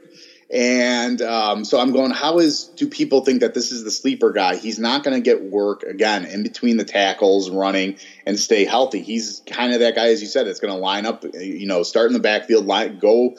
and 0.50 1.20
um, 1.20 1.64
so 1.64 1.78
I'm 1.78 1.92
going, 1.92 2.10
how 2.10 2.38
is 2.38 2.64
do 2.76 2.88
people 2.88 3.22
think 3.22 3.40
that 3.40 3.52
this 3.52 3.70
is 3.70 3.84
the 3.84 3.90
sleeper 3.90 4.32
guy? 4.32 4.56
He's 4.56 4.78
not 4.78 5.04
going 5.04 5.14
to 5.14 5.20
get 5.20 5.42
work 5.42 5.82
again 5.82 6.24
in 6.24 6.42
between 6.42 6.78
the 6.78 6.84
tackles, 6.84 7.50
running 7.50 7.98
and 8.24 8.38
stay 8.38 8.64
healthy. 8.64 9.02
He's 9.02 9.42
kind 9.46 9.74
of 9.74 9.80
that 9.80 9.94
guy, 9.94 10.08
as 10.08 10.22
you 10.22 10.26
said, 10.26 10.46
that's 10.46 10.60
going 10.60 10.72
to 10.72 10.80
line 10.80 11.04
up, 11.04 11.24
you 11.34 11.66
know, 11.66 11.82
start 11.82 12.06
in 12.06 12.14
the 12.14 12.20
backfield, 12.20 12.64
line, 12.64 12.98
go 12.98 13.36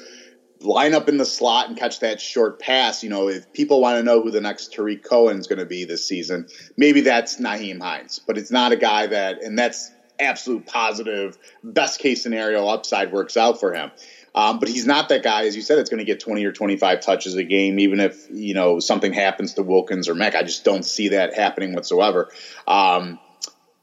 line 0.62 0.93
up 0.93 1.10
in 1.10 1.17
the 1.17 1.26
slot 1.26 1.67
and 1.67 1.78
catch 1.78 2.02
that 2.02 2.22
short 2.22 2.60
pass. 2.60 3.02
You 3.02 3.10
know, 3.10 3.28
if 3.28 3.52
people 3.54 3.82
want 3.82 3.98
to 3.98 4.04
know 4.04 4.22
who 4.22 4.30
the 4.30 4.41
next 4.41 4.74
Tarik 4.74 5.04
Cohen 5.04 5.39
is 5.39 5.48
going 5.48 5.60
to 5.60 5.65
be 5.65 5.86
this 5.86 6.08
season, 6.08 6.48
maybe 6.78 7.02
that's 7.02 7.39
Nyheim 7.39 7.82
Hines, 7.82 8.19
but 8.19 8.38
it's 8.38 8.52
not 8.52 8.72
a 8.72 8.78
guy 8.78 9.08
that, 9.08 9.41
and 9.41 9.58
that's 9.58 9.91
absolute 10.19 10.65
positive, 10.65 11.38
best 11.63 12.00
case 12.00 12.22
scenario 12.22 12.67
upside 12.67 13.12
works 13.12 13.38
out 13.38 13.60
for 13.60 13.74
him. 13.74 13.89
Um, 14.39 14.60
but 14.60 14.69
he's 14.69 14.86
not 14.86 15.10
that 15.10 15.21
guy, 15.21 15.47
as 15.47 15.56
you 15.58 15.62
said, 15.62 15.78
that's 15.78 15.89
going 15.89 15.97
to 15.97 16.06
get 16.06 16.21
20 16.21 16.45
or 16.45 16.54
25 16.54 17.02
touches 17.02 17.36
a 17.36 17.43
game, 17.43 17.78
even 17.78 17.99
if, 17.99 18.25
you 18.32 18.54
know, 18.54 18.80
something 18.80 19.12
happens 19.12 19.56
to 19.56 19.63
Wilkins 19.63 20.08
or 20.08 20.15
Mack. 20.15 20.34
I 20.34 20.43
just 20.43 20.63
don't 20.63 20.84
see 20.84 21.10
that 21.10 21.34
happening 21.34 21.73
whatsoever. 21.73 22.32
Um, 22.65 23.19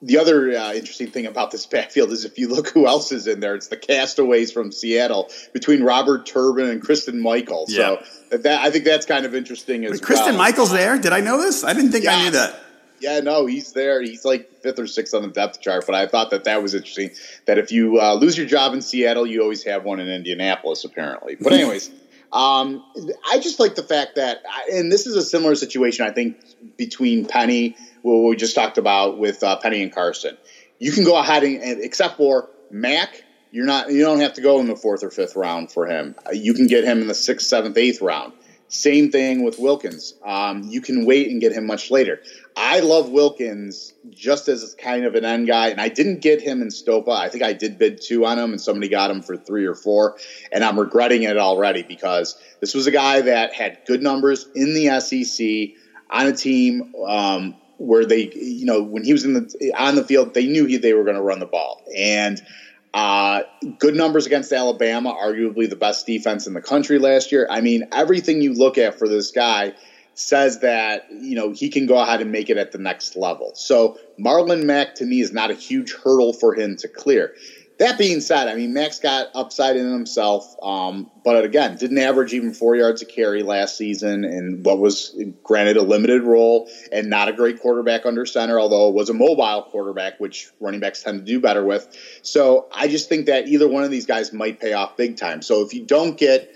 the 0.01 0.17
other 0.17 0.57
uh, 0.57 0.73
interesting 0.73 1.09
thing 1.09 1.27
about 1.27 1.51
this 1.51 1.67
backfield 1.73 2.11
is 2.11 2.25
if 2.25 2.39
you 2.39 2.49
look 2.49 2.69
who 2.69 2.87
else 2.87 3.13
is 3.13 3.27
in 3.27 3.41
there, 3.41 3.55
it's 3.55 3.69
the 3.69 3.77
castaways 3.77 4.51
from 4.51 4.73
Seattle 4.73 5.31
between 5.53 5.83
Robert 5.83 6.25
Turbin 6.25 6.71
and 6.71 6.81
Christine 6.81 7.21
Michael. 7.21 7.67
So 7.67 8.03
that 8.31 8.63
I 8.63 8.71
think 8.71 8.87
that's 8.87 9.05
kind 9.05 9.27
of 9.27 9.35
interesting 9.35 9.85
as 9.85 10.01
well. 10.01 10.33
Michael's 10.39 10.73
there? 10.73 10.99
Did 10.99 11.13
I 11.13 11.21
know 11.21 11.39
this? 11.39 11.65
I 11.65 11.75
didn't 11.75 11.93
think 11.93 12.05
yes. 12.05 12.15
I 12.15 12.25
knew 12.25 12.31
that. 12.31 12.61
Yeah, 13.01 13.21
no, 13.21 13.47
he's 13.47 13.73
there. 13.73 14.03
He's 14.03 14.25
like 14.25 14.51
fifth 14.63 14.79
or 14.79 14.87
sixth 14.87 15.15
on 15.15 15.23
the 15.23 15.29
depth 15.29 15.61
chart. 15.61 15.85
But 15.87 15.95
I 15.95 16.07
thought 16.07 16.31
that 16.31 16.45
that 16.45 16.63
was 16.63 16.75
interesting. 16.75 17.11
That 17.47 17.59
if 17.59 17.73
you 17.73 18.01
uh, 18.01 18.15
lose 18.15 18.37
your 18.37 18.47
job 18.47 18.75
in 18.75 18.83
Seattle, 18.83 19.27
you 19.27 19.43
always 19.43 19.65
have 19.65 19.85
one 19.85 20.01
in 20.01 20.09
Indianapolis, 20.09 20.85
apparently. 20.85 21.37
But 21.41 21.53
anyways, 21.55 21.91
um, 22.33 22.85
I 23.31 23.39
just 23.39 23.61
like 23.61 23.75
the 23.75 23.83
fact 23.83 24.17
that, 24.17 24.43
and 24.73 24.91
this 24.91 25.07
is 25.07 25.17
a 25.17 25.23
similar 25.23 25.55
situation, 25.55 26.07
I 26.07 26.11
think, 26.11 26.39
between 26.77 27.27
Penny, 27.27 27.77
what 28.03 28.29
we 28.29 28.37
just 28.37 28.55
talked 28.55 28.79
about 28.79 29.19
with 29.19 29.43
uh, 29.43 29.57
Penny 29.57 29.83
and 29.83 29.93
Carson. 29.93 30.37
You 30.79 30.93
can 30.93 31.05
go 31.05 31.17
ahead 31.17 31.43
and, 31.43 31.83
except 31.83 32.17
for 32.17 32.51
Mack, 32.71 33.25
you're 33.51 33.65
not. 33.65 33.91
You 33.91 34.03
don't 34.03 34.21
have 34.21 34.35
to 34.35 34.43
go 34.43 34.61
in 34.61 34.67
the 34.67 34.77
fourth 34.77 35.03
or 35.03 35.11
fifth 35.11 35.37
round 35.37 35.71
for 35.71 35.87
him. 35.87 36.15
You 36.33 36.53
can 36.53 36.67
get 36.67 36.85
him 36.85 37.01
in 37.01 37.07
the 37.07 37.15
sixth, 37.15 37.47
seventh, 37.47 37.79
eighth 37.79 38.03
round. 38.03 38.33
Same 38.69 39.11
thing 39.11 39.45
with 39.45 39.59
Wilkins. 39.59 40.15
Um, 40.25 40.65
you 40.65 40.81
can 40.81 41.07
wait 41.07 41.31
and 41.31 41.41
get 41.41 41.53
him 41.53 41.67
much 41.67 41.91
later. 41.91 42.21
I 42.59 42.81
love 42.81 43.11
Wilkins 43.11 43.93
just 44.09 44.49
as 44.49 44.75
kind 44.79 45.05
of 45.05 45.15
an 45.15 45.27
end 45.27 45.47
guy, 45.47 45.69
and 45.69 45.79
I 45.81 45.91
didn't 45.91 46.23
get 46.23 46.41
him 46.41 46.63
in 46.63 46.69
Stopa. 46.69 47.11
I 47.11 47.29
think 47.29 47.45
I 47.45 47.53
did 47.53 47.79
bid 47.79 48.01
two 48.01 48.25
on 48.25 48.39
him, 48.39 48.53
and 48.53 48.61
somebody 48.61 48.89
got 48.89 49.11
him 49.11 49.21
for 49.23 49.37
three 49.37 49.67
or 49.67 49.75
four, 49.75 50.17
and 50.51 50.65
I'm 50.65 50.81
regretting 50.81 51.25
it 51.25 51.37
already 51.37 51.83
because 51.83 52.35
this 52.61 52.75
was 52.75 52.87
a 52.87 52.91
guy 52.91 53.21
that 53.21 53.53
had 53.53 53.81
good 53.87 54.03
numbers 54.03 54.47
in 54.55 54.73
the 54.73 55.01
SEC 55.01 55.77
on 56.09 56.27
a 56.27 56.33
team 56.33 56.95
um, 57.07 57.57
where 57.77 58.07
they, 58.07 58.31
you 58.35 58.65
know, 58.65 58.83
when 58.83 59.05
he 59.05 59.13
was 59.13 59.27
in 59.27 59.35
the 59.35 59.75
on 59.77 59.95
the 59.95 60.05
field, 60.05 60.33
they 60.33 60.47
knew 60.47 60.65
he, 60.65 60.79
they 60.79 60.95
were 60.95 61.05
going 61.05 61.17
to 61.17 61.23
run 61.23 61.41
the 61.41 61.47
ball, 61.47 61.83
and 61.95 62.41
uh, 62.95 63.43
good 63.79 63.95
numbers 63.95 64.25
against 64.25 64.51
Alabama, 64.51 65.15
arguably 65.15 65.69
the 65.69 65.77
best 65.77 66.07
defense 66.07 66.47
in 66.47 66.55
the 66.55 66.63
country 66.63 66.99
last 66.99 67.33
year. 67.33 67.47
I 67.51 67.61
mean, 67.61 67.89
everything 67.93 68.41
you 68.41 68.55
look 68.55 68.79
at 68.79 68.99
for 68.99 69.07
this 69.07 69.31
guy 69.31 69.75
says 70.17 70.61
that 70.61 71.07
you 71.11 71.37
know 71.37 71.53
he 71.53 71.69
can 71.69 71.87
go 71.87 71.99
ahead 71.99 72.21
and 72.21 72.33
make 72.33 72.51
it 72.51 72.57
at 72.57 72.73
the 72.73 72.79
next 72.79 73.17
level. 73.17 73.53
So 73.55 73.97
Marlon 74.19 74.65
Mack 74.65 74.95
to 74.97 75.05
me 75.05 75.21
is 75.21 75.33
not 75.33 75.51
a 75.51 75.55
huge 75.55 75.95
hurdle 75.95 76.33
for 76.33 76.55
him 76.55 76.77
to 76.79 76.89
clear. 76.89 77.33
That 77.79 77.99
being 77.99 78.23
said, 78.23 78.49
I 78.49 78.55
mean, 78.55 78.73
Mack's 78.73 78.99
got 78.99 79.29
upside 79.35 79.77
in 79.77 79.93
himself, 79.93 80.57
um, 80.63 81.11
but 81.23 81.45
again, 81.45 81.77
didn't 81.77 81.99
average 81.99 82.33
even 82.33 82.55
four 82.55 82.75
yards 82.75 83.03
a 83.03 83.05
carry 83.05 83.43
last 83.43 83.77
season 83.77 84.25
and 84.25 84.65
what 84.65 84.79
was 84.79 85.15
granted 85.43 85.77
a 85.77 85.83
limited 85.83 86.23
role 86.23 86.71
and 86.91 87.11
not 87.11 87.29
a 87.29 87.35
great 87.35 87.61
quarterback 87.61 88.07
under 88.07 88.25
center, 88.25 88.59
although 88.59 88.89
it 88.89 88.95
was 88.95 89.11
a 89.11 89.15
mobile 89.15 89.63
quarterback, 89.71 90.19
which 90.19 90.49
running 90.59 90.81
backs 90.81 91.03
tend 91.03 91.19
to 91.19 91.25
do 91.25 91.39
better 91.39 91.67
with. 91.67 91.87
So 92.23 92.67
I 92.73 92.89
just 92.89 93.11
think 93.11 93.27
that 93.27 93.47
either 93.47 93.69
one 93.69 93.85
of 93.85 93.91
these 93.91 94.07
guys 94.07 94.33
might 94.33 94.59
pay 94.59 94.73
off 94.73 94.97
big 94.97 95.19
time. 95.19 95.43
So 95.43 95.61
if 95.61 95.75
you 95.75 95.85
don't 95.85 96.17
get 96.17 96.51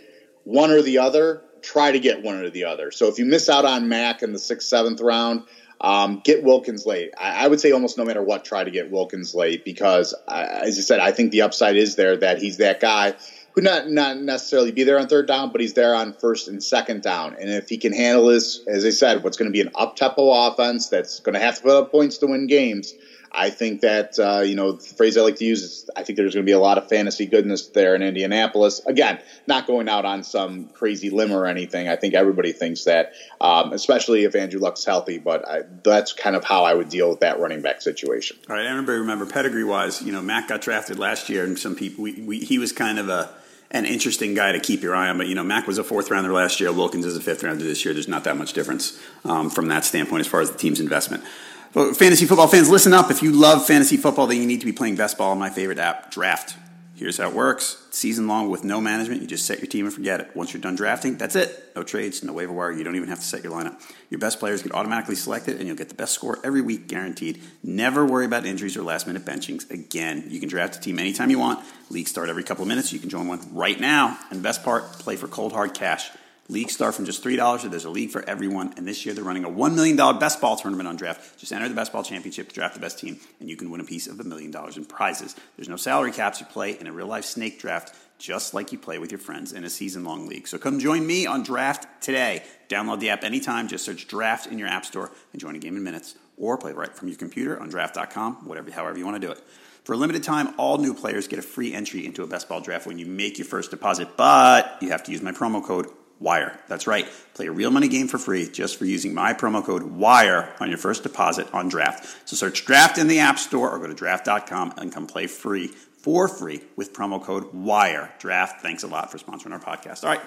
one 0.45 0.71
or 0.71 0.81
the 0.81 0.97
other, 0.97 1.43
try 1.63 1.93
to 1.93 1.99
get 1.99 2.23
one 2.23 2.37
or 2.37 2.51
the 2.51 2.65
other. 2.65 2.91
So 2.91 3.09
if 3.09 3.19
you 3.19 3.25
miss 3.25 3.49
out 3.49 3.65
on 3.65 3.89
Mack 3.89 4.23
in 4.23 4.33
the 4.33 4.39
sixth, 4.39 4.69
seventh 4.69 5.01
round, 5.01 5.45
um, 5.81 6.21
get 6.23 6.43
Wilkins 6.43 6.85
late. 6.85 7.13
I, 7.19 7.45
I, 7.45 7.49
would 7.49 7.61
say 7.61 7.73
almost 7.73 7.97
no 7.97 8.05
matter 8.05 8.23
what, 8.23 8.45
try 8.45 8.65
to 8.65 8.71
get 8.71 8.91
Wilkins 8.91 9.35
late 9.35 9.65
because, 9.65 10.15
uh, 10.29 10.47
as 10.63 10.77
you 10.77 10.83
said, 10.83 11.01
I 11.01 11.13
think 11.13 11.31
the 11.31 11.43
upside 11.43 11.77
is 11.77 11.97
there 11.97 12.19
that 12.19 12.39
he's 12.39 12.59
that 12.59 12.81
guy 12.81 13.15
who 13.55 13.63
not 13.63 13.89
not 13.89 14.19
necessarily 14.19 14.73
be 14.73 14.85
there 14.85 14.99
on 14.99 15.09
third 15.09 15.27
down, 15.27 15.51
but 15.53 15.61
he's 15.61 15.75
there 15.75 15.95
on 15.95 16.13
first 16.13 16.49
and 16.49 16.63
second 16.63 17.03
down. 17.03 17.35
And 17.35 17.49
if 17.49 17.69
he 17.69 17.79
can 17.79 17.93
handle 17.93 18.27
this, 18.27 18.61
as 18.67 18.85
I 18.85 18.91
said, 18.91 19.25
what's 19.25 19.39
going 19.39 19.51
to 19.51 19.53
be 19.53 19.63
an 19.63 19.71
up 19.75 19.97
tempo 19.97 20.31
offense 20.31 20.89
that's 20.89 21.21
going 21.21 21.35
to 21.35 21.41
have 21.41 21.57
to 21.57 21.63
put 21.63 21.77
up 21.77 21.91
points 21.91 22.19
to 22.19 22.27
win 22.27 22.47
games. 22.47 22.95
I 23.33 23.51
think 23.51 23.83
that 23.83 24.19
uh, 24.19 24.41
you 24.41 24.57
know 24.57 24.73
the 24.73 24.95
phrase 24.95 25.17
I 25.17 25.21
like 25.21 25.37
to 25.37 25.45
use 25.45 25.63
is 25.63 25.91
I 25.95 26.03
think 26.03 26.17
there's 26.17 26.35
going 26.35 26.45
to 26.45 26.49
be 26.49 26.55
a 26.55 26.59
lot 26.59 26.79
of 26.79 26.89
fantasy 26.89 27.27
goodness 27.27 27.69
there 27.69 27.95
in 27.95 28.03
Indianapolis. 28.03 28.81
Again, 28.87 29.21
not 29.47 29.67
going 29.67 29.89
out 29.89 30.05
on 30.05 30.25
some 30.25 30.67
crazy 30.67 31.11
limb 31.11 31.33
or 31.33 31.47
anything. 31.47 31.89
I 31.89 31.97
think 31.97 32.15
everybody 32.15 32.53
thinks 32.53 32.85
that, 32.85 33.13
um, 33.41 33.73
especially 33.73 34.25
if 34.25 34.35
Andrew 34.35 34.61
Luck's 34.61 34.85
healthy. 34.85 35.19
But 35.19 35.49
I, 35.49 35.63
that's 35.85 36.13
kind 36.13 36.35
of 36.35 36.45
how 36.45 36.65
I 36.65 36.75
would 36.75 36.89
deal 36.89 37.09
with 37.09 37.21
that 37.21 37.39
running 37.39 37.63
back 37.63 37.83
situation. 37.83 38.37
All 38.49 38.57
right, 38.57 38.67
everybody 38.67 38.99
remember 38.99 39.27
pedigree 39.27 39.65
wise. 39.65 40.03
You 40.03 40.13
know, 40.13 40.23
Mack 40.23 40.49
got 40.49 40.61
drafted 40.61 40.99
last 40.99 41.29
year, 41.29 41.45
and 41.45 41.59
some 41.59 41.77
people 41.77 42.05
we, 42.05 42.21
we, 42.23 42.41
he 42.41 42.59
was 42.59 42.73
kind 42.73 42.99
of 42.99 43.09
a 43.09 43.31
an 43.73 43.85
interesting 43.85 44.35
guy 44.35 44.53
to 44.53 44.59
keep 44.59 44.83
your 44.83 44.95
eye 44.95 45.09
on. 45.09 45.19
But 45.19 45.29
you 45.29 45.35
know, 45.35 45.45
Mack 45.45 45.67
was 45.67 45.79
a 45.79 45.85
fourth 45.85 46.11
rounder 46.11 46.33
last 46.33 46.61
year. 46.61 46.73
Wilkins 46.73 47.07
is 47.07 47.17
a 47.17 47.21
fifth 47.21 47.43
rounder 47.43 47.65
this 47.65 47.85
year. 47.85 47.95
There's 47.95 48.09
not 48.09 48.25
that 48.25 48.37
much 48.37 48.53
difference 48.53 49.01
um, 49.25 49.51
from 49.51 49.69
that 49.69 49.85
standpoint 49.85 50.21
as 50.21 50.27
far 50.27 50.41
as 50.41 50.51
the 50.51 50.59
team's 50.59 50.81
investment. 50.81 51.23
Fantasy 51.73 52.27
football 52.27 52.49
fans, 52.49 52.69
listen 52.69 52.93
up. 52.93 53.13
If 53.13 53.23
you 53.23 53.31
love 53.31 53.65
fantasy 53.65 53.97
football, 53.97 54.27
then 54.27 54.39
you 54.39 54.47
need 54.47 54.59
to 54.59 54.67
be 54.67 54.73
playing 54.73 54.97
best 54.97 55.17
ball 55.17 55.37
my 55.37 55.51
favorite 55.51 55.79
app, 55.79 56.11
Draft. 56.11 56.57
Here's 56.97 57.17
how 57.17 57.29
it 57.29 57.35
works. 57.35 57.87
Season 57.93 58.27
long 58.27 58.51
with 58.51 58.65
no 58.65 58.81
management. 58.81 59.23
You 59.23 59.29
just 59.29 59.47
set 59.47 59.61
your 59.61 59.69
team 59.69 59.87
and 59.87 59.95
forget 59.95 60.21
it. 60.21 60.35
Once 60.35 60.53
you're 60.53 60.61
done 60.61 60.75
drafting, 60.75 61.17
that's 61.17 61.37
it. 61.37 61.73
No 61.77 61.85
trades, 61.85 62.25
no 62.25 62.33
waiver 62.33 62.53
wire. 62.53 62.73
You 62.73 62.83
don't 62.83 62.97
even 62.97 63.09
have 63.09 63.21
to 63.21 63.25
set 63.25 63.45
your 63.45 63.53
lineup. 63.53 63.81
Your 64.11 64.19
best 64.19 64.41
players 64.41 64.63
get 64.63 64.75
automatically 64.75 65.15
selected, 65.15 65.59
and 65.59 65.67
you'll 65.69 65.77
get 65.77 65.89
the 65.89 65.95
best 65.95 66.13
score 66.13 66.41
every 66.43 66.61
week, 66.61 66.89
guaranteed. 66.89 67.41
Never 67.63 68.05
worry 68.05 68.27
about 68.27 68.45
injuries 68.45 68.77
or 68.77 68.83
last 68.83 69.07
minute 69.07 69.25
benchings 69.25 69.71
again. 69.71 70.25
You 70.29 70.41
can 70.41 70.49
draft 70.49 70.77
a 70.77 70.81
team 70.81 70.99
anytime 70.99 71.31
you 71.31 71.39
want. 71.39 71.65
Leagues 71.89 72.11
start 72.11 72.29
every 72.29 72.43
couple 72.43 72.63
of 72.63 72.69
minutes. 72.69 72.93
You 72.93 72.99
can 72.99 73.09
join 73.09 73.29
one 73.29 73.41
right 73.55 73.79
now. 73.79 74.19
And 74.31 74.43
best 74.43 74.65
part, 74.65 74.93
play 74.95 75.15
for 75.15 75.29
cold 75.29 75.53
hard 75.53 75.73
cash. 75.73 76.11
Leagues 76.51 76.75
start 76.75 76.97
from 76.97 77.05
just 77.05 77.23
$3, 77.23 77.61
so 77.61 77.69
there's 77.69 77.85
a 77.85 77.91
league 77.91 78.11
for 78.11 78.29
everyone. 78.29 78.75
And 78.77 78.85
this 78.87 79.07
year 79.07 79.15
they're 79.15 79.23
running 79.23 79.45
a 79.45 79.49
$1 79.49 79.73
million 79.77 79.97
best 80.19 80.41
ball 80.41 80.57
tournament 80.57 80.89
on 80.89 80.97
draft. 80.97 81.39
Just 81.39 81.53
enter 81.53 81.69
the 81.69 81.77
best 81.77 81.93
ball 81.93 82.03
championship, 82.03 82.53
draft 82.53 82.75
the 82.75 82.81
best 82.81 82.99
team, 82.99 83.21
and 83.39 83.49
you 83.49 83.57
can 83.57 83.71
win 83.71 83.81
a 83.81 83.85
piece 83.85 84.09
of 84.09 84.19
the 84.19 84.25
million 84.25 84.51
dollars 84.51 84.77
in 84.77 84.85
prizes. 84.85 85.37
There's 85.55 85.69
no 85.69 85.77
salary 85.77 86.11
caps. 86.11 86.41
You 86.41 86.47
play 86.47 86.73
in 86.73 86.89
a 86.89 86.93
real 86.93 87.07
life 87.07 87.25
snake 87.25 87.61
draft 87.61 87.95
just 88.19 88.53
like 88.53 88.73
you 88.73 88.79
play 88.79 88.99
with 88.99 89.13
your 89.13 89.21
friends 89.21 89.53
in 89.53 89.63
a 89.63 89.71
season 89.71 90.03
long 90.03 90.27
league. 90.27 90.49
So 90.49 90.59
come 90.59 90.81
join 90.81 91.07
me 91.07 91.25
on 91.25 91.45
Draft 91.45 92.03
today. 92.03 92.43
Download 92.69 92.99
the 92.99 93.11
app 93.11 93.23
anytime. 93.23 93.69
Just 93.69 93.85
search 93.85 94.09
Draft 94.09 94.49
in 94.49 94.59
your 94.59 94.67
app 94.67 94.85
store 94.85 95.13
and 95.33 95.41
join 95.41 95.55
a 95.55 95.61
game 95.61 95.77
in 95.77 95.85
minutes 95.85 96.17
or 96.37 96.59
play 96.59 96.73
right 96.73 96.95
from 96.97 97.07
your 97.07 97.17
computer 97.17 97.61
on 97.61 97.69
draft.com, 97.69 98.47
whatever, 98.47 98.73
however 98.73 98.99
you 98.99 99.05
want 99.05 99.21
to 99.21 99.25
do 99.25 99.31
it. 99.33 99.41
For 99.85 99.93
a 99.93 99.97
limited 99.97 100.25
time, 100.25 100.53
all 100.59 100.79
new 100.79 100.95
players 100.95 101.29
get 101.29 101.39
a 101.39 101.43
free 101.43 101.73
entry 101.73 102.05
into 102.05 102.25
a 102.25 102.27
best 102.27 102.49
ball 102.49 102.61
draft 102.61 102.89
when 102.89 102.99
you 102.99 103.07
make 103.07 103.39
your 103.39 103.47
first 103.47 103.71
deposit, 103.71 104.17
but 104.17 104.77
you 104.81 104.91
have 104.91 105.05
to 105.05 105.13
use 105.13 105.23
my 105.23 105.33
promo 105.33 105.65
code 105.65 105.87
WIRE. 106.21 106.59
That's 106.69 106.87
right. 106.87 107.09
Play 107.35 107.47
a 107.47 107.53
real 107.53 107.71
money 107.71 107.89
game 107.89 108.07
for 108.07 108.19
free 108.19 108.49
just 108.49 108.79
for 108.79 108.85
using 108.85 109.15
my 109.15 109.33
promo 109.33 109.65
code 109.65 109.83
WIRE 109.83 110.55
on 110.61 110.69
your 110.69 110.79
first 110.79 111.03
deposit 111.03 111.53
on 111.53 111.69
draft. 111.69 112.29
So 112.29 112.37
search 112.37 112.65
draft 112.67 112.99
in 112.99 113.09
the 113.09 113.21
App 113.21 113.39
Store 113.39 113.71
or 113.71 113.79
go 113.79 113.87
to 113.87 113.95
draft.com 113.95 114.75
and 114.77 114.93
come 114.93 115.07
play 115.07 115.27
free 115.27 115.69
for 115.69 116.29
free 116.29 116.63
with 116.77 116.93
promo 116.93 117.23
code 117.23 117.53
WIRE. 117.53 118.13
Draft, 118.19 118.61
thanks 118.61 118.83
a 118.83 118.87
lot 118.87 119.11
for 119.11 119.19
sponsoring 119.19 119.53
our 119.53 119.59
podcast. 119.59 120.05
All 120.05 120.11
right, 120.11 120.21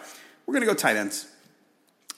we're 0.45 0.53
going 0.53 0.65
to 0.65 0.67
go 0.67 0.73
tight 0.73 0.97
ends 0.97 1.27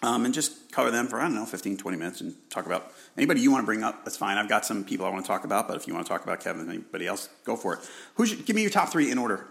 um, 0.01 0.25
and 0.25 0.33
just 0.33 0.71
cover 0.71 0.91
them 0.91 1.07
for, 1.07 1.19
I 1.19 1.23
don't 1.23 1.35
know, 1.35 1.45
15, 1.45 1.77
20 1.77 1.97
minutes 1.97 2.21
and 2.21 2.35
talk 2.49 2.65
about 2.65 2.91
anybody 3.17 3.41
you 3.41 3.51
want 3.51 3.63
to 3.63 3.65
bring 3.65 3.83
up. 3.83 4.05
That's 4.05 4.17
fine. 4.17 4.37
I've 4.37 4.49
got 4.49 4.65
some 4.65 4.83
people 4.83 5.05
I 5.05 5.09
want 5.09 5.23
to 5.23 5.27
talk 5.27 5.43
about, 5.43 5.67
but 5.67 5.77
if 5.77 5.87
you 5.87 5.93
want 5.93 6.05
to 6.05 6.09
talk 6.09 6.23
about 6.23 6.41
Kevin 6.41 6.69
anybody 6.69 7.07
else, 7.07 7.29
go 7.43 7.55
for 7.55 7.75
it. 7.75 7.79
Who 8.15 8.25
should, 8.25 8.45
give 8.45 8.55
me 8.55 8.61
your 8.61 8.71
top 8.71 8.89
three 8.89 9.11
in 9.11 9.17
order. 9.17 9.47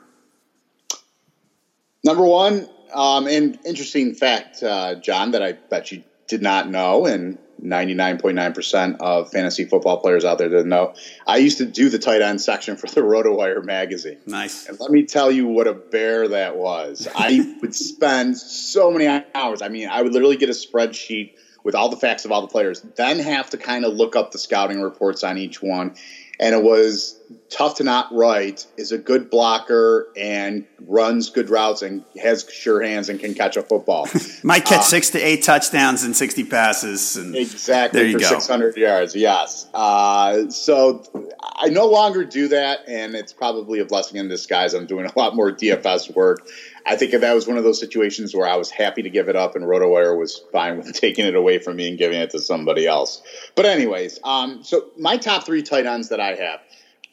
Number 2.05 2.25
one, 2.25 2.69
um, 2.95 3.27
and 3.27 3.59
interesting 3.65 4.15
fact, 4.15 4.63
uh, 4.63 4.97
John, 4.97 5.33
that 5.33 5.43
I 5.43 5.53
bet 5.53 5.93
you 5.93 6.03
did 6.27 6.43
not 6.43 6.69
know, 6.69 7.07
and 7.07 7.39
99.9% 7.63 8.97
of 9.01 9.31
fantasy 9.31 9.65
football 9.65 9.99
players 10.01 10.25
out 10.25 10.39
there 10.39 10.49
didn't 10.49 10.69
know. 10.69 10.95
I 11.27 11.39
used 11.39 11.59
to 11.59 11.67
do 11.67 11.89
the 11.89 11.99
tight 11.99 12.23
end 12.23 12.41
section 12.41 12.77
for 12.77 12.87
the 12.87 13.01
RotoWire 13.01 13.65
magazine. 13.65 14.19
Nice. 14.27 14.69
And 14.69 14.79
let 14.81 14.91
me 14.91 15.05
tell 15.05 15.31
you 15.31 15.47
what 15.47 15.67
a 15.67 15.73
bear 15.73 16.29
that 16.29 16.57
was. 16.57 17.09
I 17.15 17.57
would 17.63 17.75
spend 17.75 18.37
so 18.37 18.91
many 18.91 19.25
hours. 19.35 19.63
I 19.63 19.69
mean, 19.69 19.89
I 19.89 20.03
would 20.03 20.13
literally 20.13 20.37
get 20.37 20.51
a 20.51 20.53
spreadsheet 20.53 21.35
with 21.63 21.75
all 21.75 21.89
the 21.89 21.97
facts 21.97 22.27
of 22.27 22.33
all 22.33 22.43
the 22.43 22.49
players, 22.49 22.83
then 22.97 23.19
have 23.19 23.49
to 23.51 23.57
kind 23.57 23.87
of 23.87 23.95
look 23.95 24.17
up 24.17 24.33
the 24.33 24.39
scouting 24.39 24.83
reports 24.83 25.25
on 25.25 25.39
each 25.39 25.63
one 25.63 25.97
and 26.41 26.55
it 26.55 26.63
was 26.63 27.19
tough 27.51 27.77
to 27.77 27.85
not 27.85 28.13
write 28.13 28.67
is 28.77 28.93
a 28.93 28.99
good 28.99 29.31
blocker 29.31 30.09
and 30.17 30.67
runs 30.87 31.31
good 31.31 31.51
routes 31.51 31.83
and 31.83 32.05
has 32.21 32.49
sure 32.51 32.83
hands 32.83 33.09
and 33.09 33.21
can 33.21 33.35
catch 33.35 33.57
a 33.57 33.63
football. 33.63 34.09
Might 34.43 34.65
catch 34.65 34.81
uh, 34.81 34.83
six 34.83 35.11
to 35.11 35.19
eight 35.19 35.43
touchdowns 35.43 36.05
and 36.05 36.15
60 36.17 36.45
passes. 36.45 37.17
And 37.17 37.35
exactly. 37.35 38.01
There 38.01 38.09
you 38.09 38.19
for 38.19 38.31
go. 38.35 38.39
600 38.41 38.77
yards. 38.77 39.15
Yes. 39.15 39.69
Uh, 39.73 40.51
so 40.51 41.05
I 41.43 41.69
no 41.69 41.87
longer 41.87 42.25
do 42.25 42.49
that. 42.49 42.81
And 42.89 43.15
it's 43.15 43.33
probably 43.33 43.81
a 43.81 43.85
blessing 43.85 44.19
in 44.19 44.29
disguise. 44.29 44.75
I'm 44.75 44.87
doing 44.87 45.07
a 45.07 45.19
lot 45.19 45.35
more 45.35 45.53
DFS 45.53 46.15
work. 46.15 46.47
I 46.87 46.97
think 46.97 47.13
that 47.13 47.35
was 47.35 47.47
one 47.47 47.57
of 47.57 47.65
those 47.65 47.81
situations 47.81 48.35
where 48.35 48.47
I 48.47 48.57
was 48.57 48.71
happy 48.71 49.03
to 49.03 49.11
give 49.11 49.29
it 49.29 49.37
up 49.37 49.57
and 49.57 49.65
RotoWire 49.65 50.19
was 50.19 50.43
fine 50.53 50.77
with 50.77 50.93
taking 51.01 51.25
it 51.25 51.35
away 51.35 51.59
from 51.59 51.77
me 51.77 51.89
and 51.89 51.99
giving 51.99 52.21
it 52.21 52.31
to 52.31 52.41
somebody 52.41 52.87
else. 52.87 53.23
But 53.55 53.67
anyways, 53.67 54.19
um, 54.25 54.63
so 54.63 54.91
my 54.99 55.17
top 55.17 55.47
three 55.47 55.63
tight 55.63 55.87
ends 55.87 56.11
that 56.11 56.21
I 56.21 56.35
have, 56.35 56.61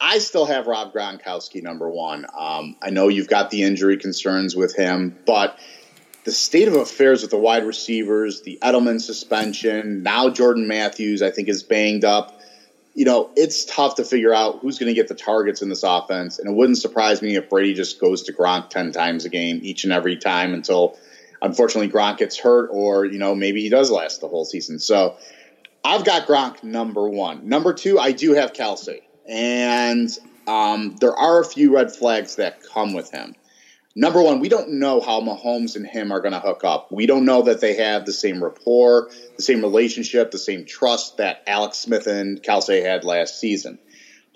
I 0.04 0.18
still 0.18 0.46
have 0.46 0.66
Rob 0.66 0.92
Gronkowski 0.92 1.62
number 1.62 1.88
one. 1.88 2.26
Um, 2.36 2.76
I 2.82 2.90
know 2.90 3.08
you've 3.08 3.28
got 3.28 3.50
the 3.50 3.62
injury 3.62 3.96
concerns 3.96 4.56
with 4.56 4.74
him, 4.74 5.16
but 5.24 5.58
the 6.24 6.32
state 6.32 6.66
of 6.66 6.74
affairs 6.74 7.22
with 7.22 7.30
the 7.30 7.38
wide 7.38 7.64
receivers, 7.64 8.42
the 8.42 8.58
Edelman 8.60 9.00
suspension, 9.00 10.02
now 10.02 10.28
Jordan 10.28 10.66
Matthews, 10.66 11.22
I 11.22 11.30
think 11.30 11.48
is 11.48 11.62
banged 11.62 12.04
up 12.04 12.40
you 12.94 13.06
know, 13.06 13.30
it's 13.36 13.64
tough 13.64 13.96
to 13.96 14.04
figure 14.04 14.34
out 14.34 14.58
who's 14.60 14.78
going 14.78 14.88
to 14.88 14.94
get 14.94 15.08
the 15.08 15.14
targets 15.14 15.62
in 15.62 15.68
this 15.68 15.82
offense. 15.82 16.38
And 16.38 16.48
it 16.48 16.54
wouldn't 16.54 16.78
surprise 16.78 17.22
me 17.22 17.36
if 17.36 17.48
Brady 17.48 17.74
just 17.74 18.00
goes 18.00 18.24
to 18.24 18.32
Gronk 18.32 18.68
10 18.68 18.92
times 18.92 19.24
a 19.24 19.28
game 19.28 19.60
each 19.62 19.84
and 19.84 19.92
every 19.92 20.16
time 20.16 20.52
until, 20.52 20.98
unfortunately, 21.40 21.90
Gronk 21.90 22.18
gets 22.18 22.38
hurt 22.38 22.68
or, 22.70 23.06
you 23.06 23.18
know, 23.18 23.34
maybe 23.34 23.62
he 23.62 23.70
does 23.70 23.90
last 23.90 24.20
the 24.20 24.28
whole 24.28 24.44
season. 24.44 24.78
So 24.78 25.16
I've 25.82 26.04
got 26.04 26.26
Gronk 26.26 26.62
number 26.62 27.08
one. 27.08 27.48
Number 27.48 27.72
two, 27.72 27.98
I 27.98 28.12
do 28.12 28.34
have 28.34 28.52
Kelce. 28.52 29.00
And 29.28 30.10
um, 30.46 30.96
there 31.00 31.14
are 31.14 31.40
a 31.40 31.44
few 31.44 31.74
red 31.74 31.92
flags 31.94 32.36
that 32.36 32.62
come 32.62 32.94
with 32.94 33.10
him 33.10 33.34
number 33.94 34.22
one, 34.22 34.40
we 34.40 34.48
don't 34.48 34.70
know 34.70 35.00
how 35.00 35.20
Mahomes 35.20 35.76
and 35.76 35.86
him 35.86 36.12
are 36.12 36.20
going 36.20 36.32
to 36.32 36.40
hook 36.40 36.64
up. 36.64 36.90
We 36.90 37.06
don't 37.06 37.24
know 37.24 37.42
that 37.42 37.60
they 37.60 37.74
have 37.76 38.06
the 38.06 38.12
same 38.12 38.42
rapport, 38.42 39.10
the 39.36 39.42
same 39.42 39.60
relationship, 39.60 40.30
the 40.30 40.38
same 40.38 40.64
trust 40.64 41.18
that 41.18 41.42
Alex 41.46 41.78
Smith 41.78 42.06
and 42.06 42.42
Kelce 42.42 42.82
had 42.82 43.04
last 43.04 43.38
season. 43.38 43.78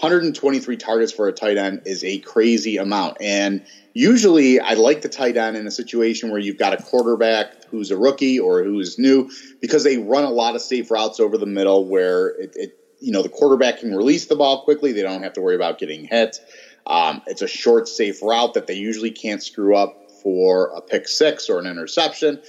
123 0.01 0.77
targets 0.77 1.11
for 1.11 1.27
a 1.27 1.33
tight 1.33 1.57
end 1.57 1.83
is 1.87 2.05
a 2.05 2.19
crazy 2.19 2.77
amount. 2.77 3.17
And 3.21 3.65
usually 3.95 4.61
I 4.61 4.75
like 4.75 5.01
the 5.01 5.09
tight 5.09 5.39
end 5.39 5.57
in 5.57 5.67
a 5.67 5.71
situation 5.71 6.31
where 6.31 6.39
you've 6.39 6.59
got 6.59 6.79
a 6.79 6.83
quarterback 6.83 7.65
who's 7.71 7.91
a 7.91 7.97
rookie 7.97 8.39
or 8.39 8.63
who's 8.63 8.99
new 8.99 9.31
because 9.63 9.85
they 9.85 9.97
run 9.97 10.25
a 10.25 10.31
lot 10.31 10.55
of 10.55 10.61
safe 10.61 10.91
routes 10.91 11.19
over 11.19 11.39
the 11.39 11.47
middle 11.47 11.87
where 11.87 12.29
it, 12.29 12.53
it 12.57 12.79
you 13.01 13.13
know, 13.13 13.23
the 13.23 13.29
quarterback 13.29 13.81
can 13.81 13.95
release 13.95 14.27
the 14.27 14.37
ball 14.37 14.63
quickly. 14.63 14.93
They 14.93 15.03
don't 15.03 15.23
have 15.23 15.35
to 15.35 15.41
worry 15.41 15.55
about 15.55 15.79
getting 15.79 16.05
hit. 16.05 16.39
Um, 16.87 17.23
it's 17.27 17.43
a 17.43 17.49
short, 17.49 17.89
safe 17.89 18.23
route 18.23 18.55
that 18.55 18.67
they 18.67 18.75
usually 18.75 19.11
can't 19.11 19.43
screw 19.43 19.77
up 19.77 19.99
for 20.23 20.71
a 20.77 20.81
pick 20.81 21.09
six 21.09 21.49
or 21.49 21.59
an 21.59 21.67
interception. 21.67 22.41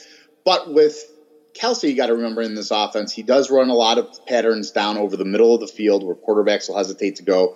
But 0.45 0.71
with 0.71 0.97
Kelce, 1.59 1.89
you 1.89 1.95
got 1.95 2.07
to 2.07 2.15
remember 2.15 2.41
in 2.41 2.55
this 2.55 2.71
offense, 2.71 3.11
he 3.11 3.23
does 3.23 3.49
run 3.49 3.69
a 3.69 3.75
lot 3.75 3.97
of 3.97 4.07
patterns 4.27 4.71
down 4.71 4.97
over 4.97 5.17
the 5.17 5.25
middle 5.25 5.53
of 5.53 5.61
the 5.61 5.67
field 5.67 6.03
where 6.03 6.15
quarterbacks 6.15 6.69
will 6.69 6.77
hesitate 6.77 7.15
to 7.15 7.23
go. 7.23 7.55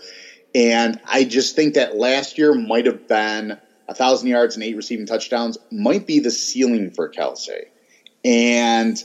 And 0.53 0.99
I 1.05 1.23
just 1.23 1.55
think 1.55 1.75
that 1.75 1.95
last 1.95 2.37
year 2.37 2.53
might 2.53 2.85
have 2.85 3.07
been 3.07 3.57
a 3.87 3.93
thousand 3.93 4.29
yards 4.29 4.55
and 4.55 4.63
eight 4.63 4.75
receiving 4.75 5.05
touchdowns 5.05 5.57
might 5.71 6.05
be 6.05 6.19
the 6.19 6.31
ceiling 6.31 6.91
for 6.91 7.09
Kelce. 7.09 7.65
And 8.23 9.01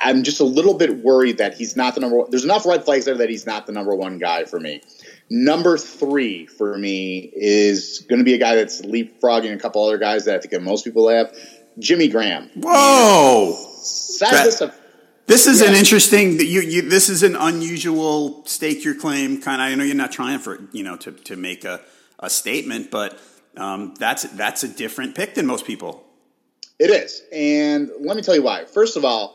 I'm 0.00 0.22
just 0.22 0.40
a 0.40 0.44
little 0.44 0.74
bit 0.74 0.98
worried 0.98 1.38
that 1.38 1.54
he's 1.54 1.76
not 1.76 1.94
the 1.94 2.00
number 2.00 2.18
one. 2.18 2.30
There's 2.30 2.44
enough 2.44 2.64
red 2.64 2.84
flags 2.84 3.04
there 3.04 3.16
that 3.16 3.28
he's 3.28 3.46
not 3.46 3.66
the 3.66 3.72
number 3.72 3.94
one 3.94 4.18
guy 4.18 4.44
for 4.44 4.60
me. 4.60 4.82
Number 5.28 5.76
three 5.76 6.46
for 6.46 6.78
me 6.78 7.30
is 7.34 8.04
going 8.08 8.18
to 8.18 8.24
be 8.24 8.34
a 8.34 8.38
guy 8.38 8.54
that's 8.54 8.82
leapfrogging 8.82 9.54
a 9.54 9.58
couple 9.58 9.84
other 9.84 9.98
guys 9.98 10.24
that 10.24 10.36
I 10.36 10.38
think 10.38 10.62
most 10.62 10.84
people 10.84 11.08
have. 11.08 11.36
Jimmy 11.78 12.08
Graham. 12.08 12.48
Whoa! 12.54 13.52
That, 14.20 14.44
this, 14.44 14.60
a, 14.60 14.74
this 15.26 15.46
is 15.46 15.60
yeah. 15.60 15.68
an 15.68 15.74
interesting. 15.74 16.40
You, 16.40 16.60
you, 16.60 16.82
this 16.82 17.08
is 17.08 17.22
an 17.22 17.36
unusual 17.36 18.44
stake 18.46 18.84
your 18.84 18.94
claim 18.94 19.42
kind 19.42 19.60
of. 19.60 19.68
I 19.68 19.74
know 19.74 19.84
you're 19.84 19.94
not 19.94 20.12
trying 20.12 20.38
for 20.38 20.66
you 20.72 20.84
know 20.84 20.96
to, 20.98 21.12
to 21.12 21.36
make 21.36 21.64
a, 21.64 21.80
a 22.18 22.30
statement, 22.30 22.90
but 22.90 23.18
um, 23.56 23.94
that's 23.98 24.22
that's 24.22 24.62
a 24.62 24.68
different 24.68 25.14
pick 25.14 25.34
than 25.34 25.44
most 25.44 25.66
people. 25.66 26.05
It 26.78 26.90
is, 26.90 27.22
and 27.32 27.90
let 28.00 28.16
me 28.16 28.22
tell 28.22 28.34
you 28.34 28.42
why. 28.42 28.66
First 28.66 28.96
of 28.96 29.04
all, 29.04 29.34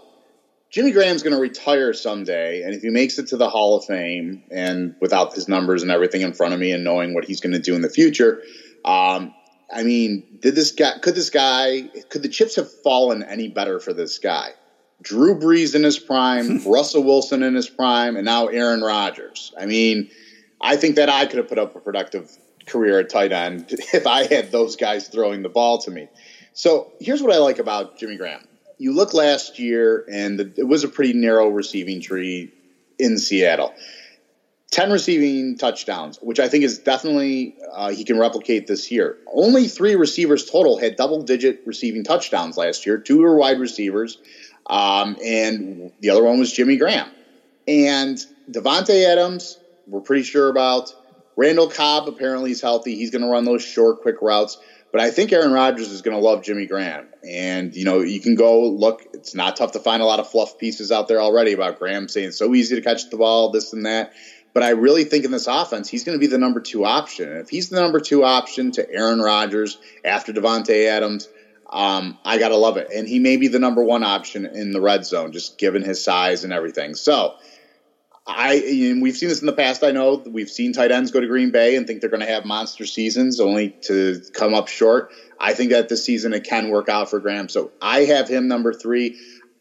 Jimmy 0.70 0.92
Graham's 0.92 1.24
going 1.24 1.36
to 1.36 1.42
retire 1.42 1.92
someday, 1.92 2.62
and 2.62 2.74
if 2.74 2.82
he 2.82 2.90
makes 2.90 3.18
it 3.18 3.28
to 3.28 3.38
the 3.38 3.50
Hall 3.50 3.76
of 3.76 3.84
Fame, 3.84 4.44
and 4.52 4.96
without 5.02 5.34
his 5.34 5.48
numbers 5.48 5.82
and 5.82 5.92
everything 5.92 6.22
in 6.22 6.34
front 6.34 6.54
of 6.54 6.60
me, 6.60 6.72
and 6.72 6.84
knowing 6.84 7.14
what 7.14 7.26
he's 7.26 7.42
going 7.42 7.54
to 7.54 7.60
do 7.60 7.76
in 7.76 7.82
the 7.82 7.90
future, 7.90 8.42
um, 8.86 9.34
I 9.74 9.84
mean, 9.84 10.24
did 10.40 10.56
this 10.56 10.72
guy? 10.72 10.98
Could 11.00 11.16
this 11.16 11.30
guy? 11.30 11.90
Could 12.10 12.22
the 12.22 12.30
chips 12.30 12.56
have 12.58 12.72
fallen 12.84 13.24
any 13.24 13.48
better 13.48 13.80
for 13.80 13.94
this 13.94 14.20
guy? 14.20 14.52
Drew 15.02 15.40
Brees 15.40 15.74
in 15.76 15.84
his 15.84 15.98
prime, 15.98 16.62
Russell 16.66 17.04
Wilson 17.04 17.42
in 17.44 17.56
his 17.56 17.70
prime, 17.70 18.16
and 18.16 18.26
now 18.26 18.48
Aaron 18.48 18.82
Rodgers. 18.82 19.54
I 19.60 19.66
mean, 19.66 20.10
I 20.62 20.76
think 20.76 20.96
that 20.98 21.10
I 21.10 21.26
could 21.26 21.38
have 21.38 21.48
put 21.48 21.58
up 21.58 21.76
a 21.76 21.80
productive 21.80 22.30
career 22.68 23.00
at 23.00 23.10
tight 23.10 23.32
end 23.32 23.66
if 23.94 24.06
I 24.06 24.28
had 24.28 24.52
those 24.52 24.76
guys 24.76 25.08
throwing 25.08 25.42
the 25.42 25.50
ball 25.50 25.80
to 25.80 25.92
me. 25.92 26.08
So 26.54 26.92
here's 27.00 27.22
what 27.22 27.34
I 27.34 27.38
like 27.38 27.60
about 27.60 27.98
Jimmy 27.98 28.18
Graham 28.18 28.48
you 28.82 28.94
look 28.94 29.14
last 29.14 29.60
year, 29.60 30.04
and 30.12 30.40
the, 30.40 30.52
it 30.58 30.68
was 30.68 30.84
a 30.84 30.88
pretty 30.88 31.14
narrow 31.14 31.48
receiving 31.50 32.02
tree 32.02 32.52
in 32.98 33.20
Seattle. 33.20 33.76
10 34.72 34.92
receiving 34.92 35.56
touchdowns, 35.56 36.18
which 36.20 36.40
I 36.40 36.48
think 36.48 36.64
is 36.64 36.80
definitely 36.80 37.56
uh, 37.72 37.92
he 37.92 38.04
can 38.04 38.18
replicate 38.18 38.66
this 38.66 38.90
year. 38.90 39.18
Only 39.32 39.68
three 39.68 39.96
receivers 39.96 40.50
total 40.50 40.80
had 40.80 40.96
double 40.96 41.22
digit 41.22 41.62
receiving 41.68 42.04
touchdowns 42.04 42.58
last 42.58 42.88
year. 42.88 42.98
Two 42.98 43.20
were 43.20 43.36
wide 43.38 43.60
receivers, 43.60 44.18
um, 44.66 45.16
and 45.24 45.92
the 46.00 46.10
other 46.10 46.24
one 46.24 46.40
was 46.40 46.52
Jimmy 46.52 46.78
Graham. 46.78 47.12
And 47.68 48.18
Davante 48.50 49.06
Adams, 49.06 49.60
we're 49.86 50.02
pretty 50.02 50.24
sure 50.24 50.50
about. 50.50 50.92
Randall 51.38 51.70
Cobb 51.70 52.08
apparently 52.08 52.52
is 52.52 52.62
healthy. 52.62 52.96
He's 52.96 53.12
going 53.12 53.22
to 53.22 53.28
run 53.28 53.46
those 53.46 53.64
short, 53.64 54.02
quick 54.02 54.22
routes. 54.22 54.58
But 54.92 55.02
I 55.02 55.10
think 55.12 55.32
Aaron 55.32 55.54
Rodgers 55.54 55.90
is 55.90 56.02
going 56.02 56.18
to 56.18 56.24
love 56.24 56.44
Jimmy 56.44 56.66
Graham. 56.66 57.08
And, 57.28 57.74
you 57.76 57.86
know, 57.86 58.02
you 58.02 58.20
can 58.20 58.36
go 58.36 58.68
look, 58.68 59.06
it's 59.14 59.34
not 59.34 59.56
tough 59.56 59.72
to 59.74 59.80
find 59.80 60.02
a 60.02 60.06
lot 60.06 60.20
of 60.20 60.30
fluff 60.30 60.58
pieces 60.58 60.92
out 60.92 61.08
there 61.08 61.22
already 61.22 61.54
about 61.54 61.80
Graham 61.80 62.10
saying 62.10 62.32
so 62.32 62.54
easy 62.54 62.76
to 62.76 62.82
catch 62.82 63.10
the 63.10 63.18
ball, 63.18 63.52
this 63.52 63.74
and 63.74 63.86
that. 63.86 64.14
But 64.54 64.64
I 64.64 64.72
really 64.72 65.06
think 65.06 65.24
in 65.24 65.32
this 65.32 65.48
offense, 65.48 65.88
he's 65.88 66.04
going 66.04 66.18
to 66.18 66.20
be 66.20 66.28
the 66.28 66.38
number 66.38 66.60
two 66.60 66.84
option. 66.84 67.30
And 67.30 67.40
if 67.40 67.50
he's 67.50 67.70
the 67.70 67.80
number 67.80 68.02
two 68.02 68.26
option 68.26 68.72
to 68.74 68.92
Aaron 68.92 69.22
Rodgers 69.22 69.78
after 70.04 70.34
Davante 70.34 70.88
Adams, 70.88 71.30
um, 71.72 72.18
I 72.26 72.38
gotta 72.38 72.58
love 72.58 72.78
it. 72.78 72.90
And 72.94 73.08
he 73.08 73.20
may 73.20 73.38
be 73.38 73.48
the 73.48 73.60
number 73.60 73.82
one 73.84 74.04
option 74.04 74.46
in 74.46 74.72
the 74.72 74.82
red 74.82 75.06
zone, 75.06 75.32
just 75.32 75.58
given 75.58 75.84
his 75.84 76.04
size 76.04 76.44
and 76.44 76.52
everything. 76.52 76.96
So 76.96 77.36
I 78.28 78.56
and 78.56 79.02
we've 79.02 79.16
seen 79.16 79.30
this 79.30 79.42
in 79.42 79.48
the 79.48 79.54
past. 79.54 79.84
I 79.84 79.92
know 79.92 80.24
we've 80.30 80.50
seen 80.50 80.74
tight 80.74 80.92
ends 80.92 81.12
go 81.12 81.20
to 81.20 81.28
Green 81.28 81.52
Bay 81.52 81.76
and 81.76 81.88
think 81.88 82.02
they're 82.02 82.10
going 82.10 82.22
to 82.22 82.28
have 82.28 82.46
monster 82.46 82.86
seasons, 82.86 83.40
only 83.40 83.76
to 83.84 84.22
come 84.34 84.54
up 84.54 84.68
short. 84.68 85.10
I 85.40 85.54
think 85.54 85.72
that 85.72 85.90
this 85.90 86.06
season 86.06 86.34
it 86.34 86.44
can 86.44 86.70
work 86.70 86.88
out 86.88 87.10
for 87.10 87.20
Graham. 87.20 87.50
So 87.50 87.72
I 87.82 88.02
have 88.02 88.28
him 88.28 88.48
number 88.48 88.74
three. 88.74 89.18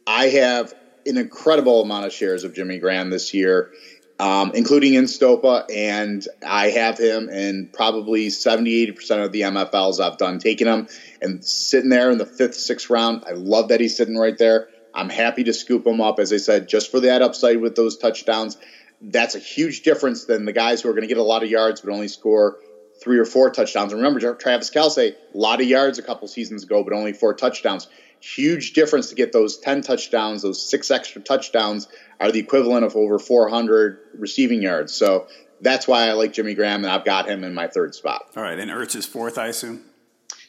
I 0.06 0.28
have 0.28 0.72
an 1.06 1.16
incredible 1.16 1.80
amount 1.80 2.06
of 2.06 2.12
shares 2.12 2.44
of 2.44 2.54
Jimmy 2.54 2.78
Graham 2.78 3.08
this 3.08 3.32
year, 3.32 3.70
um, 4.18 4.52
including 4.54 4.92
in 4.92 5.04
Stopa, 5.04 5.64
and 5.74 6.22
I 6.46 6.68
have 6.68 6.98
him 6.98 7.30
in 7.30 7.70
probably 7.72 8.28
70, 8.28 8.92
80% 8.92 9.24
of 9.24 9.32
the 9.32 9.42
MFLs 9.42 10.00
I've 10.00 10.18
done 10.18 10.38
taking 10.38 10.66
him 10.66 10.86
and 11.22 11.42
sitting 11.42 11.88
there 11.88 12.10
in 12.10 12.18
the 12.18 12.26
fifth, 12.26 12.56
sixth 12.56 12.90
round. 12.90 13.22
I 13.26 13.32
love 13.32 13.68
that 13.68 13.80
he's 13.80 13.96
sitting 13.96 14.16
right 14.16 14.36
there. 14.36 14.66
I'm 14.94 15.08
happy 15.08 15.44
to 15.44 15.52
scoop 15.52 15.86
him 15.86 16.00
up, 16.00 16.18
as 16.18 16.32
I 16.32 16.38
said, 16.38 16.68
just 16.68 16.90
for 16.90 17.00
that 17.00 17.22
upside 17.22 17.60
with 17.60 17.76
those 17.76 17.96
touchdowns. 17.96 18.56
That's 19.00 19.34
a 19.34 19.38
huge 19.38 19.82
difference 19.82 20.24
than 20.24 20.44
the 20.44 20.52
guys 20.52 20.82
who 20.82 20.88
are 20.88 20.92
going 20.92 21.02
to 21.02 21.08
get 21.08 21.18
a 21.18 21.22
lot 21.22 21.42
of 21.42 21.50
yards 21.50 21.80
but 21.80 21.92
only 21.92 22.08
score 22.08 22.58
three 23.02 23.18
or 23.18 23.24
four 23.24 23.50
touchdowns. 23.50 23.92
And 23.92 24.02
remember, 24.02 24.34
Travis 24.34 24.70
Kelce, 24.70 25.14
a 25.14 25.38
lot 25.38 25.60
of 25.60 25.66
yards 25.66 25.98
a 25.98 26.02
couple 26.02 26.28
seasons 26.28 26.64
ago, 26.64 26.84
but 26.84 26.92
only 26.92 27.12
four 27.12 27.34
touchdowns. 27.34 27.88
Huge 28.20 28.74
difference 28.74 29.08
to 29.08 29.14
get 29.14 29.32
those 29.32 29.58
10 29.58 29.80
touchdowns, 29.80 30.42
those 30.42 30.68
six 30.68 30.90
extra 30.90 31.22
touchdowns 31.22 31.88
are 32.20 32.30
the 32.30 32.38
equivalent 32.38 32.84
of 32.84 32.94
over 32.94 33.18
400 33.18 33.98
receiving 34.18 34.60
yards. 34.60 34.92
So 34.92 35.26
that's 35.62 35.88
why 35.88 36.08
I 36.08 36.12
like 36.12 36.34
Jimmy 36.34 36.54
Graham, 36.54 36.84
and 36.84 36.92
I've 36.92 37.04
got 37.04 37.26
him 37.26 37.44
in 37.44 37.54
my 37.54 37.68
third 37.68 37.94
spot. 37.94 38.26
All 38.36 38.42
right, 38.42 38.58
and 38.58 38.70
Ertz 38.70 38.94
is 38.94 39.06
fourth, 39.06 39.38
I 39.38 39.46
assume? 39.46 39.84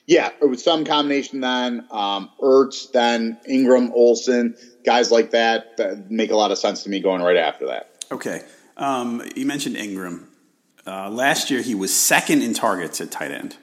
Yeah, 0.07 0.31
with 0.41 0.59
some 0.59 0.83
combination 0.83 1.41
then. 1.41 1.85
Um, 1.91 2.31
Ertz, 2.41 2.91
then 2.91 3.39
Engram, 3.49 3.91
Olsen, 3.93 4.55
guys 4.83 5.11
like 5.11 5.31
that, 5.31 5.77
that 5.77 6.09
make 6.11 6.31
a 6.31 6.35
lot 6.35 6.51
of 6.51 6.57
sense 6.57 6.83
to 6.83 6.89
me 6.89 6.99
going 6.99 7.21
right 7.21 7.37
after 7.37 7.67
that. 7.67 8.05
Okay. 8.11 8.43
Um, 8.77 9.23
you 9.35 9.45
mentioned 9.45 9.75
Engram. 9.75 10.25
Uh, 10.85 11.09
last 11.09 11.51
year, 11.51 11.61
he 11.61 11.75
was 11.75 11.95
second 11.95 12.41
in 12.41 12.53
targets 12.53 12.99
at 12.99 13.11
tight 13.11 13.31
end. 13.31 13.57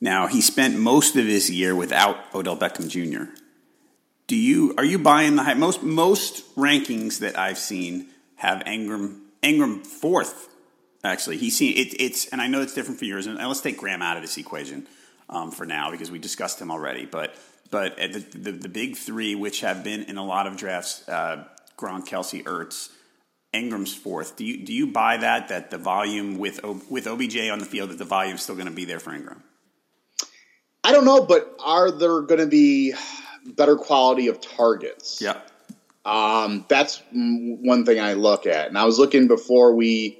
Now 0.00 0.26
he 0.26 0.40
spent 0.40 0.78
most 0.78 1.16
of 1.16 1.24
his 1.24 1.50
year 1.50 1.74
without 1.74 2.18
Odell 2.34 2.56
Beckham 2.56 2.88
Jr. 2.88 3.32
Do 4.26 4.36
you 4.36 4.74
are 4.76 4.84
you 4.84 4.98
buying 4.98 5.36
the 5.36 5.44
high? 5.44 5.54
Most 5.54 5.82
most 5.82 6.54
rankings 6.56 7.20
that 7.20 7.38
I've 7.38 7.58
seen 7.58 8.08
have 8.36 8.62
Engram 8.64 9.20
Engram 9.42 9.86
fourth. 9.86 10.48
Actually, 11.04 11.38
he's 11.38 11.56
seen 11.56 11.76
it, 11.76 11.94
it's 12.00 12.26
and 12.28 12.42
I 12.42 12.48
know 12.48 12.60
it's 12.60 12.74
different 12.74 12.98
for 12.98 13.04
yours. 13.04 13.26
And 13.26 13.38
let's 13.38 13.60
take 13.60 13.78
Graham 13.78 14.02
out 14.02 14.16
of 14.16 14.22
this 14.22 14.36
equation 14.36 14.86
um, 15.28 15.50
for 15.50 15.66
now 15.66 15.90
because 15.90 16.10
we 16.10 16.18
discussed 16.18 16.60
him 16.60 16.70
already. 16.70 17.06
But 17.06 17.34
but 17.70 17.96
the, 17.96 18.24
the, 18.34 18.52
the 18.52 18.68
big 18.68 18.96
three, 18.96 19.34
which 19.34 19.60
have 19.60 19.82
been 19.82 20.04
in 20.04 20.18
a 20.18 20.24
lot 20.24 20.46
of 20.46 20.56
drafts, 20.56 21.08
uh, 21.08 21.44
Gronk, 21.76 22.06
Kelce, 22.06 22.42
Ertz, 22.44 22.90
Engram's 23.52 23.94
fourth. 23.94 24.36
Do 24.36 24.44
you 24.44 24.64
do 24.64 24.72
you 24.72 24.88
buy 24.88 25.16
that 25.18 25.48
that 25.48 25.70
the 25.70 25.78
volume 25.78 26.38
with 26.38 26.60
with 26.90 27.06
OBJ 27.06 27.48
on 27.50 27.58
the 27.58 27.64
field 27.64 27.90
that 27.90 27.98
the 27.98 28.04
volume 28.04 28.34
is 28.34 28.42
still 28.42 28.54
going 28.54 28.68
to 28.68 28.72
be 28.72 28.84
there 28.84 29.00
for 29.00 29.10
Engram? 29.10 29.42
I 30.84 30.92
don't 30.92 31.04
know, 31.04 31.24
but 31.24 31.56
are 31.64 31.90
there 31.90 32.20
going 32.20 32.40
to 32.40 32.46
be 32.46 32.94
better 33.44 33.76
quality 33.76 34.28
of 34.28 34.40
targets? 34.40 35.20
Yeah. 35.20 35.40
Um, 36.04 36.64
that's 36.68 37.02
one 37.10 37.84
thing 37.84 37.98
I 37.98 38.12
look 38.12 38.46
at, 38.46 38.68
and 38.68 38.78
I 38.78 38.84
was 38.84 38.98
looking 38.98 39.26
before 39.26 39.74
we 39.74 40.18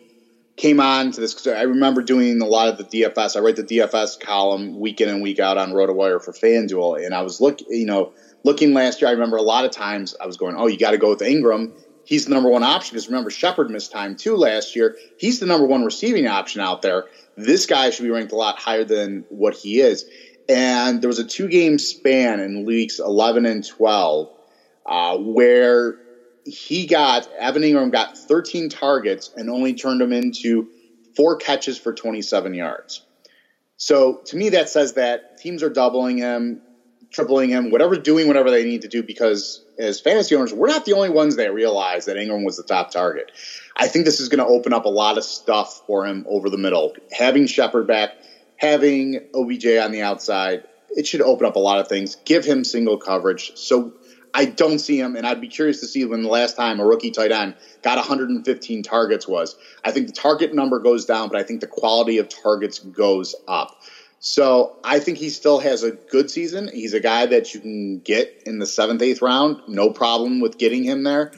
came 0.56 0.80
on 0.80 1.12
to 1.12 1.20
this 1.20 1.34
because 1.34 1.48
I 1.48 1.62
remember 1.62 2.02
doing 2.02 2.40
a 2.40 2.46
lot 2.46 2.68
of 2.68 2.78
the 2.78 2.84
DFS. 2.84 3.36
I 3.36 3.40
write 3.40 3.56
the 3.56 3.62
DFS 3.62 4.18
column 4.18 4.78
week 4.78 5.00
in 5.00 5.08
and 5.08 5.22
week 5.22 5.38
out 5.38 5.58
on 5.58 5.72
RotoWire 5.72 6.22
for 6.22 6.32
FanDuel, 6.32 7.04
and 7.04 7.14
I 7.14 7.22
was 7.22 7.40
look, 7.40 7.60
you 7.68 7.86
know, 7.86 8.12
looking 8.42 8.72
last 8.74 9.00
year. 9.00 9.08
I 9.08 9.12
remember 9.12 9.36
a 9.36 9.42
lot 9.42 9.64
of 9.64 9.70
times 9.70 10.14
I 10.20 10.26
was 10.26 10.36
going, 10.36 10.56
"Oh, 10.56 10.66
you 10.66 10.78
got 10.78 10.92
to 10.92 10.98
go 10.98 11.10
with 11.10 11.20
Engram." 11.20 11.72
He's 12.04 12.24
the 12.24 12.34
number 12.34 12.48
one 12.48 12.62
option 12.62 12.94
because 12.94 13.08
remember 13.08 13.30
Shepard 13.30 13.68
missed 13.68 13.90
time 13.90 14.16
too 14.16 14.36
last 14.36 14.76
year. 14.76 14.96
He's 15.18 15.40
the 15.40 15.46
number 15.46 15.66
one 15.66 15.84
receiving 15.84 16.28
option 16.28 16.60
out 16.60 16.80
there. 16.80 17.06
This 17.36 17.66
guy 17.66 17.90
should 17.90 18.04
be 18.04 18.10
ranked 18.10 18.32
a 18.32 18.36
lot 18.36 18.58
higher 18.58 18.84
than 18.84 19.24
what 19.28 19.54
he 19.54 19.80
is. 19.80 20.06
And 20.48 21.02
there 21.02 21.08
was 21.08 21.18
a 21.18 21.24
two 21.24 21.48
game 21.48 21.78
span 21.78 22.38
in 22.38 22.64
weeks 22.64 23.00
11 23.00 23.44
and 23.44 23.66
12 23.66 24.30
uh, 24.86 25.18
where 25.18 25.98
he 26.46 26.86
got, 26.86 27.26
Evan 27.38 27.62
Engram 27.62 27.90
got 27.90 28.16
13 28.16 28.68
targets 28.68 29.30
and 29.34 29.50
only 29.50 29.74
turned 29.74 30.00
them 30.00 30.12
into 30.12 30.68
four 31.16 31.36
catches 31.36 31.78
for 31.78 31.92
27 31.92 32.54
yards. 32.54 33.02
So 33.76 34.20
to 34.26 34.36
me, 34.36 34.50
that 34.50 34.68
says 34.68 34.94
that 34.94 35.22
teams 35.38 35.62
are 35.62 35.70
doubling 35.70 36.18
him, 36.18 36.62
tripling 37.12 37.50
him, 37.50 37.70
whatever, 37.70 37.96
doing 37.96 38.26
whatever 38.26 38.50
they 38.50 38.64
need 38.64 38.82
to 38.82 38.88
do 38.88 39.02
because 39.02 39.60
as 39.78 40.00
fantasy 40.00 40.34
owners, 40.34 40.54
we're 40.54 40.68
not 40.68 40.84
the 40.84 40.94
only 40.94 41.10
ones 41.10 41.36
that 41.36 41.52
realize 41.52 42.06
that 42.06 42.16
Engram 42.16 42.44
was 42.44 42.56
the 42.56 42.62
top 42.62 42.90
target. 42.90 43.30
I 43.76 43.88
think 43.88 44.04
this 44.04 44.20
is 44.20 44.28
going 44.28 44.38
to 44.38 44.46
open 44.46 44.72
up 44.72 44.86
a 44.86 44.90
lot 44.90 45.18
of 45.18 45.24
stuff 45.24 45.82
for 45.86 46.06
him 46.06 46.24
over 46.28 46.48
the 46.48 46.56
middle. 46.56 46.94
Having 47.12 47.48
Shepard 47.48 47.86
back, 47.86 48.10
having 48.56 49.20
OBJ 49.34 49.66
on 49.66 49.92
the 49.92 50.02
outside, 50.02 50.62
it 50.90 51.06
should 51.06 51.20
open 51.20 51.46
up 51.46 51.56
a 51.56 51.60
lot 51.60 51.78
of 51.78 51.88
things. 51.88 52.16
Give 52.24 52.44
him 52.44 52.64
single 52.64 52.96
coverage. 52.96 53.52
So 53.56 53.92
I 54.36 54.44
don't 54.44 54.78
see 54.78 55.00
him, 55.00 55.16
and 55.16 55.26
I'd 55.26 55.40
be 55.40 55.48
curious 55.48 55.80
to 55.80 55.86
see 55.86 56.04
when 56.04 56.22
the 56.22 56.28
last 56.28 56.56
time 56.56 56.78
a 56.78 56.84
rookie 56.84 57.10
tight 57.10 57.32
end 57.32 57.54
got 57.82 57.96
115 57.96 58.82
targets 58.82 59.26
was. 59.26 59.56
I 59.82 59.92
think 59.92 60.08
the 60.08 60.12
target 60.12 60.54
number 60.54 60.78
goes 60.78 61.06
down, 61.06 61.28
but 61.30 61.38
I 61.38 61.42
think 61.42 61.62
the 61.62 61.66
quality 61.66 62.18
of 62.18 62.28
targets 62.28 62.78
goes 62.78 63.34
up. 63.48 63.74
So 64.20 64.74
I 64.84 64.98
think 64.98 65.16
he 65.16 65.30
still 65.30 65.58
has 65.60 65.82
a 65.82 65.92
good 65.92 66.30
season. 66.30 66.68
He's 66.72 66.92
a 66.92 67.00
guy 67.00 67.24
that 67.24 67.54
you 67.54 67.60
can 67.60 68.00
get 68.00 68.42
in 68.44 68.58
the 68.58 68.66
seventh, 68.66 69.00
eighth 69.00 69.22
round. 69.22 69.62
No 69.66 69.90
problem 69.90 70.40
with 70.40 70.58
getting 70.58 70.84
him 70.84 71.02
there. 71.02 71.32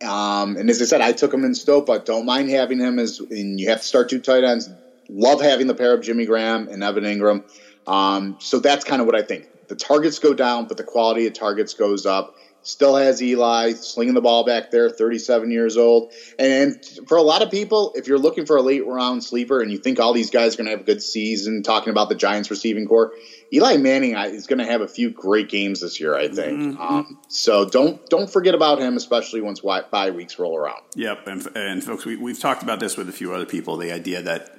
Um, 0.00 0.56
and 0.56 0.70
as 0.70 0.80
I 0.80 0.84
said, 0.84 1.00
I 1.00 1.12
took 1.12 1.34
him 1.34 1.44
in 1.44 1.52
Stopa. 1.52 2.04
Don't 2.04 2.24
mind 2.24 2.50
having 2.50 2.78
him 2.78 3.00
as, 3.00 3.18
and 3.18 3.58
you 3.58 3.68
have 3.68 3.80
to 3.80 3.84
start 3.84 4.10
two 4.10 4.20
tight 4.20 4.44
ends 4.44 4.70
love 5.08 5.40
having 5.40 5.66
the 5.66 5.74
pair 5.74 5.94
of 5.94 6.02
Jimmy 6.02 6.26
Graham 6.26 6.68
and 6.68 6.82
Evan 6.82 7.04
Engram. 7.04 7.42
Um, 7.86 8.36
so 8.38 8.58
that's 8.58 8.84
kind 8.84 9.00
of 9.00 9.06
what 9.06 9.16
I 9.16 9.22
think. 9.22 9.48
The 9.68 9.76
targets 9.76 10.18
go 10.18 10.34
down, 10.34 10.66
but 10.66 10.76
the 10.76 10.84
quality 10.84 11.26
of 11.26 11.34
targets 11.34 11.74
goes 11.74 12.06
up. 12.06 12.34
Still 12.62 12.96
has 12.96 13.22
Eli 13.22 13.72
slinging 13.72 14.14
the 14.14 14.20
ball 14.20 14.44
back 14.44 14.70
there, 14.70 14.90
37 14.90 15.50
years 15.50 15.76
old. 15.76 16.12
And 16.38 16.84
for 17.06 17.16
a 17.16 17.22
lot 17.22 17.40
of 17.40 17.50
people, 17.50 17.92
if 17.94 18.08
you're 18.08 18.18
looking 18.18 18.46
for 18.46 18.56
a 18.56 18.62
late 18.62 18.84
round 18.84 19.22
sleeper 19.22 19.60
and 19.60 19.70
you 19.70 19.78
think 19.78 20.00
all 20.00 20.12
these 20.12 20.30
guys 20.30 20.54
are 20.54 20.56
going 20.58 20.66
to 20.66 20.72
have 20.72 20.80
a 20.80 20.84
good 20.84 21.02
season, 21.02 21.62
talking 21.62 21.90
about 21.90 22.08
the 22.08 22.14
Giants 22.16 22.50
receiving 22.50 22.86
corps, 22.86 23.12
Eli 23.52 23.76
Manning 23.76 24.16
is 24.16 24.46
going 24.46 24.58
to 24.58 24.66
have 24.66 24.80
a 24.80 24.88
few 24.88 25.10
great 25.10 25.48
games 25.48 25.80
this 25.80 26.00
year, 26.00 26.14
I 26.16 26.28
think. 26.28 26.60
Mm-hmm. 26.60 26.82
Um, 26.82 27.20
so 27.28 27.64
don't 27.64 28.04
don't 28.10 28.30
forget 28.30 28.54
about 28.54 28.80
him, 28.80 28.96
especially 28.96 29.40
once 29.40 29.60
bye 29.60 30.10
weeks 30.10 30.38
roll 30.38 30.56
around. 30.56 30.82
Yep, 30.96 31.26
and, 31.26 31.56
and 31.56 31.84
folks, 31.84 32.04
we, 32.04 32.16
we've 32.16 32.40
talked 32.40 32.62
about 32.62 32.80
this 32.80 32.96
with 32.96 33.08
a 33.08 33.12
few 33.12 33.32
other 33.32 33.46
people. 33.46 33.76
The 33.76 33.92
idea 33.92 34.20
that 34.22 34.50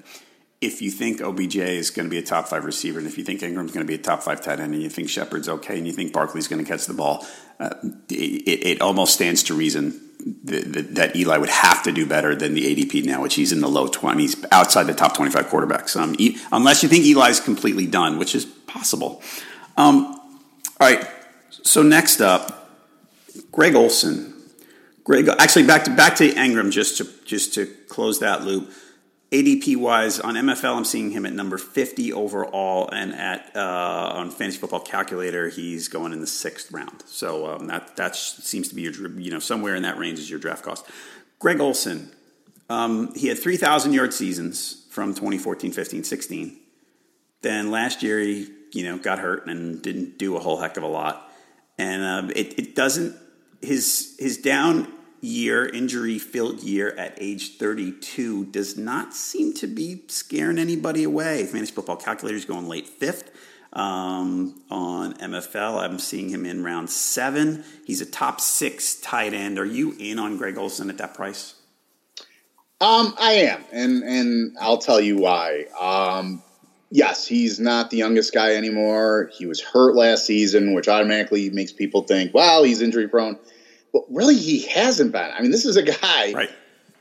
if 0.61 0.81
you 0.81 0.91
think 0.91 1.21
OBJ 1.21 1.55
is 1.55 1.89
going 1.89 2.05
to 2.05 2.09
be 2.09 2.17
a 2.17 2.21
top 2.21 2.47
five 2.47 2.65
receiver, 2.65 2.99
and 2.99 3.07
if 3.07 3.17
you 3.17 3.23
think 3.23 3.39
Engram's 3.41 3.71
going 3.71 3.85
to 3.85 3.85
be 3.85 3.95
a 3.95 3.97
top 3.97 4.23
five 4.23 4.41
tight 4.41 4.59
end, 4.59 4.73
and 4.73 4.83
you 4.83 4.89
think 4.89 5.09
Shepard's 5.09 5.47
okay, 5.47 5.77
and 5.77 5.87
you 5.87 5.93
think 5.93 6.11
Barkley's 6.11 6.47
going 6.49 6.63
to 6.63 6.69
catch 6.69 6.85
the 6.85 6.93
ball, 6.93 7.25
uh, 7.59 7.75
it, 8.09 8.65
it, 8.65 8.81
almost 8.81 9.13
stands 9.13 9.43
to 9.43 9.53
reason 9.53 10.01
that, 10.43 10.95
that, 10.95 11.15
Eli 11.15 11.37
would 11.37 11.49
have 11.49 11.83
to 11.83 11.91
do 11.93 12.05
better 12.05 12.35
than 12.35 12.53
the 12.53 12.75
ADP 12.75 13.05
now, 13.05 13.21
which 13.21 13.35
he's 13.35 13.53
in 13.53 13.61
the 13.61 13.69
low 13.69 13.87
20s, 13.87 14.45
outside 14.51 14.83
the 14.83 14.93
top 14.93 15.15
25 15.15 15.47
quarterbacks. 15.47 15.95
Um, 15.95 16.15
unless 16.51 16.83
you 16.83 16.89
think 16.89 17.05
Eli's 17.05 17.39
completely 17.39 17.85
done, 17.85 18.17
which 18.17 18.35
is 18.35 18.45
possible. 18.45 19.21
Um, 19.77 20.05
all 20.05 20.89
right, 20.89 21.05
so 21.49 21.83
next 21.83 22.19
up, 22.19 22.69
Greg 23.51 23.75
Olsen. 23.75 24.33
Greg, 25.05 25.27
actually, 25.39 25.65
back 25.65 25.85
to 25.85 25.95
back 25.95 26.15
to 26.17 26.29
Engram, 26.29 26.71
just 26.71 26.97
to 26.97 27.07
just 27.25 27.53
to 27.55 27.65
close 27.87 28.19
that 28.19 28.43
loop. 28.43 28.71
ADP 29.31 29.77
wise 29.77 30.19
on 30.19 30.33
MFL, 30.33 30.75
I'm 30.75 30.85
seeing 30.85 31.11
him 31.11 31.23
at 31.23 31.33
number 31.33 31.59
50 31.59 32.13
overall, 32.13 32.89
and 32.91 33.13
at 33.13 33.51
uh, 33.55 34.11
on 34.15 34.31
Fantasy 34.31 34.57
Football 34.57 34.79
Calculator, 34.79 35.49
he's 35.49 35.87
going 35.87 36.13
in 36.13 36.19
the 36.19 36.27
sixth 36.27 36.71
round. 36.71 37.03
So 37.05 37.45
um, 37.45 37.67
that 37.67 37.95
that 37.97 38.15
seems 38.15 38.69
to 38.69 38.75
be 38.75 38.81
your 38.81 39.09
you 39.19 39.29
know 39.29 39.39
somewhere 39.39 39.75
in 39.75 39.83
that 39.83 39.99
range 39.99 40.17
is 40.17 40.29
your 40.29 40.39
draft 40.39 40.63
cost. 40.63 40.85
Greg 41.37 41.59
Olsen, 41.59 42.11
um, 42.69 43.13
he 43.15 43.27
had 43.27 43.37
3,000 43.37 43.93
yard 43.93 44.13
seasons 44.13 44.85
from 44.89 45.13
2014, 45.13 45.71
15, 45.71 46.03
16. 46.03 46.57
Then 47.41 47.71
last 47.71 48.01
year 48.01 48.19
he 48.19 48.49
you 48.71 48.83
know 48.83 48.97
got 48.97 49.19
hurt 49.19 49.45
and 49.45 49.79
didn't 49.79 50.17
do 50.17 50.37
a 50.37 50.39
whole 50.39 50.57
heck 50.57 50.75
of 50.75 50.81
a 50.81 50.87
lot, 50.87 51.31
and 51.77 52.01
uh, 52.03 52.33
it, 52.35 52.57
it 52.57 52.75
doesn't 52.75 53.15
his 53.61 54.15
his 54.17 54.37
down 54.37 54.91
year, 55.21 55.67
injury 55.67 56.19
filled 56.19 56.61
year 56.61 56.89
at 56.97 57.17
age 57.19 57.57
32 57.57 58.45
does 58.45 58.77
not 58.77 59.13
seem 59.13 59.53
to 59.55 59.67
be 59.67 60.03
scaring 60.07 60.57
anybody 60.57 61.03
away. 61.03 61.45
Fantasy 61.45 61.71
football 61.71 61.97
calculators 61.97 62.45
going 62.45 62.67
late 62.67 62.87
fifth. 62.87 63.31
Um, 63.71 64.61
on 64.71 65.13
MFL, 65.13 65.77
I'm 65.79 65.99
seeing 65.99 66.29
him 66.29 66.45
in 66.45 66.63
round 66.63 66.89
seven. 66.89 67.63
He's 67.85 68.01
a 68.01 68.05
top 68.05 68.41
six 68.41 68.95
tight 68.95 69.33
end. 69.33 69.59
Are 69.59 69.65
you 69.65 69.95
in 69.99 70.17
on 70.17 70.37
Greg 70.37 70.57
Olsen 70.57 70.89
at 70.89 70.97
that 70.97 71.13
price? 71.13 71.53
Um, 72.81 73.13
I 73.19 73.33
am, 73.33 73.63
and 73.71 74.03
and 74.03 74.57
I'll 74.59 74.77
tell 74.77 75.01
you 75.01 75.17
why. 75.17 75.65
Um, 75.79 76.41
yes, 76.89 77.27
he's 77.27 77.59
not 77.59 77.89
the 77.91 77.97
youngest 77.97 78.33
guy 78.33 78.55
anymore. 78.55 79.29
He 79.33 79.45
was 79.45 79.61
hurt 79.61 79.95
last 79.95 80.25
season, 80.25 80.73
which 80.73 80.87
automatically 80.87 81.49
makes 81.49 81.73
people 81.73 82.03
think, 82.03 82.33
well, 82.33 82.63
he's 82.63 82.81
injury 82.81 83.07
prone. 83.07 83.37
But 83.93 84.03
really, 84.09 84.35
he 84.35 84.59
hasn't 84.67 85.11
been. 85.11 85.31
I 85.31 85.41
mean, 85.41 85.51
this 85.51 85.65
is 85.65 85.75
a 85.77 85.83
guy 85.83 86.31
Right. 86.33 86.49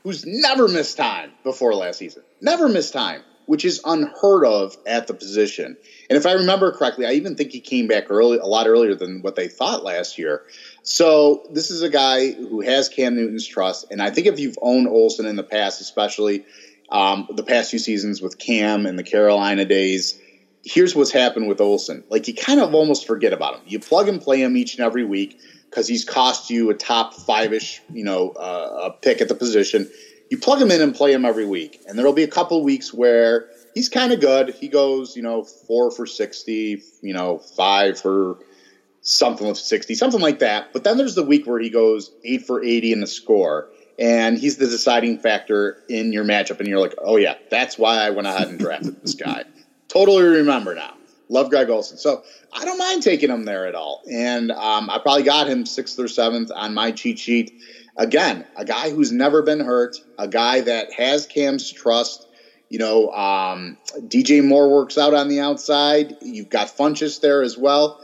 who's 0.03 0.25
never 0.25 0.67
missed 0.67 0.97
time 0.97 1.33
before 1.43 1.75
last 1.75 1.97
season. 1.97 2.23
Never 2.41 2.67
missed 2.67 2.93
time, 2.93 3.23
which 3.45 3.63
is 3.65 3.79
unheard 3.85 4.45
of 4.45 4.75
at 4.85 5.07
the 5.07 5.13
position. 5.13 5.77
And 6.09 6.17
if 6.17 6.25
I 6.25 6.33
remember 6.33 6.71
correctly, 6.71 7.05
I 7.05 7.11
even 7.13 7.35
think 7.35 7.51
he 7.51 7.59
came 7.59 7.87
back 7.87 8.05
early, 8.09 8.37
a 8.37 8.45
lot 8.45 8.67
earlier 8.67 8.95
than 8.95 9.21
what 9.21 9.35
they 9.35 9.47
thought 9.47 9.83
last 9.83 10.17
year. 10.17 10.41
So 10.83 11.43
this 11.51 11.69
is 11.69 11.81
a 11.83 11.89
guy 11.89 12.31
who 12.31 12.61
has 12.61 12.89
Cam 12.89 13.15
Newton's 13.15 13.45
trust, 13.45 13.85
and 13.91 14.01
I 14.01 14.09
think 14.09 14.25
if 14.27 14.39
you've 14.39 14.57
owned 14.61 14.87
Olsen 14.87 15.25
in 15.25 15.35
the 15.35 15.43
past, 15.43 15.81
especially 15.81 16.43
um, 16.91 17.27
the 17.29 17.43
past 17.43 17.69
few 17.69 17.77
seasons 17.79 18.19
with 18.21 18.39
Cam 18.39 18.87
and 18.87 18.97
the 18.97 19.03
Carolina 19.03 19.65
days, 19.65 20.19
here's 20.63 20.95
what's 20.95 21.11
happened 21.11 21.47
with 21.47 21.61
Olsen. 21.61 22.03
Like 22.09 22.27
you 22.27 22.33
kind 22.33 22.59
of 22.59 22.73
almost 22.73 23.05
forget 23.05 23.31
about 23.33 23.55
him. 23.55 23.61
You 23.65 23.79
plug 23.79 24.07
and 24.07 24.19
play 24.19 24.41
him 24.41 24.57
each 24.57 24.75
and 24.75 24.83
every 24.85 25.03
week 25.05 25.37
because 25.69 25.87
he's 25.87 26.03
cost 26.03 26.49
you 26.49 26.69
a 26.69 26.73
top 26.73 27.13
five 27.13 27.53
ish, 27.53 27.81
you 27.91 28.03
know, 28.03 28.31
uh, 28.31 28.89
a 28.89 28.91
pick 28.91 29.21
at 29.21 29.27
the 29.27 29.35
position. 29.35 29.89
You 30.29 30.37
plug 30.37 30.61
him 30.61 30.71
in 30.71 30.81
and 30.81 30.93
play 30.93 31.13
him 31.13 31.25
every 31.25 31.45
week, 31.45 31.79
and 31.87 31.97
there'll 31.97 32.13
be 32.13 32.23
a 32.23 32.27
couple 32.27 32.63
weeks 32.63 32.93
where 32.93 33.47
he's 33.73 33.89
kind 33.89 34.11
of 34.13 34.19
good. 34.19 34.49
He 34.49 34.67
goes, 34.67 35.15
you 35.15 35.21
know, 35.21 35.43
four 35.43 35.91
for 35.91 36.05
sixty, 36.05 36.81
you 37.01 37.13
know, 37.13 37.39
five 37.55 37.99
for 37.99 38.37
something 39.01 39.47
with 39.47 39.57
60, 39.57 39.95
something 39.95 40.21
like 40.21 40.39
that. 40.39 40.71
But 40.73 40.83
then 40.83 40.97
there's 40.97 41.15
the 41.15 41.23
week 41.23 41.47
where 41.47 41.59
he 41.59 41.69
goes 41.69 42.11
eight 42.23 42.45
for 42.45 42.63
80 42.63 42.93
in 42.93 42.99
the 42.99 43.07
score, 43.07 43.67
and 43.97 44.37
he's 44.37 44.57
the 44.57 44.67
deciding 44.67 45.19
factor 45.19 45.77
in 45.89 46.13
your 46.13 46.23
matchup. 46.23 46.59
And 46.59 46.67
you're 46.67 46.79
like, 46.79 46.95
oh, 46.99 47.17
yeah, 47.17 47.35
that's 47.49 47.77
why 47.77 47.97
I 47.97 48.09
went 48.11 48.27
ahead 48.27 48.47
and 48.47 48.59
drafted 48.59 49.01
this 49.01 49.15
guy. 49.15 49.43
Totally 49.87 50.23
remember 50.23 50.75
now. 50.75 50.93
Love 51.29 51.49
Greg 51.49 51.69
Olsen. 51.69 51.97
So 51.97 52.23
I 52.51 52.65
don't 52.65 52.79
mind 52.79 53.03
taking 53.03 53.29
him 53.29 53.45
there 53.45 53.67
at 53.67 53.75
all. 53.75 54.01
And 54.11 54.51
um, 54.51 54.89
I 54.89 54.97
probably 54.97 55.23
got 55.23 55.47
him 55.47 55.65
sixth 55.65 55.97
or 55.99 56.07
seventh 56.07 56.51
on 56.53 56.73
my 56.73 56.91
cheat 56.91 57.19
sheet. 57.19 57.53
Again, 57.97 58.45
a 58.57 58.65
guy 58.65 58.89
who's 58.89 59.11
never 59.11 59.43
been 59.43 59.59
hurt, 59.59 59.97
a 60.17 60.27
guy 60.27 60.61
that 60.61 60.91
has 60.93 61.27
Cam's 61.27 61.71
trust. 61.71 62.27
You 62.69 62.79
know, 62.79 63.11
um, 63.11 63.77
DJ 63.97 64.43
Moore 64.43 64.69
works 64.69 64.97
out 64.97 65.13
on 65.13 65.27
the 65.27 65.39
outside. 65.39 66.17
You've 66.21 66.49
got 66.49 66.67
Funchess 66.67 67.19
there 67.21 67.41
as 67.41 67.57
well. 67.57 68.01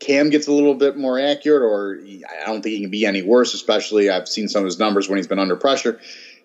Cam 0.00 0.30
gets 0.30 0.46
a 0.46 0.52
little 0.52 0.74
bit 0.74 0.96
more 0.96 1.18
accurate, 1.18 1.62
or 1.62 1.98
I 2.02 2.46
don't 2.46 2.62
think 2.62 2.74
he 2.74 2.80
can 2.80 2.90
be 2.90 3.06
any 3.06 3.22
worse, 3.22 3.54
especially 3.54 4.10
I've 4.10 4.28
seen 4.28 4.48
some 4.48 4.60
of 4.60 4.66
his 4.66 4.78
numbers 4.78 5.08
when 5.08 5.16
he's 5.16 5.26
been 5.26 5.38
under 5.38 5.56
pressure. 5.56 6.00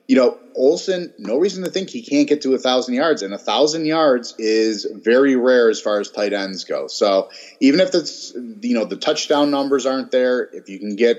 You 0.09 0.15
know, 0.15 0.39
Olsen, 0.55 1.13
no 1.19 1.37
reason 1.37 1.63
to 1.63 1.69
think 1.69 1.91
he 1.91 2.01
can't 2.01 2.27
get 2.27 2.41
to 2.41 2.55
a 2.55 2.57
thousand 2.57 2.95
yards, 2.95 3.21
and 3.21 3.31
a 3.31 3.37
thousand 3.37 3.85
yards 3.85 4.33
is 4.39 4.87
very 4.91 5.35
rare 5.35 5.69
as 5.69 5.79
far 5.79 5.99
as 5.99 6.09
tight 6.09 6.33
ends 6.33 6.63
go. 6.63 6.87
So 6.87 7.27
even 7.59 7.79
if 7.79 7.93
it's 7.93 8.33
you 8.35 8.73
know 8.73 8.85
the 8.85 8.97
touchdown 8.97 9.51
numbers 9.51 9.85
aren't 9.85 10.09
there, 10.09 10.49
if 10.51 10.67
you 10.67 10.79
can 10.79 10.95
get 10.95 11.17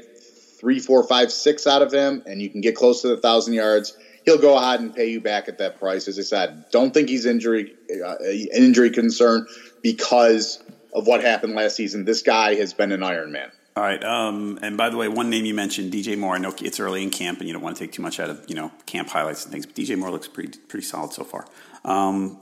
three, 0.61 0.81
four, 0.81 1.05
five, 1.07 1.31
six 1.31 1.69
out 1.69 1.83
of 1.83 1.93
him, 1.93 2.21
and 2.27 2.43
you 2.43 2.51
can 2.51 2.63
get 2.63 2.75
close 2.75 3.01
to 3.03 3.09
the 3.09 3.17
thousand 3.17 3.55
yards, 3.55 3.95
he'll 4.25 4.39
go 4.39 4.59
ahead 4.59 4.81
and 4.81 4.93
pay 4.93 5.07
you 5.09 5.21
back 5.21 5.47
at 5.47 5.59
that 5.59 5.77
price. 5.77 6.09
As 6.09 6.19
I 6.19 6.23
said, 6.23 6.65
don't 6.73 6.93
think 6.93 7.09
he's 7.11 7.27
injury 7.27 7.77
uh, 8.05 8.17
injury 8.53 8.91
concern 8.91 9.45
because 9.83 10.59
of 10.93 11.07
what 11.07 11.23
happened 11.23 11.55
last 11.55 11.77
season. 11.77 12.05
This 12.07 12.23
guy 12.23 12.57
has 12.57 12.75
been 12.75 12.91
an 12.91 13.05
Iron 13.05 13.31
Man. 13.31 13.51
All 13.77 13.85
right. 13.85 14.03
Um, 14.03 14.59
and 14.63 14.77
by 14.77 14.91
the 14.91 14.97
way, 14.97 15.09
one 15.09 15.31
name 15.31 15.45
you 15.45 15.55
mentioned, 15.55 15.93
DJ 15.93 16.19
Moore. 16.19 16.35
I 16.35 16.39
know 16.39 16.53
it's 16.61 16.81
early 16.81 17.03
in 17.03 17.11
camp, 17.11 17.39
and 17.39 17.47
you 17.47 17.53
don't 17.53 17.63
want 17.63 17.77
to 17.77 17.85
take 17.85 17.93
too 17.93 18.03
much 18.03 18.19
out 18.19 18.29
of 18.29 18.45
you 18.49 18.55
know 18.55 18.73
camp 18.87 19.09
highlights 19.09 19.45
and 19.45 19.53
things. 19.53 19.67
But 19.67 19.77
DJ 19.77 19.97
Moore 19.97 20.11
looks 20.11 20.29
pretty 20.29 20.59
pretty 20.59 20.85
solid 20.85 21.13
so 21.13 21.25
far. 21.25 21.47
Um, 21.85 22.41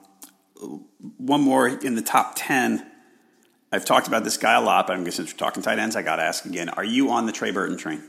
one 1.18 1.42
more 1.42 1.68
in 1.68 1.94
the 1.94 2.02
top 2.02 2.32
ten. 2.36 2.90
I've 3.70 3.84
talked 3.84 4.08
about 4.08 4.24
this 4.24 4.38
guy 4.38 4.54
a 4.54 4.62
lot, 4.62 4.86
but 4.86 4.96
I'm 4.96 5.08
since 5.10 5.32
we're 5.32 5.38
talking 5.38 5.62
tight 5.62 5.78
ends, 5.78 5.94
I 5.94 6.02
got 6.02 6.16
to 6.16 6.22
ask 6.22 6.46
again: 6.46 6.70
Are 6.70 6.84
you 6.84 7.10
on 7.10 7.26
the 7.26 7.32
Trey 7.32 7.50
Burton 7.50 7.76
train? 7.76 8.02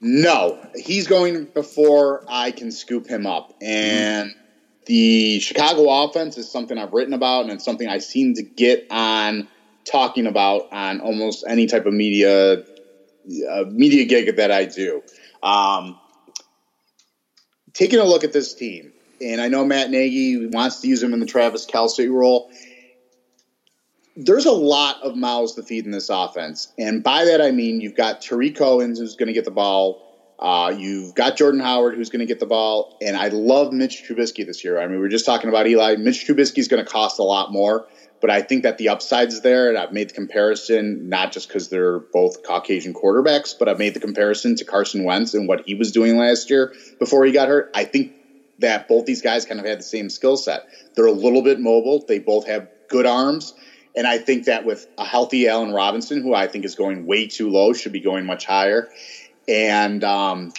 No, 0.00 0.58
he's 0.74 1.06
going 1.08 1.44
before 1.44 2.24
I 2.26 2.52
can 2.52 2.72
scoop 2.72 3.06
him 3.06 3.26
up. 3.26 3.54
And 3.60 4.34
the 4.86 5.40
Chicago 5.40 6.04
offense 6.04 6.38
is 6.38 6.50
something 6.50 6.78
I've 6.78 6.92
written 6.92 7.12
about, 7.12 7.42
and 7.42 7.52
it's 7.52 7.64
something 7.64 7.86
I 7.86 7.98
seem 7.98 8.34
to 8.34 8.42
get 8.42 8.86
on 8.90 9.48
talking 9.90 10.26
about 10.26 10.72
on 10.72 11.00
almost 11.00 11.44
any 11.46 11.66
type 11.66 11.86
of 11.86 11.92
media 11.92 12.62
uh, 13.50 13.64
media 13.68 14.04
gig 14.04 14.36
that 14.36 14.50
I 14.50 14.64
do. 14.64 15.02
Um, 15.42 15.98
taking 17.72 17.98
a 17.98 18.04
look 18.04 18.24
at 18.24 18.32
this 18.32 18.54
team, 18.54 18.92
and 19.20 19.40
I 19.40 19.48
know 19.48 19.64
Matt 19.64 19.90
Nagy 19.90 20.46
wants 20.46 20.80
to 20.80 20.88
use 20.88 21.02
him 21.02 21.12
in 21.12 21.20
the 21.20 21.26
Travis 21.26 21.66
Kelce 21.66 22.10
role. 22.10 22.50
There's 24.16 24.46
a 24.46 24.52
lot 24.52 25.02
of 25.02 25.16
mouths 25.16 25.54
to 25.54 25.62
feed 25.62 25.84
in 25.84 25.92
this 25.92 26.08
offense, 26.10 26.72
and 26.78 27.02
by 27.02 27.26
that 27.26 27.40
I 27.40 27.50
mean 27.50 27.80
you've 27.80 27.96
got 27.96 28.20
Tarik 28.20 28.56
Cohen 28.56 28.96
who's 28.96 29.16
going 29.16 29.28
to 29.28 29.32
get 29.32 29.44
the 29.44 29.50
ball. 29.50 30.06
Uh, 30.38 30.74
you've 30.76 31.14
got 31.14 31.36
Jordan 31.36 31.60
Howard 31.60 31.94
who's 31.94 32.08
going 32.08 32.20
to 32.20 32.26
get 32.26 32.40
the 32.40 32.46
ball, 32.46 32.96
and 33.02 33.16
I 33.16 33.28
love 33.28 33.72
Mitch 33.72 34.04
Trubisky 34.08 34.46
this 34.46 34.64
year. 34.64 34.80
I 34.80 34.86
mean, 34.86 34.98
we 34.98 35.06
are 35.06 35.10
just 35.10 35.26
talking 35.26 35.50
about 35.50 35.66
Eli. 35.66 35.96
Mitch 35.96 36.26
Trubisky 36.26 36.58
is 36.58 36.68
going 36.68 36.82
to 36.84 36.90
cost 36.90 37.18
a 37.18 37.22
lot 37.22 37.52
more, 37.52 37.86
but 38.20 38.30
I 38.30 38.42
think 38.42 38.62
that 38.64 38.78
the 38.78 38.88
upside's 38.90 39.40
there, 39.40 39.68
and 39.68 39.78
I've 39.78 39.92
made 39.92 40.10
the 40.10 40.14
comparison 40.14 41.08
not 41.08 41.32
just 41.32 41.48
because 41.48 41.68
they're 41.68 42.00
both 42.12 42.42
Caucasian 42.42 42.92
quarterbacks, 42.92 43.54
but 43.58 43.68
I've 43.68 43.78
made 43.78 43.94
the 43.94 44.00
comparison 44.00 44.56
to 44.56 44.64
Carson 44.64 45.04
Wentz 45.04 45.34
and 45.34 45.48
what 45.48 45.62
he 45.64 45.74
was 45.74 45.92
doing 45.92 46.16
last 46.16 46.50
year 46.50 46.72
before 46.98 47.24
he 47.24 47.32
got 47.32 47.48
hurt. 47.48 47.70
I 47.74 47.84
think 47.84 48.12
that 48.58 48.88
both 48.88 49.06
these 49.06 49.22
guys 49.22 49.44
kind 49.46 49.58
of 49.58 49.66
had 49.66 49.78
the 49.78 49.84
same 49.84 50.10
skill 50.10 50.36
set. 50.36 50.64
They're 50.94 51.06
a 51.06 51.12
little 51.12 51.42
bit 51.42 51.58
mobile. 51.58 52.04
They 52.06 52.18
both 52.18 52.46
have 52.46 52.68
good 52.88 53.06
arms. 53.06 53.54
And 53.96 54.06
I 54.06 54.18
think 54.18 54.44
that 54.44 54.64
with 54.64 54.86
a 54.98 55.04
healthy 55.04 55.48
Allen 55.48 55.72
Robinson, 55.72 56.22
who 56.22 56.34
I 56.34 56.46
think 56.46 56.64
is 56.64 56.74
going 56.74 57.06
way 57.06 57.26
too 57.26 57.50
low, 57.50 57.72
should 57.72 57.92
be 57.92 58.00
going 58.00 58.26
much 58.26 58.44
higher. 58.44 58.88
And 59.48 60.04
um, 60.04 60.52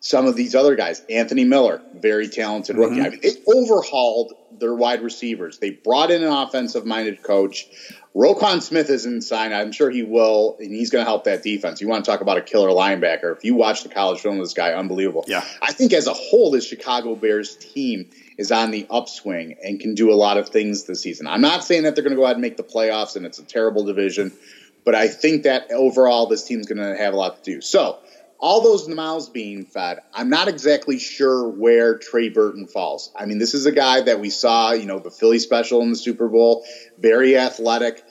some 0.00 0.26
of 0.26 0.36
these 0.36 0.54
other 0.54 0.74
guys, 0.74 1.02
Anthony 1.08 1.44
Miller, 1.44 1.82
very 1.94 2.28
talented 2.28 2.76
rookie. 2.76 3.00
I 3.00 3.08
mean, 3.10 3.20
they 3.22 3.32
overhauled 3.46 4.32
their 4.58 4.74
wide 4.74 5.02
receivers. 5.02 5.58
They 5.58 5.70
brought 5.70 6.10
in 6.10 6.22
an 6.22 6.30
offensive 6.30 6.84
minded 6.84 7.22
coach. 7.22 7.66
Roquan 8.14 8.62
Smith 8.62 8.90
isn't 8.90 9.22
signed. 9.22 9.52
I'm 9.52 9.72
sure 9.72 9.90
he 9.90 10.04
will, 10.04 10.56
and 10.60 10.72
he's 10.72 10.90
going 10.90 11.04
to 11.04 11.08
help 11.08 11.24
that 11.24 11.42
defense. 11.42 11.80
You 11.80 11.88
want 11.88 12.04
to 12.04 12.10
talk 12.10 12.20
about 12.20 12.38
a 12.38 12.42
killer 12.42 12.68
linebacker. 12.68 13.36
If 13.36 13.44
you 13.44 13.56
watch 13.56 13.82
the 13.82 13.88
college 13.88 14.20
film 14.20 14.38
of 14.38 14.44
this 14.44 14.54
guy, 14.54 14.72
unbelievable. 14.72 15.24
Yeah. 15.26 15.44
I 15.60 15.72
think 15.72 15.92
as 15.92 16.06
a 16.06 16.12
whole, 16.12 16.52
this 16.52 16.66
Chicago 16.66 17.16
Bears 17.16 17.56
team 17.56 18.10
is 18.38 18.52
on 18.52 18.70
the 18.70 18.86
upswing 18.88 19.56
and 19.64 19.80
can 19.80 19.94
do 19.94 20.12
a 20.12 20.14
lot 20.14 20.36
of 20.36 20.48
things 20.48 20.84
this 20.84 21.00
season. 21.00 21.26
I'm 21.26 21.40
not 21.40 21.64
saying 21.64 21.84
that 21.84 21.94
they're 21.94 22.04
going 22.04 22.14
to 22.14 22.16
go 22.16 22.24
ahead 22.24 22.36
and 22.36 22.42
make 22.42 22.56
the 22.56 22.64
playoffs 22.64 23.16
and 23.16 23.26
it's 23.26 23.38
a 23.38 23.44
terrible 23.44 23.84
division, 23.84 24.32
but 24.84 24.94
I 24.94 25.08
think 25.08 25.44
that 25.44 25.70
overall 25.72 26.26
this 26.26 26.44
team's 26.44 26.66
going 26.66 26.78
to 26.78 26.96
have 26.96 27.14
a 27.14 27.16
lot 27.16 27.42
to 27.42 27.50
do. 27.50 27.60
So, 27.60 27.98
all 28.44 28.60
those 28.60 28.86
mouths 28.86 29.30
being 29.30 29.64
fed, 29.64 30.00
I'm 30.12 30.28
not 30.28 30.48
exactly 30.48 30.98
sure 30.98 31.48
where 31.48 31.96
Trey 31.96 32.28
Burton 32.28 32.66
falls. 32.66 33.10
I 33.16 33.24
mean, 33.24 33.38
this 33.38 33.54
is 33.54 33.64
a 33.64 33.72
guy 33.72 34.02
that 34.02 34.20
we 34.20 34.28
saw, 34.28 34.72
you 34.72 34.84
know, 34.84 34.98
the 34.98 35.10
Philly 35.10 35.38
special 35.38 35.80
in 35.80 35.88
the 35.88 35.96
Super 35.96 36.28
Bowl, 36.28 36.62
very 36.98 37.38
athletic. 37.38 38.04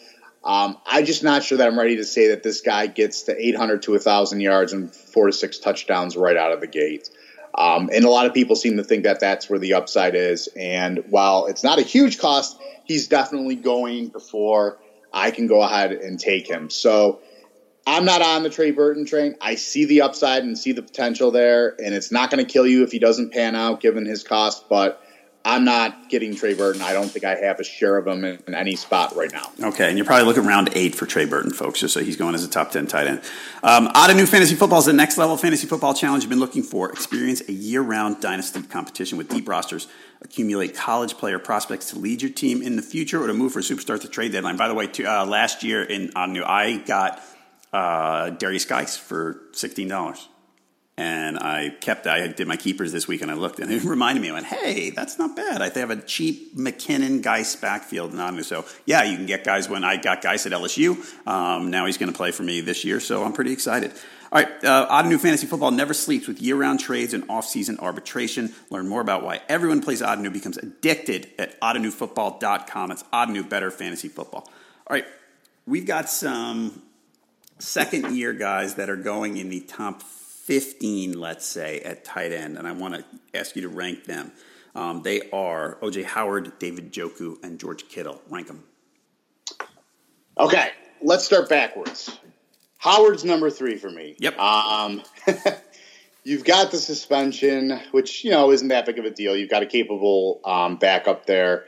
Um, 0.43 0.79
I'm 0.87 1.05
just 1.05 1.23
not 1.23 1.43
sure 1.43 1.59
that 1.59 1.67
I'm 1.67 1.77
ready 1.77 1.97
to 1.97 2.03
say 2.03 2.29
that 2.29 2.41
this 2.41 2.61
guy 2.61 2.87
gets 2.87 3.21
to 3.23 3.39
800 3.39 3.83
to 3.83 3.91
1,000 3.91 4.41
yards 4.41 4.73
and 4.73 4.91
four 4.91 5.27
to 5.27 5.31
six 5.31 5.59
touchdowns 5.59 6.17
right 6.17 6.35
out 6.35 6.51
of 6.51 6.61
the 6.61 6.67
gate. 6.67 7.11
Um, 7.53 7.91
and 7.93 8.03
a 8.03 8.09
lot 8.09 8.25
of 8.25 8.33
people 8.33 8.55
seem 8.55 8.77
to 8.77 8.83
think 8.83 9.03
that 9.03 9.19
that's 9.19 9.51
where 9.51 9.59
the 9.59 9.75
upside 9.75 10.15
is. 10.15 10.49
And 10.55 11.03
while 11.11 11.45
it's 11.45 11.63
not 11.63 11.77
a 11.77 11.83
huge 11.83 12.17
cost, 12.17 12.59
he's 12.85 13.07
definitely 13.07 13.55
going 13.55 14.07
before 14.07 14.79
I 15.13 15.29
can 15.29 15.45
go 15.45 15.61
ahead 15.61 15.91
and 15.91 16.19
take 16.19 16.49
him. 16.49 16.71
So 16.71 17.19
I'm 17.85 18.05
not 18.05 18.21
on 18.21 18.43
the 18.43 18.49
Trey 18.49 18.71
Burton 18.71 19.05
train. 19.05 19.35
I 19.41 19.55
see 19.55 19.85
the 19.85 20.01
upside 20.01 20.43
and 20.43 20.57
see 20.57 20.71
the 20.71 20.81
potential 20.81 21.31
there, 21.31 21.75
and 21.83 21.93
it's 21.93 22.11
not 22.11 22.31
going 22.31 22.43
to 22.43 22.51
kill 22.51 22.65
you 22.65 22.83
if 22.83 22.91
he 22.91 22.99
doesn't 22.99 23.33
pan 23.33 23.55
out 23.55 23.81
given 23.81 24.05
his 24.05 24.23
cost. 24.23 24.69
But 24.69 25.03
I'm 25.45 25.65
not 25.65 26.09
getting 26.09 26.33
Trey 26.33 26.53
Burton. 26.53 26.81
I 26.81 26.93
don't 26.93 27.09
think 27.09 27.25
I 27.25 27.35
have 27.35 27.59
a 27.59 27.65
share 27.65 27.97
of 27.97 28.07
him 28.07 28.23
in, 28.23 28.41
in 28.47 28.55
any 28.55 28.77
spot 28.77 29.13
right 29.17 29.29
now. 29.29 29.51
Okay, 29.61 29.89
and 29.89 29.97
you're 29.97 30.05
probably 30.05 30.25
looking 30.25 30.45
around 30.45 30.69
eight 30.73 30.95
for 30.95 31.05
Trey 31.05 31.25
Burton, 31.25 31.51
folks, 31.51 31.81
just 31.81 31.93
so 31.93 32.01
he's 32.01 32.15
going 32.15 32.33
as 32.33 32.45
a 32.45 32.49
top 32.49 32.71
10 32.71 32.87
tight 32.87 33.07
end. 33.07 33.21
Um, 33.61 33.89
Ottoneu 33.89 34.25
fantasy 34.29 34.55
football 34.55 34.79
is 34.79 34.85
the 34.85 34.93
next 34.93 35.17
level 35.17 35.35
fantasy 35.35 35.67
football 35.67 35.93
challenge 35.93 36.23
you've 36.23 36.29
been 36.29 36.39
looking 36.39 36.63
for. 36.63 36.89
Experience 36.89 37.41
a 37.49 37.51
year 37.51 37.81
round 37.81 38.21
dynasty 38.21 38.61
competition 38.61 39.17
with 39.17 39.27
deep 39.27 39.49
rosters. 39.49 39.89
Accumulate 40.21 40.73
college 40.73 41.15
player 41.15 41.39
prospects 41.39 41.89
to 41.89 41.99
lead 41.99 42.21
your 42.21 42.31
team 42.31 42.61
in 42.61 42.77
the 42.77 42.81
future 42.81 43.21
or 43.21 43.27
to 43.27 43.33
move 43.33 43.51
for 43.51 43.59
superstar 43.59 43.95
at 43.95 44.01
the 44.01 44.07
trade 44.07 44.31
deadline. 44.31 44.55
By 44.55 44.69
the 44.69 44.73
way, 44.73 44.87
to, 44.87 45.03
uh, 45.03 45.25
last 45.25 45.63
year 45.63 45.83
in 45.83 46.11
on 46.15 46.31
new, 46.31 46.45
I 46.45 46.77
got 46.77 47.21
uh, 47.73 48.31
Derrius 48.31 48.67
Guice 48.67 48.95
for 48.95 49.41
$16 49.53 50.27
and 50.97 51.39
I 51.39 51.69
kept. 51.81 52.05
I 52.05 52.27
did 52.27 52.47
my 52.47 52.55
keepers 52.55 52.91
this 52.91 53.07
week, 53.07 53.21
and 53.21 53.31
I 53.31 53.33
looked, 53.33 53.59
and 53.59 53.71
it 53.71 53.83
reminded 53.83 54.21
me. 54.21 54.29
I 54.29 54.33
went, 54.33 54.45
"Hey, 54.45 54.91
that's 54.91 55.17
not 55.17 55.35
bad. 55.35 55.61
I 55.61 55.69
have 55.79 55.89
a 55.89 55.95
cheap 55.95 56.55
McKinnon 56.55 57.21
Geis 57.21 57.55
backfield 57.55 58.13
non 58.13 58.41
So 58.43 58.65
yeah, 58.85 59.03
you 59.03 59.15
can 59.15 59.25
get 59.25 59.43
guys. 59.43 59.67
When 59.67 59.83
I 59.83 59.97
got 59.97 60.21
guys 60.21 60.45
at 60.45 60.51
LSU, 60.51 60.97
um, 61.27 61.71
now 61.71 61.85
he's 61.85 61.97
going 61.97 62.11
to 62.11 62.17
play 62.17 62.31
for 62.31 62.43
me 62.43 62.61
this 62.61 62.85
year, 62.85 62.99
so 62.99 63.23
I'm 63.23 63.33
pretty 63.33 63.51
excited. 63.51 63.91
All 64.31 64.41
right, 64.41 64.63
uh, 64.63 65.01
New 65.03 65.19
Fantasy 65.19 65.45
Football 65.45 65.71
never 65.71 65.93
sleeps 65.93 66.27
with 66.27 66.41
year-round 66.41 66.79
trades 66.79 67.13
and 67.13 67.23
off-season 67.29 67.77
arbitration. 67.77 68.51
Learn 68.71 68.87
more 68.87 68.99
about 68.99 69.23
why 69.23 69.41
everyone 69.47 69.79
plays 69.79 70.01
Ottoneu 70.01 70.33
becomes 70.33 70.57
addicted 70.57 71.29
at 71.37 71.61
ottoneufootball.com. 71.61 72.89
It's 72.89 73.03
Ottoneu 73.13 73.47
Better 73.47 73.69
Fantasy 73.69 74.07
Football. 74.07 74.49
All 74.87 74.95
right, 74.95 75.05
we've 75.67 75.85
got 75.85 76.09
some 76.09 76.81
second-year 77.63 78.33
guys 78.33 78.75
that 78.75 78.89
are 78.89 78.97
going 78.97 79.37
in 79.37 79.49
the 79.49 79.61
top 79.61 80.01
15, 80.01 81.19
let's 81.19 81.45
say, 81.45 81.79
at 81.79 82.03
tight 82.03 82.31
end, 82.31 82.57
and 82.57 82.67
I 82.67 82.73
want 82.73 82.95
to 82.95 83.05
ask 83.33 83.55
you 83.55 83.61
to 83.63 83.69
rank 83.69 84.03
them. 84.05 84.31
Um, 84.75 85.01
they 85.01 85.29
are 85.31 85.77
OJ 85.81 86.03
Howard, 86.03 86.59
David 86.59 86.91
Njoku, 86.91 87.41
and 87.43 87.59
George 87.59 87.87
Kittle. 87.87 88.21
Rank 88.29 88.47
them. 88.47 88.63
Okay, 90.37 90.69
let's 91.01 91.23
start 91.23 91.47
backwards. 91.47 92.17
Howard's 92.77 93.23
number 93.23 93.49
three 93.49 93.77
for 93.77 93.89
me. 93.89 94.15
Yep. 94.19 94.37
Um, 94.37 95.03
you've 96.23 96.43
got 96.43 96.71
the 96.71 96.77
suspension, 96.77 97.79
which 97.91 98.25
you 98.25 98.31
know 98.31 98.51
isn't 98.51 98.67
that 98.67 98.85
big 98.85 98.99
of 98.99 99.05
a 99.05 99.11
deal. 99.11 99.35
You've 99.37 99.49
got 99.49 99.63
a 99.63 99.67
capable 99.67 100.41
um, 100.43 100.75
backup 100.75 101.25
there 101.25 101.65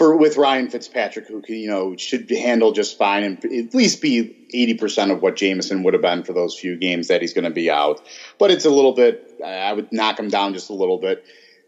for 0.00 0.16
with 0.16 0.38
Ryan 0.38 0.70
Fitzpatrick, 0.70 1.28
who 1.28 1.42
can, 1.42 1.56
you 1.56 1.68
know 1.68 1.94
should 1.94 2.30
handle 2.30 2.72
just 2.72 2.96
fine 2.96 3.22
and 3.22 3.44
at 3.44 3.74
least 3.74 4.00
be 4.00 4.34
eighty 4.54 4.72
percent 4.72 5.10
of 5.10 5.20
what 5.20 5.36
Jameson 5.36 5.82
would 5.82 5.92
have 5.92 6.00
been 6.00 6.22
for 6.22 6.32
those 6.32 6.58
few 6.58 6.78
games 6.78 7.08
that 7.08 7.20
he's 7.20 7.34
going 7.34 7.44
to 7.44 7.50
be 7.50 7.70
out. 7.70 8.00
But 8.38 8.50
it's 8.50 8.64
a 8.64 8.70
little 8.70 8.92
bit. 8.94 9.22
I 9.44 9.74
would 9.74 9.92
knock 9.92 10.18
him 10.18 10.28
down 10.28 10.54
just 10.54 10.70
a 10.70 10.72
little 10.72 10.96
bit. 10.96 11.22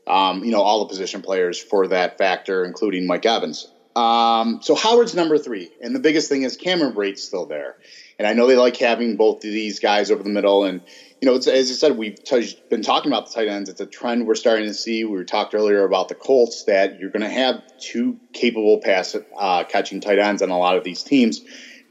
Um, 0.07 0.43
you 0.45 0.51
know, 0.51 0.63
all 0.63 0.79
the 0.79 0.87
position 0.87 1.21
players 1.21 1.61
for 1.61 1.89
that 1.89 2.17
factor, 2.17 2.65
including 2.65 3.07
Mike 3.07 3.27
Evans. 3.27 3.71
Um, 3.95 4.61
so 4.63 4.75
Howard's 4.75 5.15
number 5.15 5.37
three, 5.37 5.71
and 5.83 5.95
the 5.95 6.01
biggest 6.01 6.31
thing 6.31 6.45
is 6.45 6.57
Cameron 6.57 6.95
Brate's 6.95 7.23
still 7.23 7.45
there. 7.45 7.77
And 8.19 8.27
I 8.27 8.33
know 8.33 8.47
they 8.47 8.57
like 8.57 8.79
having 8.79 9.17
both 9.17 9.45
of 9.45 9.51
these 9.51 9.79
guys 9.79 10.11
over 10.11 10.23
the 10.23 10.31
middle. 10.31 10.65
And, 10.65 10.81
you 11.23 11.31
know, 11.31 11.37
as 11.37 11.47
I 11.47 11.63
said, 11.63 11.97
we've 11.97 12.19
been 12.69 12.83
talking 12.83 13.13
about 13.13 13.29
the 13.29 13.35
tight 13.35 13.47
ends. 13.47 13.71
It's 13.71 13.81
a 13.81 13.87
trend 13.87 14.27
we're 14.27 14.35
starting 14.35 14.67
to 14.67 14.75
see. 14.75 15.05
We 15.05 15.23
talked 15.23 15.55
earlier 15.55 15.85
about 15.85 16.09
the 16.09 16.17
Colts 16.17 16.65
that 16.65 16.99
you're 16.99 17.11
going 17.11 17.23
to 17.23 17.31
have 17.31 17.63
two 17.79 18.19
capable 18.33 18.81
pass 18.81 19.15
uh, 19.39 19.63
catching 19.63 20.01
tight 20.01 20.19
ends 20.19 20.43
on 20.43 20.51
a 20.51 20.59
lot 20.59 20.77
of 20.77 20.83
these 20.83 21.05
teams, 21.05 21.41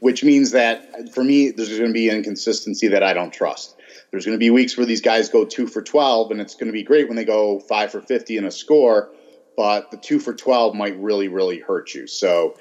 which 0.00 0.22
means 0.22 0.50
that 0.50 1.14
for 1.14 1.24
me, 1.24 1.50
there's 1.50 1.70
going 1.70 1.88
to 1.88 1.94
be 1.94 2.10
inconsistency 2.10 2.88
that 2.88 3.02
I 3.02 3.14
don't 3.14 3.32
trust. 3.32 3.74
There's 4.10 4.26
going 4.26 4.36
to 4.36 4.38
be 4.38 4.50
weeks 4.50 4.76
where 4.76 4.84
these 4.84 5.00
guys 5.00 5.30
go 5.30 5.46
two 5.46 5.66
for 5.66 5.80
12, 5.80 6.30
and 6.30 6.38
it's 6.38 6.54
going 6.54 6.66
to 6.66 6.74
be 6.74 6.82
great 6.82 7.08
when 7.08 7.16
they 7.16 7.24
go 7.24 7.58
five 7.58 7.90
for 7.90 8.02
50 8.02 8.36
in 8.36 8.44
a 8.44 8.50
score, 8.50 9.14
but 9.56 9.90
the 9.90 9.96
two 9.96 10.18
for 10.18 10.34
12 10.34 10.74
might 10.74 10.98
really, 10.98 11.28
really 11.28 11.58
hurt 11.58 11.94
you. 11.94 12.06
So, 12.06 12.58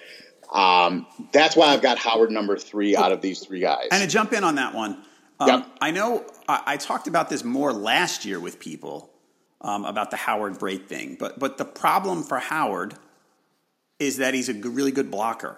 um, 0.54 1.06
that's 1.34 1.58
why 1.58 1.68
I've 1.68 1.82
got 1.82 1.98
Howard 1.98 2.32
number 2.32 2.58
three 2.58 2.96
out 2.96 3.12
of 3.12 3.22
these 3.22 3.40
three 3.40 3.60
guys. 3.60 3.88
And 3.92 4.02
to 4.02 4.08
jump 4.08 4.32
in 4.32 4.46
on 4.46 4.56
that 4.56 4.74
one, 4.74 5.04
um, 5.42 5.48
yep. 5.50 5.68
I 5.82 5.92
know 5.92 6.24
I, 6.48 6.62
I, 6.68 6.78
talked 6.78 7.08
about 7.08 7.30
this 7.30 7.44
more 7.44 7.74
last 7.74 8.26
year 8.26 8.40
with 8.40 8.60
people 8.60 9.10
um, 9.60 9.86
about 9.86 10.12
the 10.12 10.18
Howard 10.18 10.60
Brate 10.60 10.86
thing, 10.86 11.18
but 11.20 11.40
but 11.40 11.58
the 11.58 11.66
problem 11.66 12.22
for 12.24 12.38
Howard 12.38 12.94
is 13.98 14.18
that 14.18 14.36
he's 14.36 14.50
a 14.50 14.54
really 14.54 14.92
good 14.92 15.10
blocker. 15.10 15.58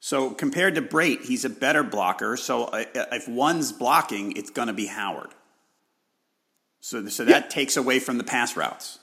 So 0.00 0.30
compared 0.30 0.74
to 0.74 0.82
Brate, 0.82 1.24
he's 1.24 1.44
a 1.44 1.50
better 1.50 1.84
blocker. 1.84 2.36
So 2.36 2.64
uh, 2.64 2.84
if 2.94 3.28
one's 3.28 3.72
blocking, 3.72 4.36
it's 4.36 4.50
going 4.50 4.68
to 4.68 4.74
be 4.74 4.86
Howard. 4.86 5.30
So 6.80 7.06
so 7.06 7.24
that 7.26 7.42
yep. 7.44 7.50
takes 7.50 7.76
away 7.76 8.00
from 8.00 8.18
the 8.18 8.24
pass 8.24 8.56
routes, 8.56 8.98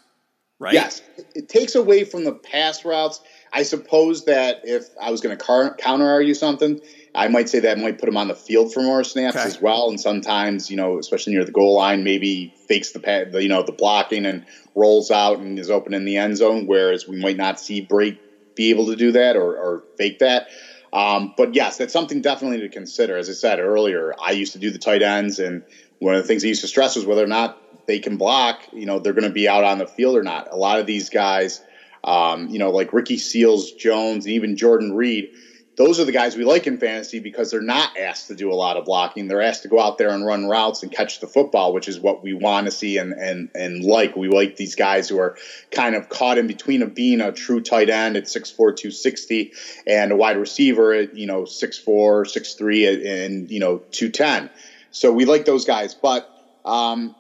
right? 0.59 0.73
Yes, 0.73 1.01
it 1.33 1.47
takes 1.47 1.75
away 1.75 2.03
from 2.03 2.25
the 2.25 2.33
pass 2.33 2.83
routes 2.83 3.21
I 3.55 3.63
suppose 3.63 4.25
that 4.25 4.61
if 4.65 4.89
I 5.01 5.11
was 5.11 5.21
going 5.21 5.35
to 5.35 5.41
car- 5.41 5.75
counter 5.77 6.05
argue 6.05 6.33
something, 6.33 6.81
I 7.15 7.27
might 7.27 7.49
say 7.49 7.59
that 7.61 7.77
might 7.77 7.97
put 7.97 8.09
him 8.09 8.17
on 8.17 8.27
the 8.27 8.35
field 8.35 8.73
for 8.73 8.81
more 8.81 9.03
snaps 9.03 9.37
okay. 9.37 9.45
as 9.45 9.61
well. 9.61 9.89
And 9.89 9.99
sometimes, 9.99 10.69
you 10.69 10.77
know, 10.77 10.97
especially 10.99 11.33
near 11.33 11.45
the 11.45 11.51
goal 11.51 11.75
line, 11.75 12.03
maybe 12.03 12.53
fakes 12.67 12.91
the, 12.91 12.99
pad, 12.99 13.31
the 13.31 13.41
you 13.41 13.49
know 13.49 13.63
the 13.63 13.71
blocking 13.71 14.25
and 14.25 14.45
rolls 14.75 15.11
out 15.11 15.39
and 15.39 15.57
is 15.57 15.69
open 15.69 15.93
in 15.93 16.05
the 16.05 16.17
end 16.17 16.37
zone. 16.37 16.67
Whereas 16.67 17.07
we 17.07 17.19
might 17.19 17.37
not 17.37 17.59
see 17.59 17.85
Brate 17.85 18.17
be 18.55 18.69
able 18.69 18.87
to 18.87 18.95
do 18.95 19.13
that 19.13 19.35
or, 19.35 19.55
or 19.57 19.83
fake 19.97 20.19
that. 20.19 20.47
Um, 20.93 21.33
but 21.35 21.55
yes, 21.55 21.77
that's 21.77 21.91
something 21.91 22.21
definitely 22.21 22.61
to 22.61 22.69
consider. 22.69 23.17
As 23.17 23.29
I 23.29 23.33
said 23.33 23.59
earlier, 23.59 24.13
I 24.21 24.31
used 24.31 24.53
to 24.53 24.59
do 24.59 24.71
the 24.71 24.79
tight 24.79 25.01
ends, 25.01 25.39
and 25.39 25.63
one 25.99 26.15
of 26.15 26.21
the 26.21 26.27
things 26.27 26.43
I 26.43 26.47
used 26.47 26.61
to 26.61 26.67
stress 26.67 26.95
was 26.95 27.05
whether 27.05 27.23
or 27.23 27.27
not 27.27 27.61
they 27.87 27.99
can 27.99 28.17
block. 28.17 28.61
You 28.71 28.85
know, 28.85 28.99
they're 28.99 29.13
going 29.13 29.27
to 29.27 29.33
be 29.33 29.49
out 29.49 29.63
on 29.63 29.77
the 29.77 29.87
field 29.87 30.15
or 30.15 30.23
not. 30.23 30.47
A 30.51 30.55
lot 30.55 30.79
of 30.79 30.85
these 30.85 31.09
guys 31.09 31.61
um, 32.05 32.49
you 32.49 32.59
know, 32.59 32.69
like 32.69 32.93
Ricky 32.93 33.17
Seals 33.17 33.71
Jones 33.71 34.25
and 34.25 34.35
even 34.35 34.55
Jordan 34.55 34.93
Reed. 34.95 35.31
Those 35.77 35.99
are 35.99 36.05
the 36.05 36.13
guys 36.13 36.37
we 36.37 36.45
like 36.45 36.67
in 36.67 36.77
fantasy 36.77 37.19
because 37.19 37.51
they're 37.51 37.61
not 37.61 37.97
asked 37.97 38.27
to 38.27 38.35
do 38.35 38.51
a 38.51 38.55
lot 38.55 38.77
of 38.77 38.85
blocking. 38.85 39.27
They're 39.27 39.41
asked 39.41 39.63
to 39.63 39.67
go 39.67 39.79
out 39.79 39.97
there 39.97 40.09
and 40.09 40.25
run 40.25 40.45
routes 40.45 40.83
and 40.83 40.91
catch 40.91 41.19
the 41.19 41.27
football, 41.27 41.73
which 41.73 41.89
is 41.89 41.99
what 41.99 42.23
we 42.23 42.33
want 42.33 42.65
to 42.65 42.71
see 42.71 42.97
and, 42.97 43.11
and, 43.11 43.49
and 43.53 43.83
like. 43.83 44.15
We 44.15 44.29
like 44.29 44.55
these 44.55 44.75
guys 44.75 45.09
who 45.09 45.19
are 45.19 45.35
kind 45.71 45.95
of 45.95 46.07
caught 46.07 46.37
in 46.37 46.47
between 46.47 46.81
of 46.81 46.95
being 46.95 47.19
a 47.19 47.33
true 47.33 47.59
tight 47.61 47.89
end 47.89 48.15
at 48.15 48.23
6'4, 48.23 48.55
260 48.55 49.51
and 49.85 50.13
a 50.13 50.15
wide 50.15 50.37
receiver 50.37 50.93
at, 50.93 51.13
you 51.13 51.27
know, 51.27 51.41
6'4, 51.41 51.83
6'3 51.85 53.25
and, 53.25 53.51
you 53.51 53.59
know, 53.59 53.81
210. 53.91 54.49
So 54.91 55.11
we 55.11 55.25
like 55.25 55.43
those 55.43 55.65
guys. 55.65 55.93
But, 55.93 56.25
um, 56.63 57.15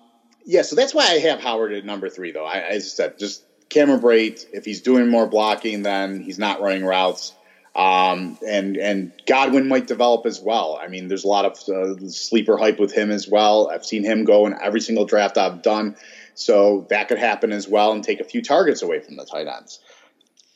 yeah, 0.45 0.61
so 0.61 0.77
that's 0.77 0.93
why 0.93 1.03
I 1.03 1.17
have 1.19 1.41
Howard 1.41 1.73
at 1.73 1.83
number 1.83 2.07
three, 2.07 2.31
though. 2.31 2.45
I, 2.45 2.59
as 2.59 2.85
I 2.85 2.87
said, 2.87 3.19
just 3.19 3.43
Cameron 3.69 3.99
Brate, 3.99 4.45
if 4.53 4.63
he's 4.63 4.81
doing 4.81 5.09
more 5.09 5.27
blocking, 5.27 5.81
then 5.81 6.21
he's 6.21 6.39
not 6.39 6.61
running 6.61 6.85
routes. 6.85 7.33
Um, 7.75 8.37
and 8.47 8.77
and 8.77 9.11
Godwin 9.27 9.67
might 9.67 9.85
develop 9.85 10.25
as 10.25 10.39
well. 10.39 10.79
I 10.81 10.87
mean, 10.87 11.09
there's 11.09 11.25
a 11.25 11.27
lot 11.27 11.43
of 11.45 11.53
uh, 11.67 12.07
sleeper 12.07 12.55
hype 12.57 12.79
with 12.79 12.93
him 12.93 13.11
as 13.11 13.27
well. 13.27 13.69
I've 13.69 13.85
seen 13.85 14.03
him 14.03 14.23
go 14.23 14.45
in 14.47 14.55
every 14.61 14.79
single 14.79 15.05
draft 15.05 15.37
I've 15.37 15.61
done, 15.61 15.97
so 16.35 16.87
that 16.89 17.09
could 17.09 17.19
happen 17.19 17.51
as 17.51 17.67
well 17.67 17.91
and 17.91 18.01
take 18.01 18.21
a 18.21 18.23
few 18.23 18.41
targets 18.41 18.81
away 18.81 19.01
from 19.01 19.17
the 19.17 19.25
tight 19.25 19.47
ends. 19.47 19.81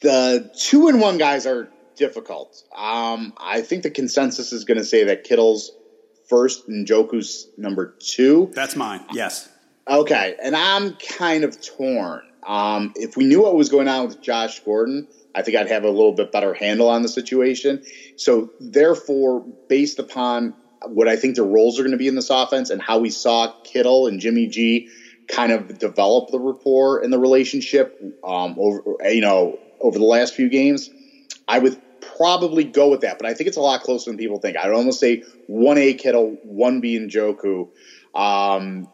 The 0.01 0.49
two 0.57 0.87
and 0.87 1.01
one 1.01 1.17
guys 1.17 1.45
are 1.45 1.69
difficult. 1.97 2.63
Um, 2.73 3.33
I 3.37 3.61
think 3.61 3.83
the 3.83 3.91
consensus 3.91 4.53
is 4.53 4.63
going 4.63 4.77
to 4.77 4.85
say 4.85 5.03
that 5.03 5.25
Kittle's 5.25 5.73
first 6.29 6.69
and 6.69 6.87
Njoku's 6.87 7.49
number 7.57 7.95
two. 7.99 8.49
That's 8.53 8.77
mine. 8.77 9.03
Yes. 9.11 9.49
Okay, 9.89 10.35
and 10.41 10.55
I'm 10.55 10.93
kind 10.93 11.43
of 11.43 11.59
torn. 11.61 12.21
Um, 12.47 12.93
if 12.95 13.17
we 13.17 13.25
knew 13.25 13.41
what 13.41 13.55
was 13.55 13.67
going 13.67 13.89
on 13.89 14.07
with 14.07 14.21
Josh 14.21 14.59
Gordon, 14.61 15.07
I 15.35 15.41
think 15.41 15.57
I'd 15.57 15.69
have 15.69 15.83
a 15.83 15.89
little 15.89 16.11
bit 16.11 16.31
better 16.31 16.53
handle 16.53 16.89
on 16.89 17.01
the 17.01 17.09
situation. 17.09 17.81
So, 18.15 18.51
therefore, 18.59 19.43
based 19.67 19.99
upon 19.99 20.55
what 20.85 21.07
I 21.07 21.15
think 21.15 21.35
the 21.35 21.43
roles 21.43 21.79
are 21.79 21.83
going 21.83 21.91
to 21.91 21.97
be 21.97 22.07
in 22.07 22.15
this 22.15 22.29
offense 22.29 22.69
and 22.69 22.81
how 22.81 22.99
we 22.99 23.09
saw 23.09 23.51
Kittle 23.63 24.07
and 24.07 24.19
Jimmy 24.19 24.47
G 24.47 24.87
kind 25.27 25.51
of 25.51 25.77
develop 25.77 26.29
the 26.31 26.39
rapport 26.39 26.99
and 26.99 27.13
the 27.13 27.19
relationship 27.19 27.95
um, 28.23 28.55
over 28.57 28.81
you 29.11 29.21
know 29.21 29.59
over 29.81 29.97
the 29.97 30.05
last 30.05 30.33
few 30.33 30.49
games, 30.49 30.89
I 31.47 31.59
would 31.59 31.77
probably 32.01 32.63
go 32.63 32.89
with 32.89 33.01
that. 33.01 33.17
But 33.17 33.27
I 33.27 33.33
think 33.33 33.47
it's 33.47 33.57
a 33.57 33.61
lot 33.61 33.81
closer 33.81 34.09
than 34.09 34.17
people 34.17 34.39
think. 34.39 34.57
I'd 34.57 34.71
almost 34.71 34.99
say 34.99 35.21
one 35.45 35.77
A 35.77 35.93
Kittle, 35.93 36.37
one 36.41 36.81
B 36.81 36.97
Njoku. 36.99 37.67
Um, 38.13 38.87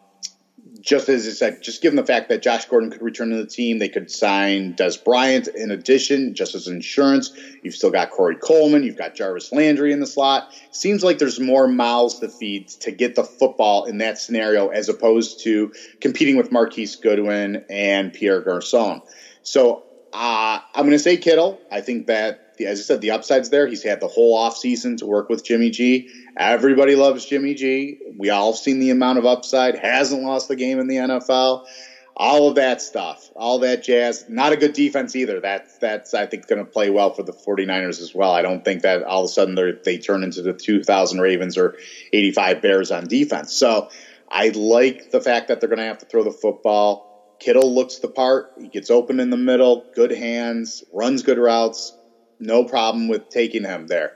just 0.86 1.10
as 1.10 1.28
I 1.28 1.32
said, 1.32 1.62
just 1.64 1.82
given 1.82 1.96
the 1.96 2.06
fact 2.06 2.30
that 2.30 2.44
Josh 2.44 2.66
Gordon 2.66 2.92
could 2.92 3.02
return 3.02 3.32
to 3.32 3.38
the 3.38 3.48
team, 3.48 3.80
they 3.80 3.90
could 3.90 4.12
sign 4.12 4.76
Dez 4.76 5.04
Bryant 5.04 5.48
in 5.56 5.72
addition, 5.72 6.36
just 6.36 6.54
as 6.54 6.68
insurance. 6.68 7.32
You've 7.64 7.74
still 7.74 7.90
got 7.90 8.12
Corey 8.12 8.36
Coleman, 8.36 8.84
you've 8.84 8.96
got 8.96 9.16
Jarvis 9.16 9.52
Landry 9.52 9.92
in 9.92 10.00
the 10.00 10.06
slot. 10.06 10.44
Seems 10.72 11.04
like 11.04 11.18
there's 11.18 11.40
more 11.40 11.68
mouths 11.68 12.20
to 12.20 12.30
feed 12.30 12.70
to 12.82 12.92
get 12.92 13.16
the 13.16 13.24
football 13.24 13.86
in 13.86 13.98
that 13.98 14.20
scenario 14.20 14.68
as 14.68 14.88
opposed 14.88 15.42
to 15.44 15.72
competing 16.02 16.38
with 16.38 16.52
Marquise 16.52 16.96
Goodwin 16.96 17.66
and 17.68 18.14
Pierre 18.14 18.42
Garcon. 18.42 19.02
So 19.42 19.86
uh, 20.14 20.60
I'm 20.76 20.84
going 20.84 20.92
to 20.92 21.00
say 21.00 21.18
Kittle. 21.18 21.64
I 21.72 21.82
think 21.82 22.08
that 22.08 22.45
as 22.62 22.80
I 22.80 22.84
said, 22.84 23.02
the 23.02 23.12
upside's 23.12 23.50
there. 23.50 23.68
He's 23.68 23.84
had 23.84 24.00
the 24.00 24.08
whole 24.08 24.38
offseason 24.38 24.98
to 24.98 25.06
work 25.06 25.30
with 25.30 25.44
Jimmy 25.44 25.70
G. 25.70 26.10
Everybody 26.38 26.96
loves 26.96 27.26
Jimmy 27.26 27.54
G. 27.54 28.00
We 28.18 28.30
all 28.30 28.54
seen 28.54 28.80
the 28.80 28.92
amount 28.92 29.20
of 29.20 29.26
upside. 29.26 29.78
Hasn't 29.78 30.24
lost 30.24 30.48
the 30.48 30.56
game 30.56 30.80
in 30.80 30.88
the 30.88 30.96
NFL. 30.96 31.66
All 32.18 32.48
of 32.48 32.56
that 32.56 32.82
stuff, 32.82 33.30
all 33.36 33.60
that 33.60 33.84
jazz. 33.84 34.26
Not 34.30 34.54
a 34.54 34.58
good 34.58 34.72
defense 34.72 35.18
either. 35.18 35.42
That's 35.42 35.78
that's 35.80 36.14
I 36.14 36.28
think 36.28 36.48
going 36.48 36.64
to 36.64 36.72
play 36.72 36.90
well 36.90 37.14
for 37.14 37.24
the 37.24 37.34
49ers 37.34 38.02
as 38.02 38.16
well. 38.16 38.32
I 38.32 38.42
don't 38.42 38.64
think 38.64 38.84
that 38.84 39.04
all 39.04 39.24
of 39.24 39.26
a 39.26 39.34
sudden 39.34 39.80
they 39.84 39.98
turn 39.98 40.24
into 40.24 40.42
the 40.42 40.54
2000 40.54 41.20
Ravens 41.20 41.58
or 41.58 41.76
85 42.14 42.62
Bears 42.62 42.92
on 42.92 43.08
defense. 43.08 43.54
So 43.54 43.90
I 44.30 44.50
like 44.50 45.12
the 45.12 45.20
fact 45.20 45.50
that 45.50 45.60
they're 45.60 45.68
going 45.68 45.80
to 45.80 45.86
have 45.86 45.98
to 46.00 46.06
throw 46.06 46.24
the 46.24 46.32
football. 46.32 47.36
Kittle 47.42 47.76
looks 47.76 47.98
the 47.98 48.08
part. 48.08 48.54
He 48.58 48.70
gets 48.70 48.90
open 48.90 49.20
in 49.20 49.30
the 49.30 49.38
middle, 49.38 49.86
good 49.94 50.12
hands, 50.12 50.86
runs 50.94 51.22
good 51.22 51.38
routes 51.38 51.92
no 52.40 52.64
problem 52.64 53.08
with 53.08 53.30
taking 53.30 53.64
him 53.64 53.88
there 53.88 54.14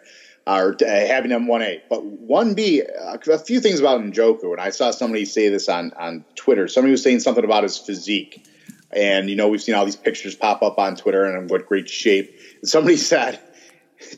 or 0.49 0.75
uh, 0.81 0.85
having 0.85 1.31
him 1.31 1.45
1A. 1.45 1.81
But 1.89 2.01
1B, 2.27 2.83
uh, 2.99 3.37
few 3.37 3.59
things 3.59 3.79
about 3.79 4.01
Njoku, 4.01 4.51
and 4.51 4.59
I 4.59 4.71
saw 4.71 4.91
somebody 4.91 5.25
say 5.25 5.49
this 5.49 5.69
on, 5.69 5.93
on 5.93 6.25
Twitter. 6.35 6.67
Somebody 6.67 6.91
was 6.91 7.03
saying 7.03 7.19
something 7.19 7.43
about 7.43 7.63
his 7.63 7.77
physique. 7.77 8.45
And, 8.91 9.29
you 9.29 9.35
know, 9.35 9.47
we've 9.49 9.61
seen 9.61 9.75
all 9.75 9.85
these 9.85 9.95
pictures 9.95 10.35
pop 10.35 10.63
up 10.63 10.79
on 10.79 10.95
Twitter 10.95 11.23
and 11.23 11.49
what 11.49 11.67
great 11.67 11.87
shape. 11.87 12.35
Somebody 12.63 12.97
said 13.13 13.39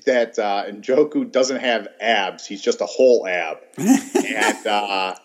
that 0.06 0.40
uh, 0.40 0.66
Njoku 0.70 1.30
doesn't 1.30 1.60
have 1.60 1.88
abs. 2.00 2.46
He's 2.46 2.62
just 2.62 2.80
a 2.80 2.86
whole 2.86 3.28
ab. 3.28 3.58
and 3.78 4.68
uh, 4.68 5.16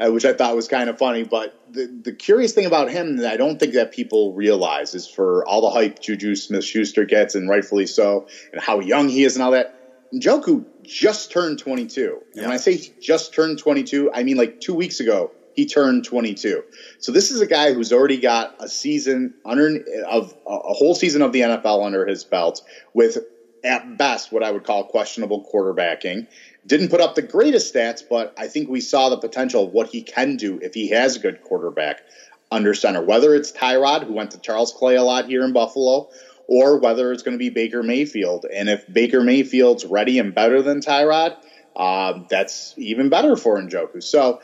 uh, 0.00 0.10
which 0.10 0.24
I 0.24 0.32
thought 0.32 0.56
was 0.56 0.68
kind 0.68 0.88
of 0.88 0.98
funny. 0.98 1.24
But 1.24 1.54
the 1.68 1.86
the 2.04 2.12
curious 2.12 2.52
thing 2.52 2.66
about 2.66 2.90
him 2.90 3.16
that 3.18 3.32
I 3.32 3.36
don't 3.36 3.58
think 3.58 3.74
that 3.74 3.92
people 3.92 4.34
realize 4.34 4.94
is 4.94 5.08
for 5.08 5.46
all 5.46 5.60
the 5.60 5.70
hype 5.70 6.00
Juju 6.00 6.34
Smith 6.34 6.64
Schuster 6.64 7.04
gets, 7.04 7.34
and 7.34 7.48
rightfully 7.48 7.86
so, 7.86 8.26
and 8.52 8.60
how 8.60 8.80
young 8.80 9.08
he 9.08 9.24
is 9.24 9.36
and 9.36 9.42
all 9.42 9.52
that. 9.52 9.72
Njoku 10.14 10.64
just 10.82 11.32
turned 11.32 11.58
22. 11.58 12.20
And 12.34 12.44
when 12.44 12.52
I 12.52 12.58
say 12.58 12.76
he 12.76 12.92
just 13.02 13.34
turned 13.34 13.58
22, 13.58 14.10
I 14.14 14.22
mean 14.22 14.36
like 14.36 14.60
two 14.60 14.74
weeks 14.74 15.00
ago 15.00 15.32
he 15.56 15.66
turned 15.66 16.04
22. 16.04 16.62
So 17.00 17.12
this 17.12 17.30
is 17.30 17.40
a 17.40 17.46
guy 17.46 17.72
who's 17.72 17.92
already 17.92 18.20
got 18.20 18.50
a 18.60 18.68
season 18.68 19.34
under 19.44 19.80
of 20.06 20.32
a 20.46 20.74
whole 20.74 20.94
season 20.94 21.22
of 21.22 21.32
the 21.32 21.40
NFL 21.40 21.84
under 21.84 22.06
his 22.06 22.24
belt 22.24 22.60
with 22.94 23.18
at 23.64 23.96
best 23.96 24.30
what 24.30 24.42
I 24.42 24.50
would 24.50 24.64
call 24.64 24.84
questionable 24.84 25.44
quarterbacking. 25.52 26.26
Didn't 26.66 26.88
put 26.88 27.00
up 27.00 27.14
the 27.14 27.22
greatest 27.22 27.72
stats, 27.72 28.02
but 28.08 28.34
I 28.36 28.48
think 28.48 28.68
we 28.68 28.80
saw 28.80 29.08
the 29.08 29.18
potential 29.18 29.64
of 29.64 29.72
what 29.72 29.88
he 29.88 30.02
can 30.02 30.36
do 30.36 30.58
if 30.62 30.74
he 30.74 30.88
has 30.90 31.16
a 31.16 31.20
good 31.20 31.42
quarterback 31.42 32.02
under 32.50 32.74
center. 32.74 33.02
Whether 33.02 33.34
it's 33.34 33.52
Tyrod, 33.52 34.04
who 34.04 34.14
went 34.14 34.32
to 34.32 34.38
Charles 34.38 34.72
Clay 34.72 34.96
a 34.96 35.02
lot 35.02 35.26
here 35.26 35.44
in 35.44 35.52
Buffalo, 35.52 36.08
or 36.48 36.78
whether 36.78 37.12
it's 37.12 37.22
going 37.22 37.36
to 37.36 37.38
be 37.38 37.50
Baker 37.50 37.82
Mayfield. 37.82 38.46
And 38.52 38.68
if 38.68 38.92
Baker 38.92 39.22
Mayfield's 39.22 39.84
ready 39.84 40.18
and 40.18 40.34
better 40.34 40.62
than 40.62 40.80
Tyrod, 40.80 41.36
uh, 41.74 42.20
that's 42.28 42.74
even 42.76 43.08
better 43.08 43.36
for 43.36 43.60
Njoku. 43.60 44.02
So 44.02 44.40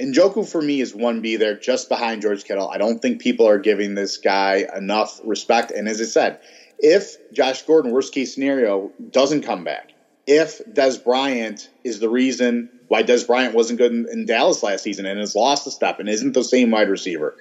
Njoku 0.00 0.48
for 0.48 0.62
me 0.62 0.80
is 0.80 0.92
1B 0.92 1.38
there, 1.38 1.56
just 1.56 1.88
behind 1.88 2.22
George 2.22 2.44
Kittle. 2.44 2.68
I 2.68 2.78
don't 2.78 3.00
think 3.00 3.20
people 3.20 3.48
are 3.48 3.58
giving 3.58 3.94
this 3.94 4.16
guy 4.16 4.66
enough 4.76 5.20
respect. 5.24 5.70
And 5.72 5.88
as 5.88 6.00
I 6.00 6.04
said, 6.04 6.40
if 6.78 7.16
Josh 7.32 7.62
Gordon, 7.62 7.90
worst 7.90 8.14
case 8.14 8.32
scenario, 8.32 8.92
doesn't 9.10 9.42
come 9.42 9.64
back, 9.64 9.92
if 10.28 10.60
Dez 10.66 11.02
Bryant 11.02 11.70
is 11.84 12.00
the 12.00 12.08
reason 12.10 12.68
why 12.88 13.02
Dez 13.02 13.26
Bryant 13.26 13.54
wasn't 13.54 13.78
good 13.78 13.92
in, 13.92 14.06
in, 14.12 14.26
Dallas 14.26 14.62
last 14.62 14.82
season 14.82 15.06
and 15.06 15.18
has 15.18 15.34
lost 15.34 15.66
a 15.66 15.70
step 15.70 15.98
and 15.98 16.08
isn't 16.08 16.34
the 16.34 16.44
same 16.44 16.70
wide 16.70 16.90
receiver, 16.90 17.34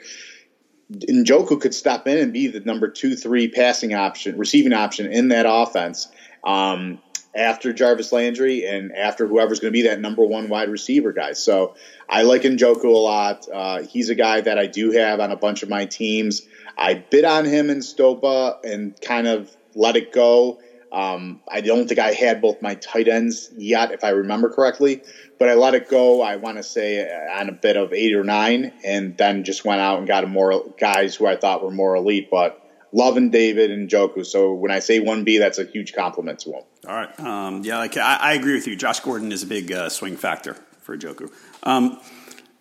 Njoku 0.91 1.59
could 1.59 1.75
step 1.75 2.07
in 2.07 2.17
and 2.17 2.31
be 2.31 2.47
the 2.47 2.61
number 2.61 2.87
two, 2.87 3.17
three 3.17 3.49
passing 3.49 3.93
option, 3.93 4.37
receiving 4.37 4.71
option 4.71 5.11
in 5.11 5.27
that 5.27 5.45
offense 5.45 6.07
um, 6.45 6.99
after 7.35 7.73
Jarvis 7.73 8.13
Landry 8.13 8.65
and 8.65 8.93
after 8.93 9.27
whoever's 9.27 9.59
going 9.59 9.73
to 9.73 9.77
be 9.77 9.87
that 9.89 9.99
number 9.99 10.25
one 10.25 10.47
wide 10.47 10.69
receiver 10.69 11.11
guy. 11.11 11.33
So 11.33 11.75
I 12.09 12.21
like 12.21 12.43
Njoku 12.43 12.85
a 12.85 12.97
lot. 12.97 13.47
Uh, 13.53 13.81
he's 13.83 14.09
a 14.09 14.15
guy 14.15 14.39
that 14.39 14.57
I 14.57 14.65
do 14.65 14.91
have 14.91 15.19
on 15.19 15.31
a 15.31 15.35
bunch 15.35 15.61
of 15.61 15.67
my 15.67 15.85
teams. 15.85 16.47
I 16.77 16.93
bid 16.93 17.25
on 17.25 17.43
him 17.43 17.69
in 17.69 17.79
Stopa 17.79 18.63
and 18.63 18.99
kind 19.01 19.27
of 19.27 19.51
let 19.75 19.97
it 19.97 20.13
go. 20.13 20.59
Um, 20.91 21.41
I 21.49 21.61
don't 21.61 21.87
think 21.87 21.99
I 21.99 22.13
had 22.13 22.41
both 22.41 22.61
my 22.61 22.75
tight 22.75 23.07
ends 23.07 23.49
yet, 23.57 23.91
if 23.91 24.03
I 24.03 24.09
remember 24.09 24.49
correctly, 24.49 25.03
but 25.37 25.49
I 25.49 25.55
let 25.55 25.75
it 25.75 25.89
go. 25.89 26.21
I 26.21 26.37
want 26.37 26.57
to 26.57 26.63
say 26.63 27.05
on 27.29 27.49
a 27.49 27.51
bit 27.51 27.75
of 27.75 27.93
eight 27.93 28.15
or 28.15 28.23
nine, 28.23 28.71
and 28.85 29.17
then 29.17 29.43
just 29.43 29.65
went 29.65 29.81
out 29.81 29.99
and 29.99 30.07
got 30.07 30.23
a 30.23 30.27
more 30.27 30.63
guys 30.79 31.15
who 31.15 31.27
I 31.27 31.35
thought 31.35 31.63
were 31.63 31.71
more 31.71 31.95
elite. 31.95 32.29
But 32.31 32.63
loving 32.91 33.29
David 33.29 33.71
and 33.71 33.89
Njoku. 33.89 34.25
So 34.25 34.53
when 34.53 34.71
I 34.71 34.79
say 34.79 34.99
one 34.99 35.23
B, 35.23 35.37
that's 35.37 35.59
a 35.59 35.65
huge 35.65 35.93
compliment 35.93 36.39
to 36.39 36.51
him. 36.51 36.63
All 36.87 36.95
right, 36.95 37.19
um, 37.19 37.63
yeah, 37.63 37.77
like 37.77 37.97
I, 37.97 38.15
I, 38.15 38.33
agree 38.33 38.53
with 38.53 38.67
you. 38.67 38.75
Josh 38.75 39.01
Gordon 39.01 39.31
is 39.31 39.43
a 39.43 39.47
big 39.47 39.71
uh, 39.71 39.89
swing 39.89 40.15
factor 40.15 40.55
for 40.81 40.97
Njoku. 40.97 41.31
Um, 41.63 41.99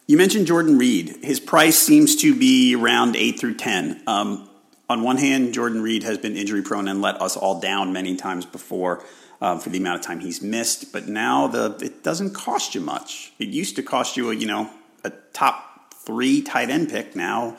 you 0.09 0.17
mentioned 0.17 0.47
Jordan 0.47 0.79
Reed. 0.79 1.19
His 1.23 1.39
price 1.39 1.79
seems 1.79 2.17
to 2.17 2.35
be 2.35 2.75
around 2.75 3.17
eight 3.17 3.39
through 3.39 3.55
ten. 3.55 4.03
Um, 4.07 4.49
on 4.89 5.03
one 5.03 5.17
hand, 5.17 5.53
Jordan 5.53 5.83
Reed 5.83 6.03
has 6.05 6.19
been 6.19 6.37
injury 6.37 6.63
prone 6.63 6.89
and 6.89 7.03
let 7.03 7.21
us 7.21 7.37
all 7.37 7.61
down 7.61 7.93
many 7.93 8.17
times 8.17 8.47
before 8.47 9.05
uh, 9.41 9.59
for 9.59 9.71
the 9.71 9.79
amount 9.79 10.01
of 10.01 10.07
time 10.07 10.21
he's 10.21 10.41
missed. 10.41 10.93
But 10.93 11.09
now 11.09 11.47
the 11.49 11.77
it 11.83 12.03
doesn't 12.03 12.35
cost 12.35 12.75
you 12.75 12.81
much. 12.81 13.33
It 13.39 13.49
used 13.49 13.77
to 13.77 13.83
cost 13.83 14.17
you 14.17 14.31
a 14.31 14.35
you 14.35 14.47
know 14.47 14.71
a 15.05 15.11
top 15.33 15.95
three 15.95 16.43
tight 16.43 16.71
end 16.71 16.89
pick. 16.89 17.17
Now 17.17 17.57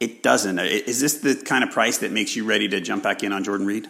it 0.00 0.22
doesn't. 0.22 0.58
Is 0.58 1.00
this 1.00 1.18
the 1.18 1.34
kind 1.34 1.64
of 1.64 1.70
price 1.70 1.98
that 1.98 2.12
makes 2.12 2.34
you 2.34 2.44
ready 2.44 2.68
to 2.68 2.80
jump 2.80 3.02
back 3.02 3.22
in 3.22 3.32
on 3.32 3.44
Jordan 3.44 3.66
Reed? 3.66 3.88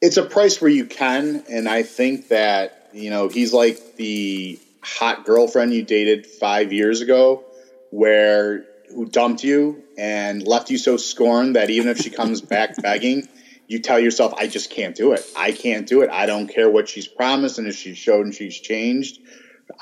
It's 0.00 0.16
a 0.16 0.24
price 0.24 0.60
where 0.60 0.70
you 0.70 0.84
can, 0.84 1.44
and 1.48 1.68
I 1.68 1.82
think 1.82 2.28
that 2.28 2.90
you 2.92 3.10
know 3.10 3.28
he's 3.28 3.52
like 3.52 3.96
the 3.96 4.58
hot 4.82 5.24
girlfriend 5.24 5.74
you 5.74 5.82
dated 5.82 6.26
five 6.26 6.72
years 6.72 7.00
ago, 7.00 7.44
where 7.90 8.64
who 8.88 9.06
dumped 9.06 9.44
you 9.44 9.82
and 9.98 10.46
left 10.46 10.70
you 10.70 10.78
so 10.78 10.96
scorned 10.96 11.56
that 11.56 11.70
even 11.70 11.88
if 11.88 11.98
she 11.98 12.10
comes 12.10 12.40
back 12.42 12.80
begging, 12.80 13.28
you 13.68 13.80
tell 13.80 13.98
yourself, 13.98 14.34
I 14.36 14.46
just 14.46 14.70
can't 14.70 14.94
do 14.94 15.12
it. 15.12 15.26
I 15.36 15.52
can't 15.52 15.86
do 15.86 16.02
it. 16.02 16.10
I 16.10 16.26
don't 16.26 16.46
care 16.46 16.70
what 16.70 16.88
she's 16.88 17.08
promised 17.08 17.58
and 17.58 17.66
if 17.66 17.76
she's 17.76 17.98
showed 17.98 18.24
and 18.24 18.34
she's 18.34 18.58
changed. 18.58 19.20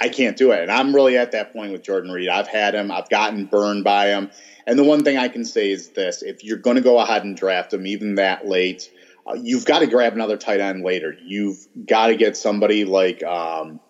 I 0.01 0.09
can't 0.09 0.37
do 0.37 0.53
it. 0.53 0.61
And 0.61 0.73
I'm 0.73 0.95
really 0.95 1.19
at 1.19 1.33
that 1.33 1.53
point 1.53 1.73
with 1.73 1.83
Jordan 1.83 2.11
Reed. 2.11 2.29
I've 2.29 2.49
had 2.49 2.75
him, 2.75 2.91
I've 2.91 3.11
gotten 3.11 3.47
burned 3.47 3.85
by 3.85 4.09
him. 4.09 4.31
And 4.67 4.79
the 4.79 4.85
one 4.85 5.05
thing 5.05 5.19
I 5.19 5.29
can 5.29 5.45
say 5.45 5.71
is 5.71 5.91
this 5.91 6.23
if 6.23 6.43
you're 6.43 6.59
going 6.59 6.77
to 6.77 6.83
go 6.83 6.99
ahead 6.99 7.25
and 7.25 7.37
draft 7.37 7.73
him, 7.73 7.87
even 7.87 8.15
that 8.15 8.47
late, 8.47 8.91
uh, 9.27 9.35
you've 9.35 9.67
got 9.67 9.81
to 9.81 9.87
grab 9.87 10.15
another 10.15 10.37
tight 10.37 10.61
end 10.61 10.83
later. 10.83 11.15
You've 11.23 11.67
got 11.87 12.09
to 12.09 12.17
get 12.17 12.37
somebody 12.37 12.85
like 12.85 13.23
um, 13.23 13.81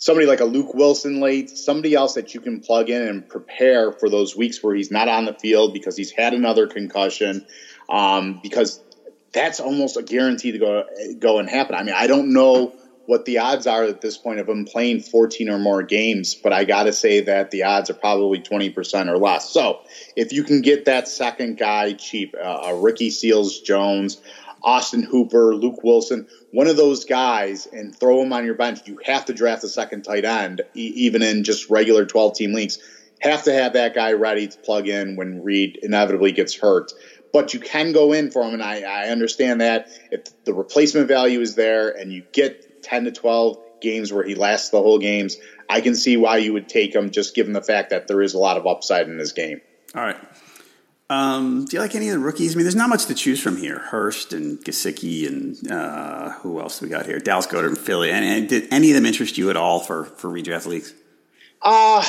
somebody 0.00 0.26
like 0.26 0.40
a 0.40 0.44
Luke 0.44 0.74
Wilson 0.74 1.20
late, 1.20 1.50
somebody 1.56 1.94
else 1.94 2.14
that 2.14 2.34
you 2.34 2.40
can 2.40 2.58
plug 2.58 2.90
in 2.90 3.02
and 3.02 3.28
prepare 3.28 3.92
for 3.92 4.10
those 4.10 4.34
weeks 4.34 4.62
where 4.62 4.74
he's 4.74 4.90
not 4.90 5.08
on 5.08 5.26
the 5.26 5.34
field 5.34 5.72
because 5.72 5.96
he's 5.96 6.10
had 6.10 6.34
another 6.34 6.66
concussion. 6.66 7.44
Um, 7.88 8.40
because 8.42 8.80
that's 9.32 9.60
almost 9.60 9.96
a 9.96 10.02
guarantee 10.02 10.52
to 10.52 10.58
go 10.58 10.84
go 11.18 11.38
and 11.38 11.48
happen. 11.48 11.76
I 11.76 11.82
mean, 11.82 11.94
I 11.96 12.06
don't 12.06 12.32
know 12.32 12.72
what 13.06 13.24
the 13.24 13.38
odds 13.38 13.66
are 13.66 13.84
at 13.84 14.00
this 14.00 14.16
point 14.16 14.38
of 14.38 14.48
him 14.48 14.64
playing 14.64 15.00
14 15.00 15.48
or 15.48 15.58
more 15.58 15.82
games, 15.82 16.36
but 16.40 16.52
I 16.52 16.64
got 16.64 16.84
to 16.84 16.92
say 16.92 17.20
that 17.22 17.50
the 17.50 17.64
odds 17.64 17.90
are 17.90 17.94
probably 17.94 18.40
20% 18.40 19.08
or 19.08 19.18
less. 19.18 19.50
So 19.50 19.80
if 20.14 20.32
you 20.32 20.44
can 20.44 20.60
get 20.60 20.84
that 20.84 21.08
second 21.08 21.58
guy 21.58 21.94
cheap, 21.98 22.34
uh, 22.40 22.60
a 22.66 22.76
Ricky 22.76 23.10
Seals 23.10 23.58
Jones, 23.58 24.18
Austin 24.62 25.02
Hooper, 25.02 25.54
Luke 25.54 25.82
Wilson, 25.82 26.26
one 26.52 26.66
of 26.66 26.76
those 26.76 27.04
guys, 27.04 27.66
and 27.66 27.94
throw 27.94 28.22
him 28.22 28.32
on 28.32 28.44
your 28.44 28.54
bench. 28.54 28.80
You 28.86 28.98
have 29.04 29.24
to 29.26 29.32
draft 29.32 29.64
a 29.64 29.68
second 29.68 30.02
tight 30.02 30.24
end, 30.24 30.62
e- 30.74 30.92
even 30.96 31.22
in 31.22 31.44
just 31.44 31.70
regular 31.70 32.04
12 32.06 32.36
team 32.36 32.52
leagues. 32.52 32.78
Have 33.20 33.44
to 33.44 33.52
have 33.52 33.74
that 33.74 33.94
guy 33.94 34.12
ready 34.14 34.48
to 34.48 34.58
plug 34.58 34.88
in 34.88 35.16
when 35.16 35.42
Reed 35.42 35.78
inevitably 35.82 36.32
gets 36.32 36.54
hurt. 36.54 36.92
But 37.32 37.54
you 37.54 37.60
can 37.60 37.92
go 37.92 38.12
in 38.12 38.30
for 38.30 38.42
him, 38.42 38.54
and 38.54 38.62
I, 38.62 38.80
I 38.80 39.08
understand 39.08 39.60
that 39.60 39.88
if 40.10 40.22
the 40.44 40.54
replacement 40.54 41.06
value 41.06 41.40
is 41.40 41.54
there 41.54 41.90
and 41.90 42.12
you 42.12 42.24
get 42.32 42.82
10 42.82 43.04
to 43.04 43.12
12 43.12 43.58
games 43.80 44.12
where 44.12 44.24
he 44.24 44.34
lasts 44.34 44.70
the 44.70 44.80
whole 44.80 44.98
games, 44.98 45.36
I 45.68 45.80
can 45.80 45.94
see 45.94 46.16
why 46.16 46.38
you 46.38 46.52
would 46.52 46.68
take 46.68 46.94
him 46.94 47.10
just 47.10 47.34
given 47.34 47.52
the 47.52 47.62
fact 47.62 47.90
that 47.90 48.08
there 48.08 48.20
is 48.22 48.34
a 48.34 48.38
lot 48.38 48.56
of 48.56 48.66
upside 48.66 49.08
in 49.08 49.18
his 49.18 49.32
game. 49.32 49.60
All 49.94 50.02
right. 50.02 50.18
Um, 51.10 51.64
do 51.64 51.76
you 51.76 51.82
like 51.82 51.96
any 51.96 52.08
of 52.08 52.12
the 52.12 52.20
rookies? 52.20 52.54
I 52.54 52.56
mean, 52.56 52.64
there's 52.64 52.76
not 52.76 52.88
much 52.88 53.06
to 53.06 53.14
choose 53.14 53.42
from 53.42 53.56
here. 53.56 53.80
Hurst 53.80 54.32
and 54.32 54.58
Gesicki 54.60 55.26
and 55.26 55.70
uh, 55.70 56.30
who 56.34 56.60
else 56.60 56.80
we 56.80 56.88
got 56.88 57.04
here? 57.04 57.18
Dallas 57.18 57.48
Goedert 57.48 57.66
and 57.66 57.78
Philly. 57.78 58.12
And, 58.12 58.24
and, 58.24 58.48
did 58.48 58.72
any 58.72 58.90
of 58.90 58.94
them 58.94 59.04
interest 59.04 59.36
you 59.36 59.50
at 59.50 59.56
all 59.56 59.80
for 59.80 60.04
for 60.04 60.30
redraft 60.30 60.66
leagues? 60.66 60.94
Uh 61.60 62.04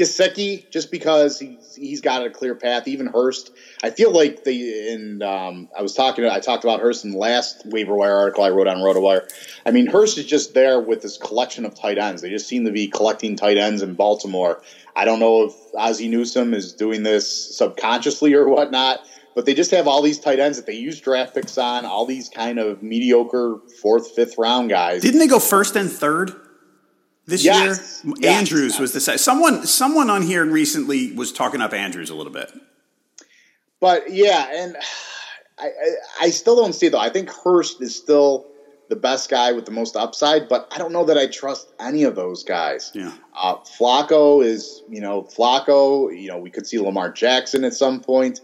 Gesicki, 0.00 0.70
just 0.70 0.90
because 0.90 1.38
he's 1.38 1.74
he's 1.74 2.00
got 2.00 2.24
a 2.24 2.30
clear 2.30 2.54
path. 2.54 2.88
Even 2.88 3.06
Hurst, 3.06 3.52
I 3.82 3.90
feel 3.90 4.12
like 4.12 4.44
the 4.44 4.92
and 4.92 5.22
um, 5.22 5.68
I 5.76 5.82
was 5.82 5.94
talking. 5.94 6.24
I 6.24 6.40
talked 6.40 6.64
about 6.64 6.80
Hurst 6.80 7.04
in 7.04 7.12
the 7.12 7.18
last 7.18 7.62
waiver 7.66 7.94
wire 7.94 8.16
article 8.16 8.44
I 8.44 8.50
wrote 8.50 8.68
on 8.68 8.78
RotoWire. 8.78 9.30
I 9.66 9.70
mean, 9.70 9.86
Hurst 9.86 10.18
is 10.18 10.26
just 10.26 10.54
there 10.54 10.80
with 10.80 11.02
this 11.02 11.16
collection 11.16 11.64
of 11.64 11.74
tight 11.74 11.98
ends. 11.98 12.22
They 12.22 12.30
just 12.30 12.48
seem 12.48 12.64
to 12.64 12.72
be 12.72 12.88
collecting 12.88 13.36
tight 13.36 13.58
ends 13.58 13.82
in 13.82 13.94
Baltimore 13.94 14.62
I 14.96 15.04
don't 15.04 15.20
know 15.20 15.44
if 15.44 15.54
Ozzie 15.74 16.08
Newsome 16.08 16.54
is 16.54 16.72
doing 16.72 17.02
this 17.02 17.56
subconsciously 17.56 18.34
or 18.34 18.48
whatnot, 18.48 19.00
but 19.34 19.46
they 19.46 19.54
just 19.54 19.70
have 19.70 19.86
all 19.86 20.02
these 20.02 20.18
tight 20.18 20.38
ends 20.38 20.56
that 20.56 20.66
they 20.66 20.74
use 20.74 21.00
draft 21.00 21.34
picks 21.34 21.56
on, 21.58 21.84
all 21.84 22.06
these 22.06 22.28
kind 22.28 22.58
of 22.58 22.82
mediocre 22.82 23.58
fourth, 23.80 24.10
fifth 24.14 24.36
round 24.38 24.70
guys. 24.70 25.02
Didn't 25.02 25.20
they 25.20 25.28
go 25.28 25.38
first 25.38 25.76
and 25.76 25.90
third 25.90 26.34
this 27.30 27.44
yes. 27.44 28.02
year? 28.04 28.14
Yes. 28.18 28.38
Andrews 28.38 28.78
was 28.78 28.92
the 28.92 29.00
someone 29.00 29.66
someone 29.66 30.10
on 30.10 30.22
here 30.22 30.44
recently 30.44 31.12
was 31.12 31.32
talking 31.32 31.60
up 31.60 31.72
Andrews 31.72 32.10
a 32.10 32.14
little 32.14 32.32
bit. 32.32 32.52
But 33.80 34.10
yeah, 34.12 34.48
and 34.52 34.76
I, 35.58 35.66
I, 35.66 35.70
I 36.22 36.30
still 36.30 36.56
don't 36.56 36.74
see 36.74 36.88
though. 36.88 36.98
I 36.98 37.08
think 37.08 37.30
Hurst 37.30 37.80
is 37.80 37.96
still 37.96 38.46
the 38.90 38.96
best 38.96 39.30
guy 39.30 39.52
with 39.52 39.64
the 39.64 39.70
most 39.70 39.96
upside, 39.96 40.48
but 40.48 40.66
I 40.72 40.78
don't 40.78 40.92
know 40.92 41.04
that 41.04 41.16
I 41.16 41.28
trust 41.28 41.72
any 41.78 42.02
of 42.02 42.16
those 42.16 42.42
guys. 42.42 42.90
Yeah. 42.92 43.12
Uh, 43.34 43.56
Flacco 43.58 44.44
is, 44.44 44.82
you 44.90 45.00
know, 45.00 45.22
Flacco, 45.22 46.10
you 46.14 46.28
know, 46.28 46.38
we 46.38 46.50
could 46.50 46.66
see 46.66 46.78
Lamar 46.78 47.10
Jackson 47.12 47.64
at 47.64 47.72
some 47.72 48.00
point. 48.00 48.40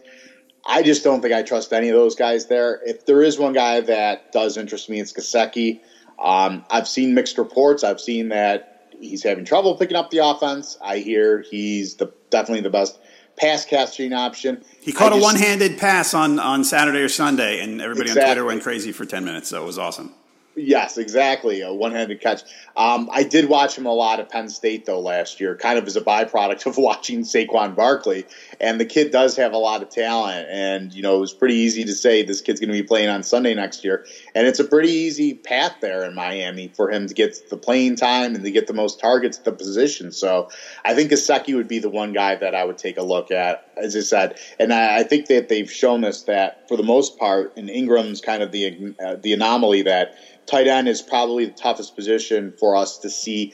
I 0.64 0.82
just 0.82 1.03
don't 1.03 1.20
think 1.20 1.34
I 1.34 1.43
trust 1.43 1.72
any 1.72 1.89
of 1.89 1.95
those 1.95 2.14
guys 2.14 2.47
there. 2.47 2.80
If 2.84 3.07
there 3.07 3.22
is 3.22 3.39
one 3.39 3.53
guy 3.53 3.80
that 3.80 4.32
does 4.32 4.57
interest 4.57 4.89
me, 4.89 5.01
it's 5.01 5.12
Gesicki. 5.12 5.80
Um, 6.18 6.64
I've 6.70 6.89
seen 6.89 7.14
mixed 7.14 7.39
reports. 7.39 7.84
I've 7.84 8.01
seen 8.01 8.28
that 8.28 8.76
he's 9.01 9.22
having 9.22 9.44
trouble 9.44 9.76
picking 9.76 9.97
up 9.97 10.11
the 10.11 10.18
offense. 10.18 10.78
I 10.82 10.99
hear 10.99 11.42
he's 11.42 11.97
the 11.97 12.12
definitely 12.30 12.62
the 12.62 12.70
best 12.70 12.99
pass 13.36 13.64
catching 13.64 14.12
option. 14.12 14.64
He 14.80 14.92
caught 14.92 15.12
I 15.12 15.18
a 15.18 15.20
one 15.20 15.36
handed 15.36 15.78
pass 15.78 16.14
on, 16.14 16.38
on 16.38 16.64
Saturday 16.64 17.01
or 17.01 17.09
Sunday, 17.09 17.61
and 17.61 17.80
everybody 17.80 18.11
exactly. 18.11 18.22
on 18.22 18.36
Twitter 18.36 18.44
went 18.47 18.62
crazy 18.62 18.92
for 18.92 19.05
10 19.05 19.24
minutes, 19.24 19.49
so 19.49 19.62
it 19.62 19.66
was 19.66 19.78
awesome. 19.78 20.14
Yes, 20.59 20.96
exactly. 20.96 21.61
A 21.61 21.70
one-handed 21.70 22.22
catch. 22.22 22.42
Um, 22.78 23.11
I 23.12 23.24
did 23.24 23.50
watch 23.50 23.76
him 23.76 23.84
a 23.84 23.92
lot 23.92 24.20
at 24.20 24.30
Penn 24.30 24.48
State 24.48 24.86
though 24.86 25.00
last 25.00 25.38
year, 25.38 25.54
kind 25.54 25.78
of 25.78 25.86
as 25.86 25.96
a 25.96 26.00
byproduct 26.00 26.64
of 26.64 26.78
watching 26.78 27.20
Saquon 27.20 27.76
Barkley. 27.76 28.24
And 28.59 28.80
the 28.80 28.86
kid 28.86 29.11
does 29.11 29.36
have 29.36 29.52
a 29.52 29.59
lot 29.59 29.82
of 29.82 29.90
talent, 29.90 30.48
and 30.50 30.94
you 30.94 31.02
know 31.02 31.16
it 31.16 31.20
was 31.20 31.34
pretty 31.34 31.57
easy 31.57 31.84
to 31.84 31.92
say 31.92 32.22
this 32.22 32.40
kid's 32.40 32.59
going 32.59 32.70
to 32.70 32.72
be 32.72 32.82
playing 32.82 33.11
on 33.11 33.22
Sunday 33.22 33.52
next 33.52 33.84
year, 33.84 34.07
and 34.34 34.46
it's 34.46 34.59
a 34.59 34.64
pretty 34.64 34.88
easy 34.88 35.34
path 35.34 35.74
there 35.82 36.04
in 36.04 36.14
Miami 36.14 36.68
for 36.68 36.90
him 36.90 37.07
to 37.07 37.12
get 37.12 37.36
the 37.50 37.59
playing 37.59 37.96
time 37.96 38.34
and 38.34 38.42
to 38.42 38.50
get 38.50 38.66
the 38.66 38.72
most 38.72 38.98
targets 38.98 39.38
at 39.38 39.44
the 39.44 39.52
position. 39.52 40.11
So 40.11 40.48
I 40.86 40.94
think 40.94 41.11
Gesicki 41.11 41.54
would 41.54 41.68
be 41.68 41.80
the 41.80 41.90
one 41.90 42.14
guy 42.14 42.34
that 42.34 42.54
I 42.54 42.64
would 42.64 42.78
take 42.78 42.96
a 42.96 43.02
look 43.02 43.30
at, 43.30 43.70
as 43.76 43.94
I 43.94 44.00
said, 44.00 44.38
and 44.59 44.72
I, 44.72 45.00
I 45.00 45.02
think 45.02 45.26
that 45.26 45.50
they've 45.50 45.70
shown 45.70 46.02
us 46.02 46.22
that 46.22 46.66
for 46.66 46.78
the 46.78 46.82
most 46.82 47.18
part, 47.18 47.52
and 47.59 47.68
Engram's 47.68 48.22
kind 48.22 48.42
of 48.42 48.52
the 48.52 48.94
uh, 49.04 49.16
the 49.16 49.34
anomaly 49.34 49.82
that 49.82 50.14
tight 50.47 50.66
end 50.66 50.88
is 50.88 51.03
probably 51.03 51.47
the 51.47 51.53
toughest 51.53 51.94
position 51.97 52.53
for 52.59 52.76
us 52.76 52.99
to 52.99 53.11
see 53.11 53.53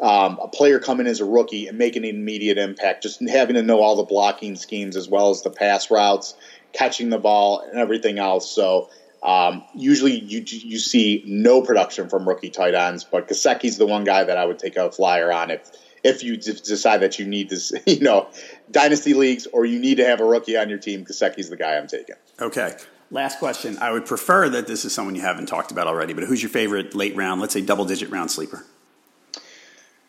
um, 0.00 0.38
a 0.42 0.48
player 0.48 0.78
come 0.78 1.00
in 1.00 1.06
as 1.06 1.20
a 1.20 1.24
rookie 1.24 1.68
and 1.68 1.78
make 1.78 1.96
an 1.96 2.04
immediate 2.04 2.58
impact. 2.58 3.02
Just 3.02 3.26
having 3.28 3.54
to 3.54 3.62
know 3.62 3.80
all 3.80 3.96
the 3.96 4.04
blocking 4.04 4.56
schemes 4.56 4.96
as 4.96 5.08
well 5.08 5.30
as 5.30 5.42
the 5.42 5.50
pass 5.50 5.90
routes, 5.90 6.34
catching 6.72 7.10
the 7.10 7.18
ball, 7.18 7.60
and 7.60 7.78
everything 7.78 8.18
else. 8.18 8.50
So 8.50 8.88
um, 9.22 9.62
usually 9.74 10.18
you 10.18 10.42
you 10.46 10.78
see 10.78 11.22
no 11.26 11.62
production 11.62 12.08
from 12.08 12.28
rookie 12.28 12.50
tight 12.50 12.74
ends, 12.74 13.04
but 13.04 13.28
Gesicki's 13.28 13.78
the 13.78 13.86
one 13.86 14.04
guy 14.04 14.24
that 14.24 14.36
I 14.36 14.44
would 14.44 14.58
take 14.58 14.76
a 14.76 14.90
flyer 14.90 15.32
on 15.32 15.50
if 15.50 15.70
if 16.02 16.24
you 16.24 16.36
decide 16.36 16.98
that 16.98 17.20
you 17.20 17.26
need 17.26 17.48
this, 17.48 17.72
you 17.86 18.00
know, 18.00 18.28
dynasty 18.70 19.14
leagues 19.14 19.46
or 19.46 19.64
you 19.64 19.78
need 19.78 19.98
to 19.98 20.04
have 20.04 20.20
a 20.20 20.24
rookie 20.24 20.56
on 20.56 20.68
your 20.68 20.78
team. 20.78 21.04
Gesicki's 21.04 21.48
the 21.48 21.56
guy 21.56 21.76
I'm 21.76 21.86
taking. 21.86 22.16
Okay. 22.40 22.76
Last 23.12 23.38
question. 23.38 23.76
I 23.78 23.92
would 23.92 24.06
prefer 24.06 24.48
that 24.48 24.66
this 24.66 24.86
is 24.86 24.94
someone 24.94 25.14
you 25.14 25.20
haven't 25.20 25.44
talked 25.44 25.70
about 25.70 25.86
already, 25.86 26.14
but 26.14 26.24
who's 26.24 26.42
your 26.42 26.48
favorite 26.48 26.94
late 26.94 27.14
round, 27.14 27.42
let's 27.42 27.52
say 27.52 27.60
double 27.60 27.84
digit 27.84 28.08
round 28.08 28.30
sleeper? 28.30 28.64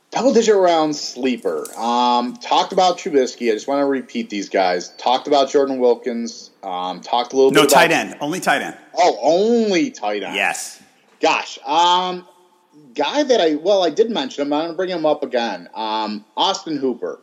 Double 0.10 0.34
digit 0.34 0.56
round 0.56 0.96
sleeper. 0.96 1.66
Um, 1.78 2.38
talked 2.38 2.72
about 2.72 2.98
Trubisky. 2.98 3.52
I 3.52 3.56
just 3.56 3.68
want 3.68 3.82
to 3.82 3.86
repeat 3.86 4.30
these 4.30 4.48
guys. 4.48 4.90
Talked 4.98 5.28
about 5.28 5.50
Jordan 5.50 5.80
Wilkins. 5.80 6.52
Um, 6.64 7.02
talked 7.02 7.34
a 7.34 7.36
little 7.36 7.52
no, 7.52 7.64
bit. 7.64 7.72
No 7.72 7.76
tight 7.76 7.92
end. 7.92 8.16
Only 8.22 8.40
tight 8.40 8.62
end. 8.62 8.78
Oh, 8.98 9.18
only 9.22 9.92
tight 9.92 10.24
end. 10.24 10.36
Yes. 10.36 10.82
Gosh. 11.20 11.60
Um, 11.66 12.26
guy 12.94 13.24
that 13.24 13.42
I 13.42 13.56
well, 13.56 13.84
I 13.84 13.90
did 13.90 14.12
mention 14.12 14.44
him. 14.48 14.54
I'm 14.54 14.60
going 14.60 14.72
to 14.72 14.78
bring 14.78 14.90
him 14.90 15.06
up 15.06 15.24
again. 15.24 15.68
Um, 15.74 16.24
Austin 16.38 16.78
Hooper. 16.78 17.20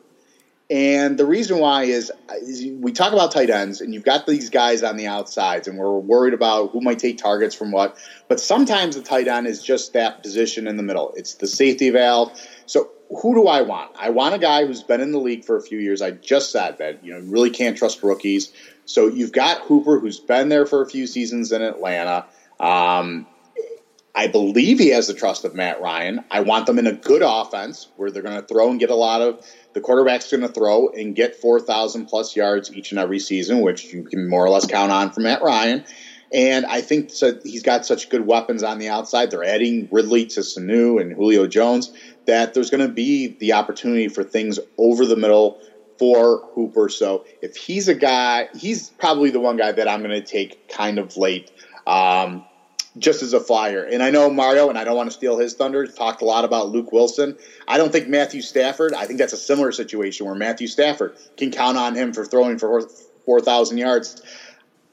And 0.71 1.19
the 1.19 1.27
reason 1.27 1.59
why 1.59 1.85
is, 1.85 2.13
is, 2.43 2.65
we 2.79 2.93
talk 2.93 3.13
about 3.13 3.33
tight 3.33 3.51
ends, 3.51 3.81
and 3.81 3.93
you've 3.93 4.05
got 4.05 4.25
these 4.27 4.51
guys 4.51 4.85
on 4.85 4.97
the 4.97 5.09
outsides, 5.09 5.67
and 5.67 5.77
we're 5.77 5.99
worried 5.99 6.33
about 6.33 6.71
who 6.71 6.81
might 6.81 7.01
take 7.01 7.19
targets 7.19 7.57
from 7.57 7.73
what. 7.73 7.97
But 8.29 8.39
sometimes 8.39 8.95
the 8.95 9.03
tight 9.03 9.27
end 9.27 9.49
is 9.49 9.65
just 9.65 9.93
that 9.95 10.23
position 10.23 10.69
in 10.69 10.77
the 10.77 10.85
middle. 10.85 11.13
It's 11.17 11.35
the 11.35 11.49
safety 11.49 11.91
valve. 11.91 12.41
So 12.67 12.89
who 13.21 13.35
do 13.35 13.49
I 13.49 13.63
want? 13.63 13.91
I 13.99 14.11
want 14.11 14.37
a 14.37 14.39
guy 14.39 14.65
who's 14.65 14.85
been 14.85 15.01
in 15.01 15.11
the 15.11 15.19
league 15.19 15.45
for 15.45 15.57
a 15.57 15.63
few 15.63 15.79
years. 15.79 16.01
I 16.01 16.13
just 16.13 16.53
said 16.53 16.79
that 16.79 17.05
you 17.05 17.13
know 17.13 17.19
you 17.19 17.31
really 17.31 17.51
can't 17.51 17.77
trust 17.77 18.03
rookies. 18.05 18.53
So 18.85 19.09
you've 19.09 19.33
got 19.33 19.61
Hooper, 19.63 19.99
who's 19.99 20.21
been 20.21 20.51
there 20.51 20.67
for 20.67 20.83
a 20.83 20.87
few 20.89 21.09
seasons 21.09 21.51
in 21.51 21.63
Atlanta. 21.63 22.27
Um, 22.61 23.27
I 24.15 24.27
believe 24.27 24.79
he 24.79 24.89
has 24.89 25.07
the 25.07 25.15
trust 25.15 25.45
of 25.45 25.55
Matt 25.55 25.81
Ryan. 25.81 26.25
I 26.31 26.41
want 26.41 26.67
them 26.67 26.79
in 26.79 26.87
a 26.87 26.93
good 26.93 27.23
offense 27.25 27.89
where 27.97 28.11
they're 28.11 28.23
going 28.23 28.41
to 28.41 28.47
throw 28.47 28.71
and 28.71 28.81
get 28.81 28.91
a 28.91 28.97
lot 28.97 29.23
of 29.23 29.45
the 29.73 29.81
quarterback's 29.81 30.31
going 30.31 30.41
to 30.41 30.49
throw 30.49 30.89
and 30.89 31.15
get 31.15 31.37
4,000 31.37 32.07
plus 32.07 32.35
yards 32.35 32.73
each 32.73 32.91
and 32.91 32.99
every 32.99 33.21
season, 33.21 33.61
which 33.61 33.93
you 33.93 34.03
can 34.03 34.29
more 34.29 34.45
or 34.45 34.51
less 34.51 34.67
count 34.67 34.91
on 34.91 35.11
from 35.11 35.25
Matt 35.25 35.43
Ryan. 35.43 35.85
And 36.33 36.67
I 36.67 36.81
think 36.81 37.11
so 37.11 37.39
he's 37.43 37.63
got 37.63 37.85
such 37.85 38.09
good 38.09 38.27
weapons 38.27 38.63
on 38.63 38.79
the 38.79 38.89
outside. 38.89 39.31
They're 39.31 39.45
adding 39.45 39.89
Ridley 39.91 40.27
to 40.27 40.41
Sanu 40.41 41.01
and 41.01 41.13
Julio 41.13 41.47
Jones 41.47 41.93
that 42.27 42.55
there's 42.55 42.71
going 42.71 42.87
to 42.87 42.93
be 42.93 43.37
the 43.39 43.53
opportunity 43.53 44.09
for 44.09 44.23
things 44.23 44.59
over 44.79 45.07
the 45.07 45.17
middle 45.17 45.61
for 45.99 46.49
Hooper. 46.55 46.89
So 46.89 47.25
if 47.43 47.57
he's 47.57 47.89
a 47.89 47.95
guy, 47.95 48.49
he's 48.57 48.91
probably 48.91 49.31
the 49.31 49.41
one 49.41 49.57
guy 49.57 49.73
that 49.73 49.89
I'm 49.89 50.03
going 50.03 50.11
to 50.11 50.23
take 50.23 50.69
kind 50.69 50.99
of 50.99 51.17
late. 51.17 51.51
Um, 51.87 52.45
just 52.99 53.23
as 53.23 53.33
a 53.33 53.41
flyer. 53.41 53.85
And 53.85 54.03
I 54.03 54.11
know 54.11 54.31
Mario, 54.31 54.69
and 54.69 54.77
I 54.77 54.85
don't 54.85 54.97
want 54.97 55.11
to 55.11 55.17
steal 55.17 55.39
his 55.39 55.55
thunder, 55.55 55.87
talked 55.87 56.23
a 56.23 56.25
lot 56.25 56.45
about 56.45 56.71
Luke 56.71 56.93
Wilson. 56.93 57.37
I 57.69 57.79
don't 57.79 57.93
think 57.93 58.09
Matthew 58.09 58.43
Stafford, 58.43 58.95
I 58.95 59.07
think 59.07 59.19
that's 59.19 59.33
a 59.33 59.39
similar 59.39 59.73
situation 59.73 60.27
where 60.27 60.35
Matthew 60.35 60.67
Stafford 60.67 61.17
can 61.37 61.51
count 61.51 61.79
on 61.79 61.95
him 61.95 62.13
for 62.13 62.25
throwing 62.25 62.59
for 62.59 62.89
4,000 63.27 63.79
yards. 63.79 64.23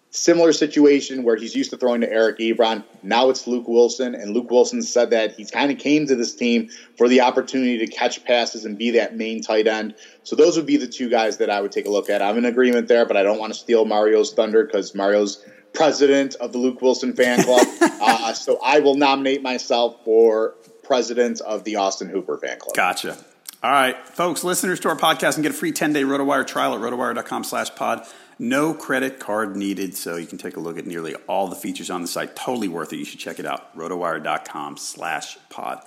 Similar 0.10 0.54
situation 0.54 1.24
where 1.24 1.36
he's 1.36 1.54
used 1.54 1.70
to 1.72 1.78
throwing 1.78 2.02
to 2.02 2.12
Eric 2.12 2.39
Ebron. 2.39 2.84
Now 3.04 3.30
it's 3.30 3.45
Luke 3.45 3.68
Wilson, 3.68 4.16
and 4.16 4.32
Luke 4.32 4.50
Wilson 4.50 4.82
said 4.82 5.10
that 5.10 5.36
he's 5.36 5.52
kind 5.52 5.70
of 5.70 5.78
came 5.78 6.08
to 6.08 6.16
this 6.16 6.34
team 6.34 6.70
for 6.98 7.10
the 7.10 7.22
opportunity 7.22 7.78
to 7.80 7.88
catch 7.88 8.24
passes 8.24 8.64
and 8.64 8.78
be 8.78 8.91
that 8.91 9.18
main 9.18 9.41
tight 9.41 9.68
end. 9.68 9.95
So 10.24 10.36
those 10.36 10.56
would 10.56 10.66
be 10.66 10.78
the 10.78 10.88
two 10.88 11.10
guys 11.10 11.38
that 11.38 11.50
I 11.50 11.62
would 11.62 11.72
take 11.72 11.88
a 11.88 11.91
look 11.91 12.10
at. 12.10 12.22
I'm 12.22 12.38
in 12.38 12.45
agreement 12.45 12.88
there, 12.88 13.06
but 13.06 13.18
I 13.18 13.24
don't 13.24 13.38
want 13.38 13.54
to 13.54 13.60
steal 13.60 13.86
Mario's 13.86 14.34
thunder 14.34 14.64
because 14.64 14.95
Mario's 14.95 15.43
president 15.78 16.36
of 16.36 16.51
the 16.51 16.57
Luke 16.57 16.82
Wilson 16.82 17.13
fan 17.13 17.43
club. 17.43 17.65
uh, 17.82 18.34
so 18.34 18.59
I 18.63 18.80
will 18.80 18.95
nominate 18.95 19.41
myself 19.41 20.03
for 20.03 20.55
president 20.84 21.39
of 21.41 21.63
the 21.63 21.75
Austin 21.75 22.09
Hooper 22.09 22.38
fan 22.38 22.59
club. 22.59 22.75
Gotcha. 22.75 23.17
All 23.63 23.71
right, 23.71 23.95
folks, 24.09 24.43
listeners 24.43 24.80
to 24.82 24.89
our 24.89 24.95
podcast 24.95 25.36
and 25.36 25.43
get 25.43 25.51
a 25.51 25.55
free 25.55 25.71
10-day 25.71 26.03
RotoWire 26.03 26.45
trial 26.45 26.73
at 26.73 26.80
rotowire.com 26.80 27.43
slash 27.43 27.73
pod. 27.75 28.05
No 28.39 28.73
credit 28.73 29.19
card 29.19 29.55
needed, 29.55 29.95
so 29.95 30.15
you 30.15 30.28
can 30.28 30.38
take 30.38 30.57
a 30.57 30.59
look 30.59 30.78
at 30.78 30.86
nearly 30.86 31.15
all 31.28 31.47
the 31.47 31.55
features 31.55 31.89
on 31.89 32.03
the 32.03 32.07
site. 32.07 32.36
Totally 32.36 32.67
worth 32.67 32.93
it. 32.93 32.97
You 32.97 33.05
should 33.05 33.19
check 33.19 33.39
it 33.39 33.47
out. 33.47 33.75
rotowire.com 33.75 34.78
slash 34.78 35.38
pod. 35.49 35.84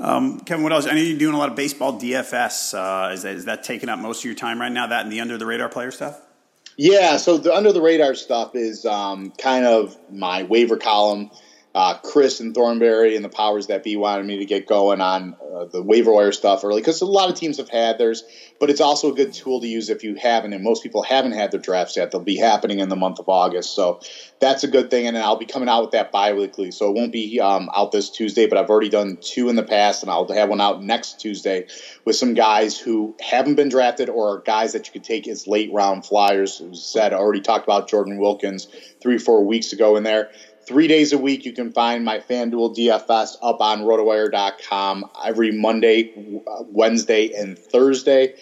Um, 0.00 0.40
Kevin, 0.40 0.62
what 0.62 0.72
else? 0.72 0.86
I 0.86 0.92
know 0.92 0.96
you're 0.96 1.18
doing 1.18 1.34
a 1.34 1.38
lot 1.38 1.50
of 1.50 1.54
baseball 1.54 2.00
DFS. 2.00 2.74
Uh, 2.74 3.12
is, 3.12 3.22
that, 3.22 3.34
is 3.36 3.44
that 3.44 3.62
taking 3.62 3.90
up 3.90 3.98
most 3.98 4.20
of 4.20 4.24
your 4.24 4.34
time 4.34 4.58
right 4.58 4.72
now, 4.72 4.86
that 4.86 5.04
and 5.04 5.12
the 5.12 5.20
under-the-radar 5.20 5.68
player 5.68 5.90
stuff? 5.90 6.18
Yeah, 6.76 7.16
so 7.18 7.38
the 7.38 7.54
under 7.54 7.72
the 7.72 7.82
radar 7.82 8.14
stuff 8.14 8.50
is 8.54 8.84
um, 8.84 9.32
kind 9.38 9.66
of 9.66 9.96
my 10.08 10.42
waiver 10.44 10.76
column. 10.78 11.30
Uh, 11.74 11.94
Chris 12.04 12.40
and 12.40 12.54
Thornberry 12.54 13.16
and 13.16 13.24
the 13.24 13.30
powers 13.30 13.68
that 13.68 13.82
be 13.82 13.96
wanted 13.96 14.26
me 14.26 14.38
to 14.38 14.44
get 14.44 14.66
going 14.66 15.00
on 15.00 15.34
uh, 15.54 15.64
the 15.64 15.82
waiver 15.82 16.12
wire 16.12 16.32
stuff 16.32 16.64
early 16.64 16.82
because 16.82 17.00
a 17.00 17.06
lot 17.06 17.30
of 17.30 17.34
teams 17.34 17.56
have 17.56 17.70
had 17.70 17.96
theirs, 17.96 18.24
but 18.60 18.68
it's 18.68 18.80
also 18.80 19.10
a 19.10 19.14
good 19.14 19.32
tool 19.32 19.60
to 19.60 19.66
use 19.66 19.88
if 19.88 20.04
you 20.04 20.14
haven't. 20.14 20.52
And 20.52 20.62
most 20.62 20.82
people 20.82 21.02
haven't 21.02 21.32
had 21.32 21.50
their 21.50 21.60
drafts 21.60 21.96
yet; 21.96 22.10
they'll 22.10 22.20
be 22.20 22.36
happening 22.36 22.80
in 22.80 22.90
the 22.90 22.96
month 22.96 23.18
of 23.18 23.28
August, 23.28 23.74
so 23.74 24.00
that's 24.38 24.64
a 24.64 24.68
good 24.68 24.90
thing. 24.90 25.06
And 25.06 25.16
I'll 25.16 25.38
be 25.38 25.46
coming 25.46 25.68
out 25.68 25.80
with 25.80 25.92
that 25.92 26.12
bi-weekly, 26.12 26.72
so 26.72 26.90
it 26.90 26.94
won't 26.94 27.12
be 27.12 27.40
um, 27.40 27.70
out 27.74 27.90
this 27.90 28.10
Tuesday, 28.10 28.46
but 28.46 28.58
I've 28.58 28.68
already 28.68 28.90
done 28.90 29.18
two 29.22 29.48
in 29.48 29.56
the 29.56 29.62
past, 29.62 30.02
and 30.02 30.10
I'll 30.10 30.30
have 30.30 30.50
one 30.50 30.60
out 30.60 30.82
next 30.82 31.20
Tuesday 31.20 31.66
with 32.04 32.16
some 32.16 32.34
guys 32.34 32.78
who 32.78 33.14
haven't 33.20 33.54
been 33.54 33.70
drafted 33.70 34.10
or 34.10 34.42
guys 34.44 34.72
that 34.72 34.86
you 34.86 34.92
could 34.92 35.04
take 35.04 35.26
as 35.26 35.46
late 35.46 35.70
round 35.72 36.04
flyers. 36.04 36.60
As 36.60 36.84
said, 36.84 37.14
I 37.14 37.16
already 37.16 37.40
talked 37.40 37.64
about 37.64 37.88
Jordan 37.88 38.18
Wilkins 38.18 38.68
three, 39.00 39.18
four 39.18 39.44
weeks 39.46 39.72
ago 39.72 39.96
in 39.96 40.02
there. 40.02 40.30
Three 40.66 40.86
days 40.86 41.12
a 41.12 41.18
week, 41.18 41.44
you 41.44 41.52
can 41.52 41.72
find 41.72 42.04
my 42.04 42.18
FanDuel 42.20 42.76
DFS 42.76 43.36
up 43.42 43.60
on 43.60 43.80
rotowire.com 43.80 45.10
every 45.24 45.50
Monday, 45.50 46.12
Wednesday, 46.68 47.32
and 47.32 47.58
Thursday. 47.58 48.34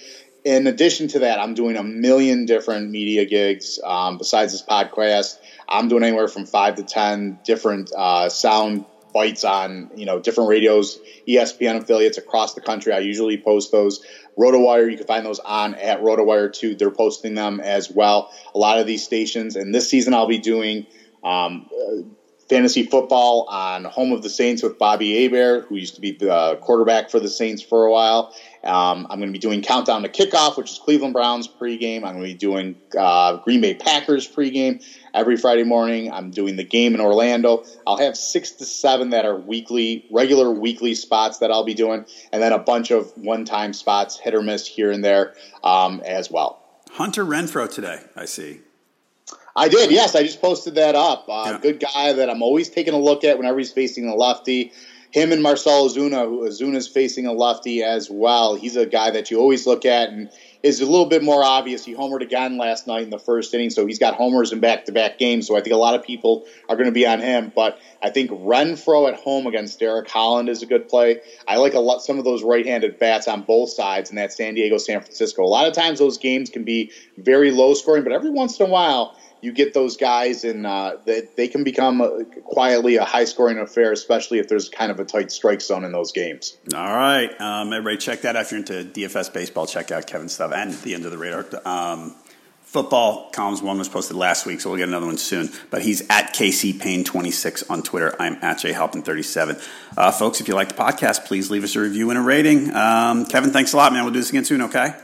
In 0.45 0.67
addition 0.67 1.09
to 1.09 1.21
that, 1.21 1.39
I'm 1.39 1.55
doing 1.55 1.77
a 1.77 1.83
million 1.83 2.45
different 2.45 2.91
media 2.91 3.25
gigs. 3.25 3.79
Um, 3.83 4.19
besides 4.19 4.53
this 4.53 4.63
podcast, 4.63 5.39
I'm 5.67 5.89
doing 5.89 6.03
anywhere 6.03 6.29
from 6.29 6.45
five 6.45 6.77
to 6.77 6.83
10 6.83 7.41
different 7.45 7.91
uh, 7.97 8.29
sound 8.29 8.85
bites 9.13 9.43
on 9.45 9.91
you 9.97 10.07
know 10.07 10.21
different 10.21 10.51
radios, 10.51 10.99
ESPN 11.27 11.79
affiliates 11.83 12.19
across 12.19 12.55
the 12.55 12.61
country. 12.61 12.93
I 12.93 12.99
usually 12.99 13.39
post 13.39 13.73
those. 13.73 14.05
RotoWire, 14.39 14.91
you 14.91 14.97
can 14.97 15.07
find 15.07 15.27
those 15.27 15.41
on 15.41 15.75
at 15.75 16.03
RotoWire 16.03 16.53
too. 16.53 16.75
They're 16.75 16.91
posting 16.91 17.35
them 17.35 17.61
as 17.61 17.91
well. 17.91 18.31
A 18.55 18.59
lot 18.59 18.79
of 18.79 18.87
these 18.87 19.03
stations, 19.03 19.57
and 19.57 19.75
this 19.75 19.89
season 19.89 20.15
I'll 20.15 20.29
be 20.29 20.39
doing 20.39 20.87
um, 21.23 21.69
uh, 21.73 22.03
fantasy 22.51 22.83
football 22.83 23.47
on 23.49 23.85
Home 23.85 24.13
of 24.13 24.23
the 24.23 24.29
Saints 24.29 24.63
with 24.63 24.77
Bobby 24.77 25.23
Hebert, 25.23 25.67
who 25.67 25.77
used 25.77 25.95
to 25.95 26.01
be 26.01 26.11
the 26.11 26.59
quarterback 26.61 27.09
for 27.09 27.21
the 27.21 27.29
Saints 27.29 27.63
for 27.63 27.87
a 27.87 27.93
while. 27.93 28.35
Um, 28.65 29.07
I'm 29.09 29.21
going 29.21 29.29
to 29.29 29.33
be 29.33 29.39
doing 29.39 29.63
Countdown 29.63 30.03
to 30.03 30.09
Kickoff, 30.09 30.59
which 30.59 30.73
is 30.73 30.79
Cleveland 30.79 31.15
Browns 31.15 31.49
pregame. 31.49 31.99
I'm 31.99 32.17
going 32.17 32.17
to 32.17 32.23
be 32.23 32.35
doing 32.35 32.77
uh, 32.99 33.37
Green 33.39 33.61
Bay 33.61 33.75
Packers 33.75 34.29
pregame 34.29 34.85
every 35.15 35.37
Friday 35.37 35.63
morning. 35.63 36.13
I'm 36.13 36.31
doing 36.31 36.57
the 36.57 36.65
game 36.65 36.93
in 36.95 37.01
Orlando. 37.01 37.65
I'll 37.87 37.99
have 37.99 38.17
six 38.17 38.51
to 38.53 38.67
seven 38.67 39.11
that 39.11 39.25
are 39.25 39.37
weekly, 39.37 40.07
regular 40.11 40.51
weekly 40.51 40.95
spots 40.95 41.39
that 41.39 41.53
I'll 41.53 41.65
be 41.65 41.75
doing, 41.75 42.05
and 42.33 42.43
then 42.43 42.53
a 42.53 42.59
bunch 42.59 42.91
of 42.91 43.17
one 43.17 43.45
time 43.45 43.73
spots, 43.73 44.19
hit 44.19 44.35
or 44.35 44.43
miss 44.43 44.67
here 44.67 44.91
and 44.91 45.05
there 45.05 45.35
um, 45.63 46.03
as 46.05 46.31
well. 46.31 46.63
Hunter 46.91 47.25
Renfroe 47.25 47.73
today, 47.73 48.03
I 48.17 48.25
see. 48.25 48.61
I 49.57 49.69
did, 49.69 49.91
yes. 49.91 50.15
I 50.15 50.23
just 50.23 50.41
posted 50.41 50.77
that 50.77 50.95
up. 50.95 51.27
Uh, 51.29 51.45
yeah. 51.47 51.59
Good 51.61 51.81
guy 51.81 52.13
that 52.13 52.31
I'm 52.31 52.43
always 52.43 52.71
taking 52.71 52.95
a 52.95 52.99
look 52.99 53.25
at 53.25 53.37
whenever 53.37 53.59
he's 53.59 53.73
facing 53.73 54.09
a 54.09 54.15
lefty. 54.15 54.73
Him 55.13 55.33
and 55.33 55.43
Marcell 55.43 55.89
Ozuna, 55.89 56.25
who 56.25 56.49
Ozuna's 56.49 56.87
facing 56.87 57.27
a 57.27 57.33
lefty 57.33 57.83
as 57.83 58.09
well. 58.09 58.55
He's 58.55 58.77
a 58.77 58.87
guy 58.87 59.11
that 59.11 59.29
you 59.31 59.41
always 59.41 59.67
look 59.67 59.85
at, 59.85 60.11
and 60.11 60.31
is 60.63 60.81
a 60.81 60.87
little 60.87 61.07
bit 61.07 61.25
more 61.25 61.43
obvious. 61.43 61.85
He 61.85 61.95
homered 61.95 62.21
again 62.21 62.59
last 62.59 62.87
night 62.87 63.03
in 63.03 63.11
the 63.11 63.19
first 63.19 63.53
inning, 63.53 63.71
so 63.71 63.87
he's 63.87 63.99
got 63.99 64.15
homers 64.15 64.53
in 64.53 64.61
back 64.61 64.85
to 64.85 64.93
back 64.93 65.19
games. 65.19 65.49
So 65.49 65.57
I 65.57 65.63
think 65.63 65.75
a 65.75 65.79
lot 65.79 65.95
of 65.95 66.05
people 66.05 66.47
are 66.69 66.77
going 66.77 66.87
to 66.87 66.93
be 66.93 67.07
on 67.07 67.19
him. 67.19 67.51
But 67.55 67.81
I 68.03 68.11
think 68.11 68.31
Renfroe 68.31 69.09
at 69.09 69.19
home 69.19 69.49
against 69.49 69.81
Derek 69.81 70.09
Holland 70.09 70.49
is 70.49 70.63
a 70.63 70.67
good 70.67 70.89
play. 70.89 71.21
I 71.49 71.57
like 71.57 71.75
a 71.75 71.81
lot 71.81 72.03
some 72.03 72.19
of 72.19 72.25
those 72.25 72.45
right 72.45 72.65
handed 72.65 72.99
bats 72.99 73.27
on 73.27 73.43
both 73.43 73.71
sides 73.71 74.11
in 74.11 74.17
that 74.17 74.33
San 74.33 74.55
Diego 74.55 74.79
San 74.79 75.01
Francisco. 75.01 75.43
A 75.43 75.47
lot 75.47 75.67
of 75.67 75.73
times 75.73 75.99
those 75.99 76.19
games 76.19 76.51
can 76.51 76.63
be 76.63 76.93
very 77.19 77.51
low 77.51 77.75
scoring, 77.75 78.05
but 78.05 78.13
every 78.13 78.31
once 78.31 78.61
in 78.61 78.67
a 78.67 78.69
while 78.69 79.17
you 79.43 79.53
get 79.53 79.75
those 79.75 79.97
guys 79.97 80.45
and 80.45 80.67
uh, 80.67 80.97
they, 81.05 81.23
they 81.37 81.49
can 81.49 81.65
become 81.65 82.01
a, 82.01 82.25
quietly 82.45 82.97
a 82.97 83.05
high 83.05 83.25
scoring 83.25 83.59
affair, 83.59 83.93
especially 83.93 84.39
if 84.39 84.49
there's 84.49 84.69
kind 84.69 84.91
of 84.91 85.01
a 85.01 85.05
tight 85.05 85.33
strike 85.33 85.61
zone 85.61 85.85
in 85.85 85.93
those 85.93 86.13
games. 86.13 86.59
All 86.75 86.95
right. 86.95 87.31
Um, 87.41 87.73
everybody 87.73 87.97
check 87.97 88.23
that. 88.23 88.37
Out. 88.37 88.43
If 88.43 88.53
you're 88.53 88.61
into 88.61 88.85
DFS 88.85 89.33
baseball, 89.33 89.67
check 89.67 89.91
out 89.91 90.07
Kevin's 90.07 90.33
stuff 90.33 90.53
and 90.55 90.73
the 90.73 90.95
end 90.95 91.05
of 91.05 91.11
the 91.11 91.19
radar. 91.19 91.47
Um, 91.65 92.15
football 92.63 93.31
columns 93.31 93.61
one 93.61 93.79
was 93.79 93.89
posted 93.89 94.17
last 94.17 94.47
week, 94.47 94.61
so 94.61 94.71
we'll 94.71 94.79
get 94.79 94.89
another 94.89 95.07
one 95.07 95.19
soon. 95.19 95.51
But 95.71 95.83
he's 95.83 96.03
at 96.09 96.35
KC 96.35 96.81
Payne 96.81 97.05
26 97.05 97.65
on 97.71 97.83
Twitter. 97.83 98.15
I'm 98.21 98.35
at 98.43 98.59
J 98.59 98.73
Halpin 98.73 99.03
37. 99.03 99.57
Uh, 99.97 100.13
folks, 100.13 100.41
if 100.41 100.49
you 100.49 100.55
like 100.55 100.69
the 100.69 100.75
podcast, 100.75 101.25
please 101.25 101.51
leave 101.51 101.65
us 101.65 101.75
a 101.77 101.81
review 101.81 102.11
and 102.11 102.19
a 102.19 102.23
rating. 102.23 102.75
Um, 102.75 103.27
Kevin, 103.27 103.51
thanks 103.51 103.73
a 103.73 103.77
lot, 103.77 103.93
man. 103.93 104.05
We'll 104.05 104.13
do 104.13 104.21
this 104.21 104.31
again 104.31 104.45
soon, 104.45 104.63
okay? 104.63 104.95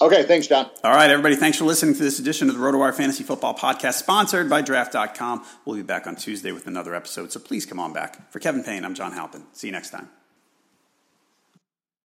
Okay, 0.00 0.22
thanks, 0.22 0.46
John. 0.46 0.70
All 0.84 0.92
right, 0.94 1.10
everybody, 1.10 1.34
thanks 1.34 1.58
for 1.58 1.64
listening 1.64 1.94
to 1.94 2.02
this 2.02 2.20
edition 2.20 2.48
of 2.48 2.54
the 2.56 2.60
RotoWire 2.60 2.94
Fantasy 2.94 3.24
Football 3.24 3.54
Podcast, 3.56 3.94
sponsored 3.94 4.48
by 4.48 4.62
Draft.com. 4.62 5.44
We'll 5.64 5.76
be 5.76 5.82
back 5.82 6.06
on 6.06 6.14
Tuesday 6.14 6.52
with 6.52 6.68
another 6.68 6.94
episode, 6.94 7.32
so 7.32 7.40
please 7.40 7.66
come 7.66 7.80
on 7.80 7.92
back. 7.92 8.30
For 8.30 8.38
Kevin 8.38 8.62
Payne, 8.62 8.84
I'm 8.84 8.94
John 8.94 9.12
Halpin. 9.12 9.44
See 9.52 9.66
you 9.66 9.72
next 9.72 9.90
time. 9.90 10.08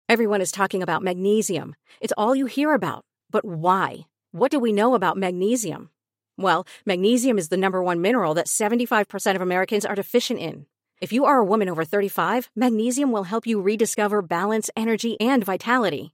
Everyone 0.10 0.42
is 0.42 0.52
talking 0.52 0.84
about 0.84 1.02
magnesium. 1.02 1.76
It's 2.02 2.14
all 2.18 2.36
you 2.36 2.46
hear 2.46 2.74
about. 2.74 3.06
But 3.30 3.46
why? 3.46 4.08
What 4.32 4.52
do 4.52 4.60
we 4.60 4.74
know 4.74 4.94
about 4.94 5.18
magnesium? 5.18 5.90
Well, 6.38 6.68
magnesium 6.86 7.38
is 7.38 7.50
the 7.50 7.58
number 7.58 7.82
one 7.82 8.02
mineral 8.02 8.34
that 8.34 8.48
75% 8.48 9.36
of 9.36 9.42
Americans 9.42 9.86
are 9.86 9.96
deficient 9.96 10.40
in. 10.40 10.66
If 11.00 11.14
you 11.14 11.26
are 11.26 11.38
a 11.38 11.46
woman 11.46 11.70
over 11.70 11.86
35, 11.86 12.50
magnesium 12.56 13.12
will 13.12 13.24
help 13.24 13.48
you 13.48 13.62
rediscover 13.62 14.22
balance, 14.22 14.70
energy, 14.76 15.20
and 15.20 15.44
vitality. 15.44 16.14